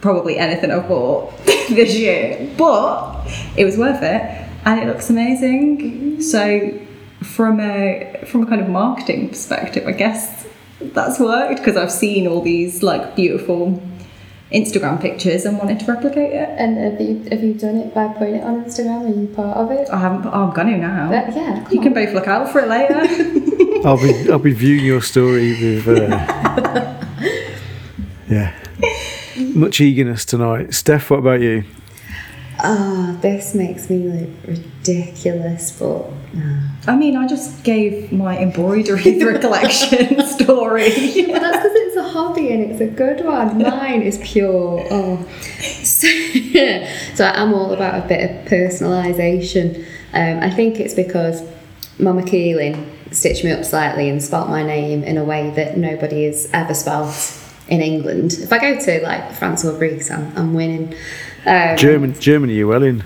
probably 0.00 0.36
anything 0.36 0.70
I've 0.70 0.88
bought 0.88 1.36
this 1.46 1.94
year, 1.94 2.50
but 2.58 3.26
it 3.56 3.64
was 3.64 3.78
worth 3.78 4.02
it 4.02 4.48
and 4.64 4.80
it 4.80 4.86
looks 4.86 5.10
amazing. 5.10 6.20
So 6.20 6.80
from 7.24 7.60
a 7.60 8.22
from 8.26 8.42
a 8.42 8.46
kind 8.46 8.60
of 8.60 8.68
marketing 8.68 9.28
perspective, 9.30 9.86
I 9.86 9.92
guess 9.92 10.46
that's 10.80 11.18
worked 11.18 11.58
because 11.58 11.76
I've 11.76 11.92
seen 11.92 12.26
all 12.26 12.42
these 12.42 12.82
like 12.82 13.16
beautiful 13.16 13.82
Instagram 14.52 15.00
pictures 15.00 15.44
and 15.44 15.58
wanted 15.58 15.80
to 15.80 15.86
replicate 15.92 16.32
it. 16.32 16.48
And 16.58 16.76
have 16.78 17.00
you 17.00 17.28
have 17.30 17.42
you 17.42 17.54
done 17.54 17.76
it 17.76 17.94
by 17.94 18.08
putting 18.08 18.36
it 18.36 18.44
on 18.44 18.64
Instagram? 18.64 19.10
Are 19.10 19.20
you 19.20 19.26
part 19.28 19.56
of 19.56 19.70
it? 19.70 19.88
I 19.90 19.98
haven't. 19.98 20.22
but 20.22 20.34
I'm 20.34 20.52
gonna 20.52 20.78
now. 20.78 21.08
But 21.08 21.34
yeah, 21.34 21.64
come 21.64 21.72
you 21.72 21.80
can 21.80 21.94
both 21.94 22.14
look 22.14 22.28
out 22.28 22.50
for 22.50 22.60
it 22.60 22.68
later. 22.68 23.00
I'll 23.88 23.96
be 23.96 24.30
I'll 24.30 24.38
be 24.38 24.52
viewing 24.52 24.84
your 24.84 25.02
story 25.02 25.52
with 25.60 25.88
uh, 25.88 27.04
yeah 28.28 28.54
much 29.54 29.80
eagerness 29.80 30.24
tonight. 30.24 30.68
Stef, 30.68 31.10
what 31.10 31.18
about 31.18 31.40
you? 31.40 31.64
Ah, 32.60 33.16
this 33.20 33.54
makes 33.54 33.90
me 33.90 33.98
look 33.98 34.30
ridiculous, 34.46 35.72
but 35.72 36.10
no. 36.32 36.60
I 36.86 36.96
mean, 36.96 37.16
I 37.16 37.26
just 37.26 37.64
gave 37.64 38.12
my 38.12 38.38
embroidery 38.38 39.02
through 39.18 39.36
a 39.36 39.38
collection 39.38 40.24
story. 40.26 40.88
Well, 41.28 41.40
that's 41.40 41.56
because 41.56 41.72
it's 41.74 41.96
a 41.96 42.08
hobby 42.08 42.52
and 42.52 42.70
it's 42.70 42.80
a 42.80 42.86
good 42.86 43.24
one. 43.24 43.58
Mine 43.62 44.02
is 44.02 44.18
pure. 44.18 44.86
Oh, 44.90 45.26
so, 45.60 46.08
so 47.14 47.24
I'm 47.24 47.52
all 47.54 47.72
about 47.72 48.04
a 48.04 48.08
bit 48.08 48.30
of 48.30 48.46
personalisation. 48.46 49.84
Um, 50.12 50.40
I 50.42 50.50
think 50.50 50.78
it's 50.78 50.94
because 50.94 51.42
Mama 51.98 52.24
Keeling 52.24 52.90
stitched 53.10 53.44
me 53.44 53.52
up 53.52 53.64
slightly 53.64 54.08
and 54.08 54.22
spelt 54.22 54.48
my 54.48 54.62
name 54.62 55.02
in 55.04 55.16
a 55.16 55.24
way 55.24 55.50
that 55.50 55.76
nobody 55.76 56.24
has 56.24 56.48
ever 56.52 56.74
spelt 56.74 57.40
in 57.68 57.80
England. 57.80 58.32
If 58.34 58.52
I 58.52 58.58
go 58.58 58.78
to 58.78 59.02
like 59.02 59.32
France 59.32 59.64
or 59.64 59.76
Greece, 59.76 60.10
I'm, 60.10 60.36
I'm 60.36 60.54
winning. 60.54 60.94
Um, 61.46 61.76
German, 61.76 62.18
Germany, 62.18 62.54
you 62.54 62.68
well 62.68 62.82
in? 62.82 63.04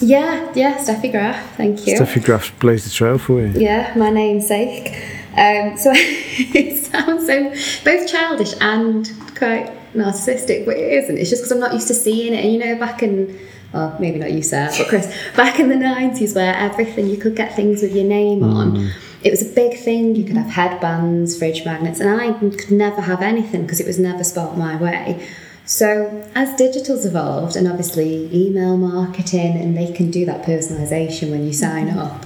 yeah, 0.00 0.52
yeah, 0.54 0.76
Steffi 0.78 1.10
Graf, 1.10 1.56
thank 1.56 1.86
you. 1.86 1.98
Steffi 1.98 2.24
Graf's 2.24 2.50
blazed 2.50 2.86
the 2.86 2.90
trail 2.90 3.18
for 3.18 3.40
you. 3.40 3.48
Yeah, 3.48 3.92
my 3.96 4.10
namesake. 4.10 4.94
Um, 5.36 5.76
so 5.76 5.92
it 5.94 6.84
sounds 6.84 7.26
so 7.26 7.50
both 7.84 8.08
childish 8.08 8.54
and 8.60 9.10
quite 9.36 9.72
narcissistic, 9.94 10.66
but 10.66 10.76
it 10.76 10.92
isn't. 11.04 11.18
It's 11.18 11.30
just 11.30 11.42
because 11.42 11.52
I'm 11.52 11.60
not 11.60 11.72
used 11.72 11.88
to 11.88 11.94
seeing 11.94 12.34
it. 12.34 12.44
And 12.44 12.52
you 12.52 12.58
know, 12.58 12.78
back 12.78 13.02
in, 13.02 13.38
well, 13.72 13.96
maybe 13.98 14.18
not 14.18 14.32
you, 14.32 14.42
Sarah, 14.42 14.72
but 14.76 14.88
Chris, 14.88 15.12
back 15.36 15.58
in 15.58 15.68
the 15.68 15.74
90s 15.74 16.34
where 16.34 16.54
everything, 16.54 17.08
you 17.08 17.16
could 17.16 17.36
get 17.36 17.54
things 17.54 17.82
with 17.82 17.94
your 17.94 18.04
name 18.04 18.42
on. 18.42 18.92
It 19.24 19.30
was 19.30 19.42
a 19.42 19.52
big 19.52 19.78
thing. 19.78 20.14
You 20.14 20.24
could 20.24 20.36
have 20.36 20.46
headbands, 20.46 21.36
fridge 21.36 21.64
magnets, 21.64 21.98
and 21.98 22.08
I 22.08 22.32
could 22.38 22.70
never 22.70 23.00
have 23.00 23.20
anything 23.20 23.62
because 23.62 23.80
it 23.80 23.86
was 23.86 23.98
never 23.98 24.22
spelt 24.22 24.56
my 24.56 24.76
way. 24.76 25.28
So, 25.68 26.26
as 26.34 26.56
digital's 26.56 27.04
evolved, 27.04 27.54
and 27.54 27.68
obviously 27.68 28.30
email 28.34 28.78
marketing, 28.78 29.54
and 29.58 29.76
they 29.76 29.92
can 29.92 30.10
do 30.10 30.24
that 30.24 30.42
personalisation 30.42 31.30
when 31.30 31.44
you 31.44 31.52
sign 31.52 31.90
up, 31.90 32.24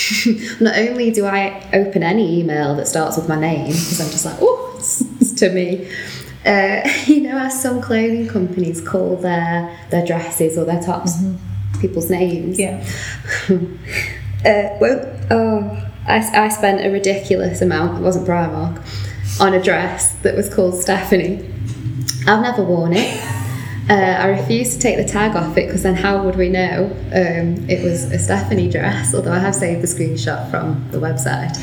not 0.60 0.76
only 0.76 1.12
do 1.12 1.24
I 1.24 1.64
open 1.72 2.02
any 2.02 2.40
email 2.40 2.74
that 2.74 2.88
starts 2.88 3.16
with 3.16 3.28
my 3.28 3.38
name, 3.38 3.68
because 3.68 4.00
I'm 4.00 4.10
just 4.10 4.24
like, 4.24 4.36
oh, 4.40 4.74
it's, 4.76 5.00
it's 5.20 5.32
to 5.34 5.50
me. 5.50 5.88
Uh, 6.44 6.80
you 7.06 7.20
know, 7.20 7.38
as 7.38 7.62
some 7.62 7.80
clothing 7.80 8.26
companies 8.26 8.80
call 8.80 9.14
their 9.14 9.78
their 9.90 10.04
dresses 10.04 10.58
or 10.58 10.64
their 10.64 10.82
tops 10.82 11.22
people's 11.80 12.10
names. 12.10 12.58
yeah. 12.58 12.84
Uh, 14.44 14.76
well, 14.80 15.20
oh, 15.30 15.90
I, 16.08 16.16
I 16.16 16.48
spent 16.48 16.84
a 16.84 16.90
ridiculous 16.90 17.62
amount, 17.62 18.00
it 18.00 18.02
wasn't 18.02 18.26
Primark, 18.26 18.84
on 19.40 19.54
a 19.54 19.62
dress 19.62 20.14
that 20.22 20.34
was 20.34 20.52
called 20.52 20.74
Stephanie. 20.74 21.51
I've 22.26 22.42
never 22.42 22.62
worn 22.62 22.92
it. 22.94 23.22
Uh, 23.90 23.94
I 23.94 24.26
refused 24.28 24.74
to 24.74 24.78
take 24.78 24.96
the 24.96 25.04
tag 25.04 25.34
off 25.34 25.56
it 25.58 25.66
because 25.66 25.82
then 25.82 25.96
how 25.96 26.24
would 26.24 26.36
we 26.36 26.48
know 26.48 26.84
um, 27.12 27.68
it 27.68 27.82
was 27.82 28.04
a 28.12 28.18
Stephanie 28.18 28.70
dress? 28.70 29.12
Although 29.12 29.32
I 29.32 29.40
have 29.40 29.56
saved 29.56 29.82
the 29.82 29.88
screenshot 29.88 30.50
from 30.50 30.88
the 30.92 30.98
website. 30.98 31.58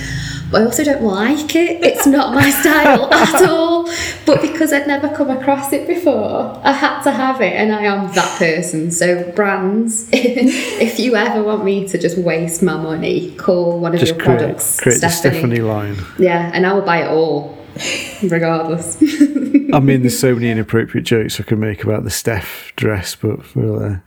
But 0.51 0.61
I 0.63 0.65
also 0.65 0.83
don't 0.83 1.03
like 1.03 1.55
it. 1.55 1.81
It's 1.83 2.05
not 2.05 2.33
my 2.33 2.49
style 2.61 3.11
at 3.13 3.47
all. 3.49 3.87
But 4.25 4.41
because 4.41 4.73
I'd 4.73 4.85
never 4.85 5.07
come 5.15 5.29
across 5.29 5.71
it 5.71 5.87
before, 5.87 6.59
I 6.63 6.73
had 6.73 7.01
to 7.03 7.11
have 7.11 7.39
it, 7.39 7.53
and 7.53 7.73
I 7.73 7.83
am 7.83 8.13
that 8.13 8.37
person. 8.37 8.91
So 8.91 9.31
brands, 9.31 10.09
if 10.11 10.99
you 10.99 11.15
ever 11.15 11.41
want 11.41 11.63
me 11.63 11.87
to 11.87 11.97
just 11.97 12.17
waste 12.17 12.61
my 12.61 12.75
money, 12.75 13.31
call 13.35 13.79
one 13.79 13.93
of 13.93 13.99
Just 14.01 14.15
your 14.15 14.23
create, 14.23 14.39
products 14.39 14.79
create 14.81 14.99
the 15.01 15.09
Stephanie. 15.09 15.37
Stephanie 15.39 15.61
line. 15.61 15.97
Yeah, 16.17 16.51
and 16.53 16.65
I 16.67 16.73
will 16.73 16.81
buy 16.81 17.03
it 17.03 17.07
all, 17.09 17.57
regardless. 18.23 18.97
I 19.73 19.79
mean, 19.79 20.01
there's 20.01 20.19
so 20.19 20.33
many 20.33 20.49
inappropriate 20.49 21.05
jokes 21.05 21.39
I 21.39 21.43
could 21.43 21.59
make 21.59 21.83
about 21.83 22.03
the 22.03 22.09
Stef 22.09 22.75
dress, 22.75 23.15
but 23.15 23.55
we'll 23.55 23.83
uh, 23.83 23.97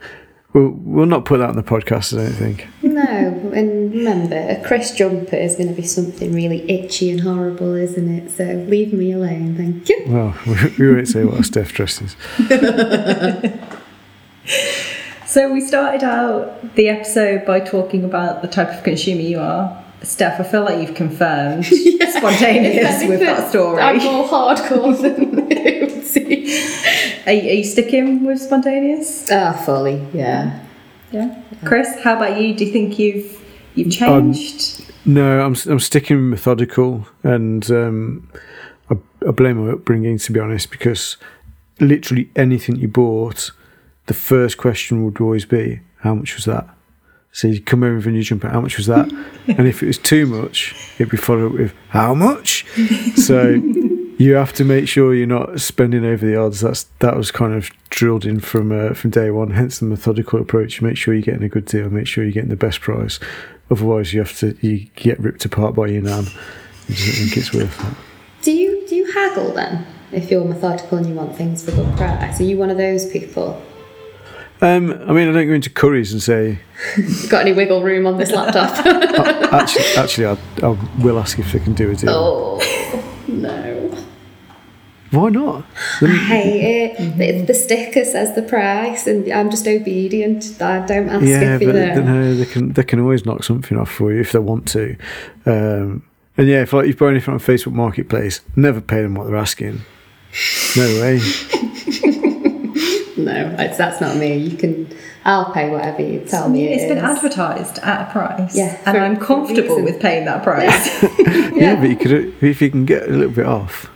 we'll, 0.52 0.70
we'll 0.70 1.06
not 1.06 1.24
put 1.24 1.38
that 1.38 1.50
on 1.50 1.56
the 1.56 1.62
podcast. 1.62 2.18
I 2.18 2.24
don't 2.24 2.32
think. 2.32 2.66
no, 2.82 3.52
and 3.54 3.92
remember, 3.92 4.36
a 4.36 4.62
Chris 4.64 4.92
jumper 4.92 5.36
is 5.36 5.56
going 5.56 5.68
to 5.68 5.74
be 5.74 5.86
something 5.86 6.34
really 6.34 6.68
itchy 6.70 7.10
and 7.10 7.20
horrible, 7.20 7.74
isn't 7.74 8.08
it? 8.08 8.30
So 8.30 8.44
leave 8.44 8.92
me 8.92 9.12
alone, 9.12 9.56
thank 9.56 9.88
you. 9.88 10.02
Well, 10.06 10.34
we, 10.46 10.54
we 10.78 10.94
won't 10.94 11.08
say 11.08 11.24
what 11.24 11.38
a 11.38 11.42
Stef 11.42 11.72
dress 11.72 12.02
is. 12.02 12.16
So 15.32 15.50
we 15.50 15.62
started 15.62 16.04
out 16.04 16.74
the 16.74 16.90
episode 16.90 17.46
by 17.46 17.60
talking 17.60 18.04
about 18.04 18.42
the 18.42 18.48
type 18.48 18.68
of 18.68 18.84
consumer 18.84 19.22
you 19.22 19.40
are. 19.40 19.81
Stef, 20.02 20.40
I 20.40 20.42
feel 20.42 20.62
like 20.64 20.80
you've 20.86 20.96
confirmed 20.96 21.64
spontaneous 21.66 23.04
with 23.08 23.20
that 23.20 23.48
story. 23.50 23.80
I'm 23.80 23.98
more 23.98 24.26
hardcore 24.26 25.00
than 25.00 25.30
Oopsie. 25.48 26.46
you- 26.46 26.72
are 27.24 27.32
you 27.32 27.64
sticking 27.64 28.24
with 28.24 28.40
spontaneous? 28.40 29.30
Ah, 29.30 29.52
fully, 29.52 30.04
yeah. 30.12 30.58
Yeah. 31.12 31.40
Chris, 31.64 31.88
how 32.02 32.16
about 32.16 32.40
you? 32.40 32.54
Do 32.54 32.64
you 32.64 32.72
think 32.72 32.98
you've 32.98 33.40
you've 33.74 33.86
Um, 34.02 34.32
changed? 34.32 34.90
No, 35.04 35.40
I'm 35.40 35.54
I'm 35.68 35.78
sticking 35.80 36.30
methodical, 36.30 37.06
and 37.22 37.68
um, 37.70 38.28
I, 38.90 38.96
I 39.26 39.30
blame 39.30 39.64
my 39.64 39.72
upbringing 39.72 40.18
to 40.18 40.32
be 40.32 40.40
honest, 40.40 40.70
because 40.70 41.16
literally 41.80 42.30
anything 42.34 42.76
you 42.76 42.88
bought, 42.88 43.50
the 44.06 44.14
first 44.14 44.58
question 44.58 45.04
would 45.04 45.20
always 45.20 45.44
be, 45.44 45.80
"How 45.98 46.14
much 46.14 46.34
was 46.34 46.44
that?" 46.46 46.68
So 47.32 47.48
you 47.48 47.62
come 47.62 47.82
over 47.82 47.96
with 47.96 48.06
a 48.06 48.10
new 48.10 48.22
jumper, 48.22 48.48
how 48.48 48.60
much 48.60 48.76
was 48.76 48.86
that? 48.86 49.10
and 49.46 49.66
if 49.66 49.82
it 49.82 49.86
was 49.86 49.98
too 49.98 50.26
much, 50.26 50.74
it'd 50.98 51.10
be 51.10 51.16
followed 51.16 51.52
with, 51.52 51.74
"How 51.88 52.14
much?" 52.14 52.66
so 53.16 53.60
you 54.18 54.34
have 54.34 54.52
to 54.52 54.64
make 54.64 54.86
sure 54.86 55.14
you're 55.14 55.26
not 55.26 55.60
spending 55.60 56.04
over 56.04 56.24
the 56.24 56.36
odds. 56.36 56.60
That's 56.60 56.84
that 57.00 57.16
was 57.16 57.30
kind 57.30 57.54
of 57.54 57.70
drilled 57.90 58.26
in 58.26 58.40
from 58.40 58.70
uh, 58.70 58.94
from 58.94 59.10
day 59.10 59.30
one. 59.30 59.52
Hence 59.52 59.78
the 59.78 59.86
methodical 59.86 60.40
approach. 60.40 60.82
Make 60.82 60.96
sure 60.96 61.14
you're 61.14 61.22
getting 61.22 61.42
a 61.42 61.48
good 61.48 61.64
deal. 61.64 61.88
Make 61.88 62.06
sure 62.06 62.22
you're 62.22 62.32
getting 62.32 62.50
the 62.50 62.56
best 62.56 62.80
price. 62.80 63.18
Otherwise, 63.70 64.12
you 64.12 64.20
have 64.20 64.36
to 64.38 64.56
you 64.60 64.88
get 64.94 65.18
ripped 65.18 65.44
apart 65.46 65.74
by 65.74 65.86
your 65.86 66.02
nan. 66.02 66.26
You 66.86 66.94
just 66.94 67.18
think 67.18 67.36
it's 67.36 67.54
worth 67.54 67.80
it. 67.80 67.96
Do 68.42 68.52
you 68.52 68.86
do 68.86 68.94
you 68.94 69.10
haggle 69.10 69.54
then? 69.54 69.86
If 70.12 70.30
you're 70.30 70.44
methodical 70.44 70.98
and 70.98 71.06
you 71.06 71.14
want 71.14 71.34
things 71.34 71.64
for 71.64 71.70
good 71.70 71.96
price, 71.96 72.38
are 72.38 72.44
you 72.44 72.58
one 72.58 72.68
of 72.68 72.76
those 72.76 73.10
people? 73.10 73.62
Um, 74.62 74.92
I 74.92 75.12
mean, 75.12 75.28
I 75.28 75.32
don't 75.32 75.48
go 75.48 75.54
into 75.54 75.70
Currys 75.70 76.12
and 76.12 76.22
say. 76.22 76.60
Got 77.28 77.42
any 77.42 77.52
wiggle 77.52 77.82
room 77.82 78.06
on 78.06 78.16
this 78.16 78.30
laptop? 78.30 78.70
Actually, 79.52 79.84
actually, 79.96 80.26
I, 80.26 80.38
I 80.62 80.78
will 81.02 81.18
ask 81.18 81.38
if 81.38 81.52
they 81.52 81.58
can 81.58 81.74
do 81.74 81.94
deal. 81.94 82.10
oh 82.10 83.22
no. 83.28 83.90
Why 85.10 85.28
not? 85.28 85.66
I 86.00 86.06
hate 86.06 86.94
it. 86.98 87.18
The, 87.18 87.44
the 87.44 87.54
sticker 87.54 88.02
says 88.02 88.34
the 88.34 88.40
price, 88.40 89.06
and 89.06 89.30
I'm 89.30 89.50
just 89.50 89.66
obedient. 89.68 90.62
I 90.62 90.86
don't 90.86 91.10
ask 91.10 91.26
yeah, 91.26 91.56
if 91.56 91.60
you 91.60 91.66
but 91.66 91.74
know. 91.74 92.02
no, 92.02 92.34
they 92.34 92.46
can 92.46 92.72
they 92.72 92.82
can 92.82 92.98
always 92.98 93.26
knock 93.26 93.44
something 93.44 93.76
off 93.76 93.90
for 93.90 94.10
you 94.10 94.20
if 94.20 94.32
they 94.32 94.38
want 94.38 94.66
to. 94.68 94.96
Um, 95.44 96.02
and 96.38 96.48
yeah, 96.48 96.62
if 96.62 96.72
like 96.72 96.86
you 96.86 96.94
buy 96.94 97.10
anything 97.10 97.34
on 97.34 97.40
Facebook 97.40 97.74
Marketplace, 97.74 98.40
never 98.56 98.80
pay 98.80 99.02
them 99.02 99.14
what 99.14 99.26
they're 99.26 99.36
asking. 99.36 99.82
No 100.76 100.86
way. 101.02 101.20
No, 103.24 103.54
it's, 103.58 103.78
that's 103.78 104.00
not 104.00 104.16
me. 104.16 104.36
You 104.36 104.56
can. 104.56 104.88
I'll 105.24 105.52
pay 105.52 105.70
whatever 105.70 106.02
you 106.02 106.20
tell 106.20 106.48
me. 106.48 106.66
It's 106.68 106.84
it 106.84 106.88
been 106.88 106.98
is. 106.98 107.04
advertised 107.04 107.78
at 107.78 108.08
a 108.08 108.12
price, 108.12 108.56
Yeah, 108.56 108.80
and 108.86 108.96
I'm 108.98 109.16
comfortable 109.16 109.76
reason. 109.76 109.84
with 109.84 110.00
paying 110.00 110.24
that 110.26 110.42
price. 110.42 111.02
Yeah, 111.54 111.78
but 111.80 111.90
you 111.90 111.96
could 111.96 112.12
if 112.42 112.60
you 112.62 112.70
can 112.70 112.84
get 112.86 113.08
a 113.08 113.12
little 113.12 113.32
bit 113.34 113.46
off. 113.46 113.90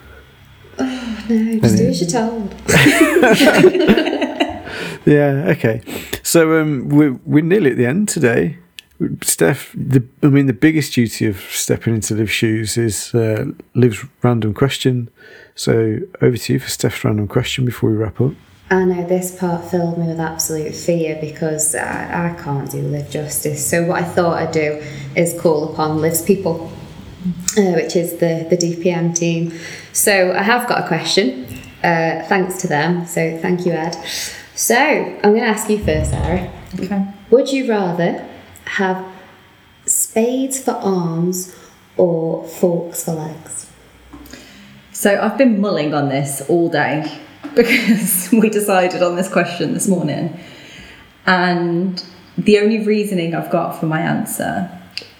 Oh 1.28 1.30
No, 1.34 1.58
just 1.58 1.76
do 1.76 1.86
as 1.88 2.00
you're 2.00 2.10
told. 2.10 2.54
Yeah. 5.04 5.46
Okay. 5.56 5.80
So 6.22 6.60
um, 6.60 6.88
we're 6.88 7.12
we're 7.24 7.44
nearly 7.44 7.70
at 7.70 7.76
the 7.76 7.86
end 7.86 8.08
today. 8.08 8.58
Stef, 9.00 9.70
the 9.74 10.04
I 10.22 10.30
mean, 10.30 10.46
the 10.46 10.52
biggest 10.52 10.94
duty 10.94 11.26
of 11.26 11.38
stepping 11.50 11.94
into 11.94 12.14
Liv's 12.14 12.30
shoes 12.32 12.76
is 12.76 13.14
uh, 13.14 13.46
Liv's 13.74 14.04
random 14.22 14.54
question. 14.54 15.08
So 15.54 15.98
over 16.22 16.36
to 16.36 16.52
you 16.54 16.58
for 16.58 16.68
Stef's 16.68 17.04
random 17.04 17.28
question 17.28 17.64
before 17.64 17.90
we 17.90 17.96
wrap 17.96 18.20
up. 18.20 18.32
I 18.68 18.84
know 18.84 19.06
this 19.06 19.38
part 19.38 19.64
filled 19.70 19.96
me 19.96 20.08
with 20.08 20.18
absolute 20.18 20.74
fear 20.74 21.16
because 21.20 21.76
I, 21.76 22.30
I 22.30 22.42
can't 22.42 22.68
do 22.68 22.82
Liv 22.82 23.08
justice. 23.08 23.64
So 23.64 23.84
what 23.84 24.02
I 24.02 24.04
thought 24.04 24.42
I'd 24.42 24.52
do 24.52 24.82
is 25.14 25.40
call 25.40 25.72
upon 25.72 26.00
Liv's 26.00 26.20
people, 26.20 26.72
uh, 27.56 27.72
which 27.74 27.94
is 27.94 28.14
the, 28.14 28.44
the 28.50 28.56
DPM 28.56 29.16
team. 29.16 29.56
So 29.92 30.32
I 30.32 30.42
have 30.42 30.68
got 30.68 30.84
a 30.84 30.88
question, 30.88 31.44
uh, 31.84 32.24
thanks 32.26 32.60
to 32.62 32.66
them. 32.66 33.06
So 33.06 33.38
thank 33.38 33.66
you, 33.66 33.72
Ed. 33.72 33.94
So 34.56 34.76
I'm 34.76 35.20
going 35.22 35.42
to 35.42 35.46
ask 35.46 35.70
you 35.70 35.78
first, 35.78 36.10
Sarah. 36.10 36.52
Okay. 36.74 37.06
Would 37.30 37.52
you 37.52 37.68
rather 37.70 38.26
have 38.64 39.06
spades 39.84 40.60
for 40.60 40.72
arms 40.72 41.54
or 41.96 42.42
forks 42.42 43.04
for 43.04 43.12
legs? 43.12 43.70
So 44.92 45.20
I've 45.20 45.38
been 45.38 45.60
mulling 45.60 45.94
on 45.94 46.08
this 46.08 46.42
all 46.48 46.68
day 46.68 47.20
because 47.56 48.28
we 48.32 48.48
decided 48.48 49.02
on 49.02 49.16
this 49.16 49.28
question 49.28 49.74
this 49.74 49.88
morning. 49.88 50.38
And 51.26 52.04
the 52.38 52.58
only 52.58 52.86
reasoning 52.86 53.34
I've 53.34 53.50
got 53.50 53.80
for 53.80 53.86
my 53.86 54.00
answer 54.00 54.70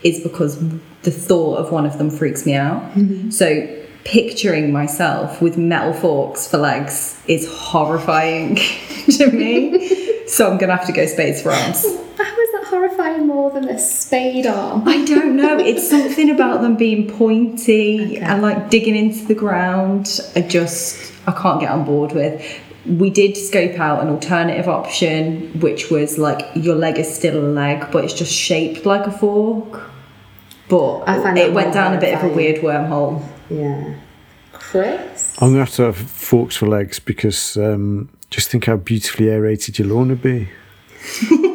is 0.05 0.21
because 0.21 0.59
the 1.03 1.11
thought 1.11 1.59
of 1.59 1.73
one 1.73 1.87
of 1.87 1.99
them 1.99 2.11
freaks 2.11 2.47
me 2.47 2.55
out. 2.55 2.83
Mm-hmm. 2.93 3.31
So 3.31 3.67
picturing 4.05 4.73
myself 4.73 5.43
with 5.43 5.59
metal 5.59 5.93
forks 5.93 6.49
for 6.49 6.59
legs 6.59 7.21
is 7.27 7.51
horrifying 7.51 8.55
to 9.17 9.33
me. 9.33 10.27
So 10.29 10.49
I'm 10.49 10.59
going 10.59 10.69
to 10.69 10.77
have 10.77 10.87
to 10.87 10.93
go 10.93 11.07
spades 11.07 11.43
for 11.43 11.51
arms. 11.51 11.85
How 11.85 12.41
is 12.41 12.53
that 12.53 12.65
horrifying 12.69 13.27
more 13.27 13.51
than 13.51 13.69
a 13.69 13.79
spade 13.79 14.47
arm? 14.47 14.87
I 14.87 15.05
don't 15.05 15.37
know. 15.37 15.59
It's 15.59 15.89
something 15.91 16.31
about 16.31 16.61
them 16.61 16.77
being 16.77 17.11
pointy 17.11 18.19
and 18.19 18.43
like 18.43 18.71
digging 18.71 18.95
into 18.95 19.25
the 19.25 19.35
ground. 19.35 20.21
I 20.37 20.43
just 20.43 21.16
I 21.27 21.33
can't 21.33 21.61
get 21.61 21.71
on 21.71 21.85
board 21.85 22.13
with. 22.13 22.43
We 22.87 23.11
did 23.11 23.37
scope 23.37 23.81
out 23.81 24.03
an 24.03 24.09
alternative 24.09 24.69
option, 24.69 25.59
which 25.61 25.91
was 25.91 26.19
like 26.19 26.45
your 26.55 26.77
leg 26.77 26.99
is 26.99 27.13
still 27.13 27.37
a 27.39 27.47
leg, 27.49 27.91
but 27.91 28.05
it's 28.05 28.15
just 28.15 28.33
shaped 28.33 28.87
like 28.87 29.07
a 29.07 29.11
fork. 29.11 29.91
But 30.69 31.05
I 31.09 31.21
find 31.23 31.39
it 31.39 31.53
went 31.53 31.75
down 31.75 31.95
a 31.95 32.01
bit 32.01 32.15
of 32.15 32.25
a 32.25 32.35
weird 32.35 32.63
wormhole. 32.63 33.27
Yeah. 33.51 33.95
Chris? 34.53 35.35
I'm 35.41 35.53
going 35.53 35.65
to 35.65 35.71
have 35.71 35.75
to 35.75 35.83
have 35.83 35.97
forks 35.97 36.57
for 36.57 36.67
legs 36.67 36.99
because 36.99 37.57
um, 37.57 38.09
just 38.31 38.51
think 38.51 38.67
how 38.67 38.77
beautifully 38.77 39.31
aerated 39.31 39.79
your 39.79 39.89
lawn 39.89 40.09
would 40.09 40.23
be. 40.23 40.49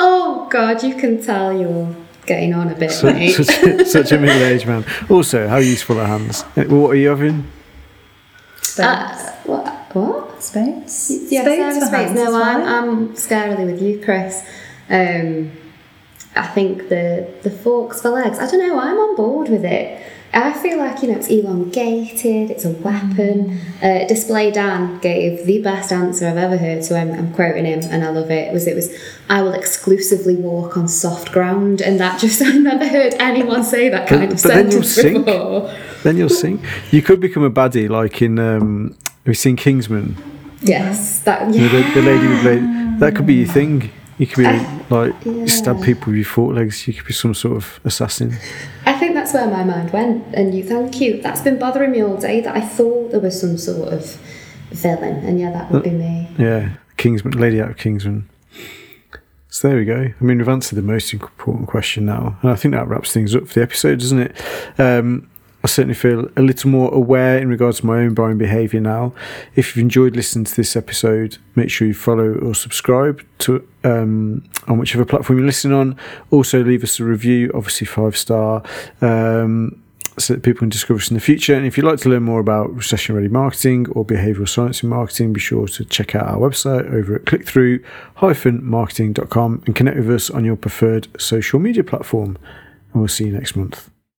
Oh, 0.00 0.46
God, 0.50 0.82
you 0.82 0.94
can 0.94 1.22
tell 1.22 1.58
you're 1.58 1.94
getting 2.28 2.54
on 2.54 2.68
a 2.70 2.74
bit, 2.74 2.90
Such, 2.92 3.14
mate. 3.14 3.32
such, 3.32 3.86
such 3.86 4.12
a 4.12 4.18
middle 4.18 4.42
aged 4.42 4.66
man. 4.66 4.84
Also, 5.08 5.48
how 5.48 5.56
useful 5.56 5.98
are 6.00 6.06
hands? 6.06 6.44
Uh, 6.56 6.64
What 6.64 6.90
are 6.90 6.96
you 6.96 7.08
having? 7.08 7.44
Space. 8.62 8.86
Uh, 8.86 9.36
what? 9.44 9.66
What? 9.94 10.42
spades. 10.42 11.10
Yeah, 11.32 11.42
spades 11.42 11.58
Sarah 11.58 11.80
for 11.80 11.86
Spades. 11.86 12.10
hands 12.12 12.14
No, 12.14 12.42
I'm, 12.42 12.60
fine. 12.62 12.68
I'm 12.68 13.08
scarily 13.14 13.66
with 13.66 13.82
you, 13.82 14.00
Chris. 14.04 14.44
Um, 14.88 15.50
I 16.36 16.46
think 16.46 16.88
the 16.88 17.28
the 17.42 17.50
forks 17.50 18.00
for 18.02 18.10
legs. 18.10 18.38
I 18.38 18.46
don't 18.48 18.60
know. 18.60 18.78
I'm 18.78 18.96
on 18.96 19.16
board 19.16 19.48
with 19.48 19.64
it. 19.64 20.00
I 20.32 20.52
feel 20.52 20.78
like 20.78 21.02
you 21.02 21.08
know 21.10 21.16
it's 21.16 21.28
elongated. 21.28 22.50
It's 22.50 22.64
a 22.64 22.70
weapon. 22.70 23.58
Uh, 23.82 24.06
Display 24.06 24.50
Dan 24.50 24.98
gave 25.00 25.46
the 25.46 25.62
best 25.62 25.90
answer 25.90 26.28
I've 26.28 26.36
ever 26.36 26.56
heard, 26.56 26.84
so 26.84 26.96
I'm, 26.96 27.10
I'm 27.12 27.32
quoting 27.32 27.64
him, 27.64 27.80
and 27.90 28.04
I 28.04 28.10
love 28.10 28.30
it. 28.30 28.52
Was 28.52 28.66
it 28.66 28.74
was 28.74 28.94
I 29.30 29.42
will 29.42 29.52
exclusively 29.54 30.36
walk 30.36 30.76
on 30.76 30.86
soft 30.86 31.32
ground, 31.32 31.80
and 31.80 31.98
that 32.00 32.20
just 32.20 32.42
I've 32.48 32.60
never 32.60 32.86
heard 32.86 33.14
anyone 33.14 33.64
say 33.64 33.88
that 33.88 34.06
kind 34.08 34.28
But- 34.28 34.36
of 34.36 34.42
but 34.42 34.48
then 34.48 34.70
you'll 34.70 34.82
sentence 34.82 34.94
sink. 34.94 35.24
before. 35.26 35.74
Then 36.02 36.16
you'll 36.16 36.28
sing. 36.28 36.62
You 36.90 37.02
could 37.02 37.20
become 37.20 37.42
a 37.42 37.50
baddie, 37.50 37.88
like 37.88 38.20
in. 38.22 38.38
Um, 38.38 38.96
have 39.24 39.28
you 39.28 39.34
seen 39.34 39.56
Kingsman? 39.56 40.16
Yes, 40.62 41.20
that 41.20 41.54
You 41.54 41.62
yeah. 41.62 41.72
know, 41.72 41.82
the, 41.94 42.00
the 42.00 42.02
lady 42.02 42.26
with 42.28 42.42
blade. 42.42 43.00
That 43.00 43.14
could 43.14 43.26
be 43.26 43.34
your 43.34 43.48
thing. 43.48 43.90
You 44.18 44.26
could 44.26 44.38
be 44.38 44.46
I- 44.46 44.80
like 44.90 45.24
you 45.24 45.46
stab 45.48 45.82
people 45.82 46.06
with 46.08 46.16
your 46.16 46.24
fork 46.24 46.54
legs. 46.56 46.86
You 46.88 46.94
could 46.94 47.06
be 47.06 47.12
some 47.12 47.34
sort 47.34 47.56
of 47.56 47.80
assassin. 47.84 48.36
I 48.84 48.98
think 48.98 49.14
that's 49.14 49.32
where 49.32 49.48
my 49.48 49.64
mind 49.64 49.92
went, 49.92 50.34
and 50.34 50.54
you 50.54 50.64
thank 50.64 51.00
you. 51.00 51.22
That's 51.22 51.40
been 51.40 51.58
bothering 51.58 51.92
me 51.92 52.02
all 52.02 52.16
day. 52.16 52.40
That 52.40 52.56
I 52.56 52.60
thought 52.60 53.12
there 53.12 53.20
was 53.20 53.40
some 53.40 53.56
sort 53.56 53.92
of 53.92 54.20
villain, 54.70 55.24
and 55.24 55.38
yeah, 55.40 55.52
that 55.52 55.70
would 55.70 55.84
be 55.84 55.90
me. 55.90 56.28
Yeah, 56.38 56.70
Kingsman, 56.96 57.38
lady 57.38 57.60
out 57.60 57.70
of 57.70 57.76
Kingsman. 57.76 58.28
So 59.50 59.68
there 59.68 59.78
we 59.78 59.84
go. 59.86 60.12
I 60.20 60.24
mean, 60.24 60.38
we've 60.38 60.48
answered 60.48 60.76
the 60.76 60.82
most 60.82 61.12
important 61.12 61.68
question 61.68 62.04
now, 62.04 62.36
and 62.42 62.50
I 62.50 62.54
think 62.56 62.74
that 62.74 62.86
wraps 62.86 63.12
things 63.12 63.34
up 63.34 63.46
for 63.48 63.54
the 63.54 63.62
episode, 63.62 63.98
doesn't 64.00 64.18
it? 64.20 64.42
Um, 64.78 65.30
certainly 65.68 65.94
feel 65.94 66.28
a 66.36 66.42
little 66.42 66.70
more 66.70 66.92
aware 66.92 67.38
in 67.38 67.48
regards 67.48 67.80
to 67.80 67.86
my 67.86 67.98
own 67.98 68.14
buying 68.14 68.38
behaviour 68.38 68.80
now. 68.80 69.12
If 69.54 69.76
you've 69.76 69.82
enjoyed 69.82 70.16
listening 70.16 70.46
to 70.46 70.56
this 70.56 70.76
episode, 70.76 71.38
make 71.54 71.70
sure 71.70 71.86
you 71.86 71.94
follow 71.94 72.34
or 72.34 72.54
subscribe 72.54 73.24
to 73.40 73.66
um, 73.84 74.48
on 74.66 74.78
whichever 74.78 75.04
platform 75.04 75.38
you're 75.38 75.46
listening 75.46 75.76
on. 75.76 75.96
Also, 76.30 76.62
leave 76.62 76.82
us 76.82 76.98
a 76.98 77.04
review, 77.04 77.50
obviously 77.54 77.86
five 77.86 78.16
star. 78.16 78.62
Um, 79.00 79.82
so 80.20 80.34
that 80.34 80.42
people 80.42 80.58
can 80.60 80.68
discover 80.68 80.98
us 80.98 81.10
in 81.10 81.14
the 81.14 81.20
future. 81.20 81.54
And 81.54 81.66
if 81.66 81.76
you'd 81.76 81.86
like 81.86 82.00
to 82.00 82.08
learn 82.08 82.24
more 82.24 82.40
about 82.40 82.74
recession 82.74 83.14
ready 83.14 83.28
marketing 83.28 83.86
or 83.90 84.04
behavioral 84.04 84.48
science 84.48 84.82
in 84.82 84.88
marketing, 84.88 85.32
be 85.32 85.38
sure 85.40 85.68
to 85.68 85.84
check 85.84 86.16
out 86.16 86.26
our 86.26 86.38
website 86.38 86.92
over 86.92 87.14
at 87.16 87.24
clickthrough-marketing.com 87.24 89.62
and 89.66 89.76
connect 89.76 89.96
with 89.96 90.10
us 90.10 90.30
on 90.30 90.44
your 90.44 90.56
preferred 90.56 91.08
social 91.20 91.60
media 91.60 91.84
platform. 91.84 92.36
And 92.92 93.02
we'll 93.02 93.08
see 93.08 93.26
you 93.26 93.32
next 93.32 93.56
month. 93.56 93.90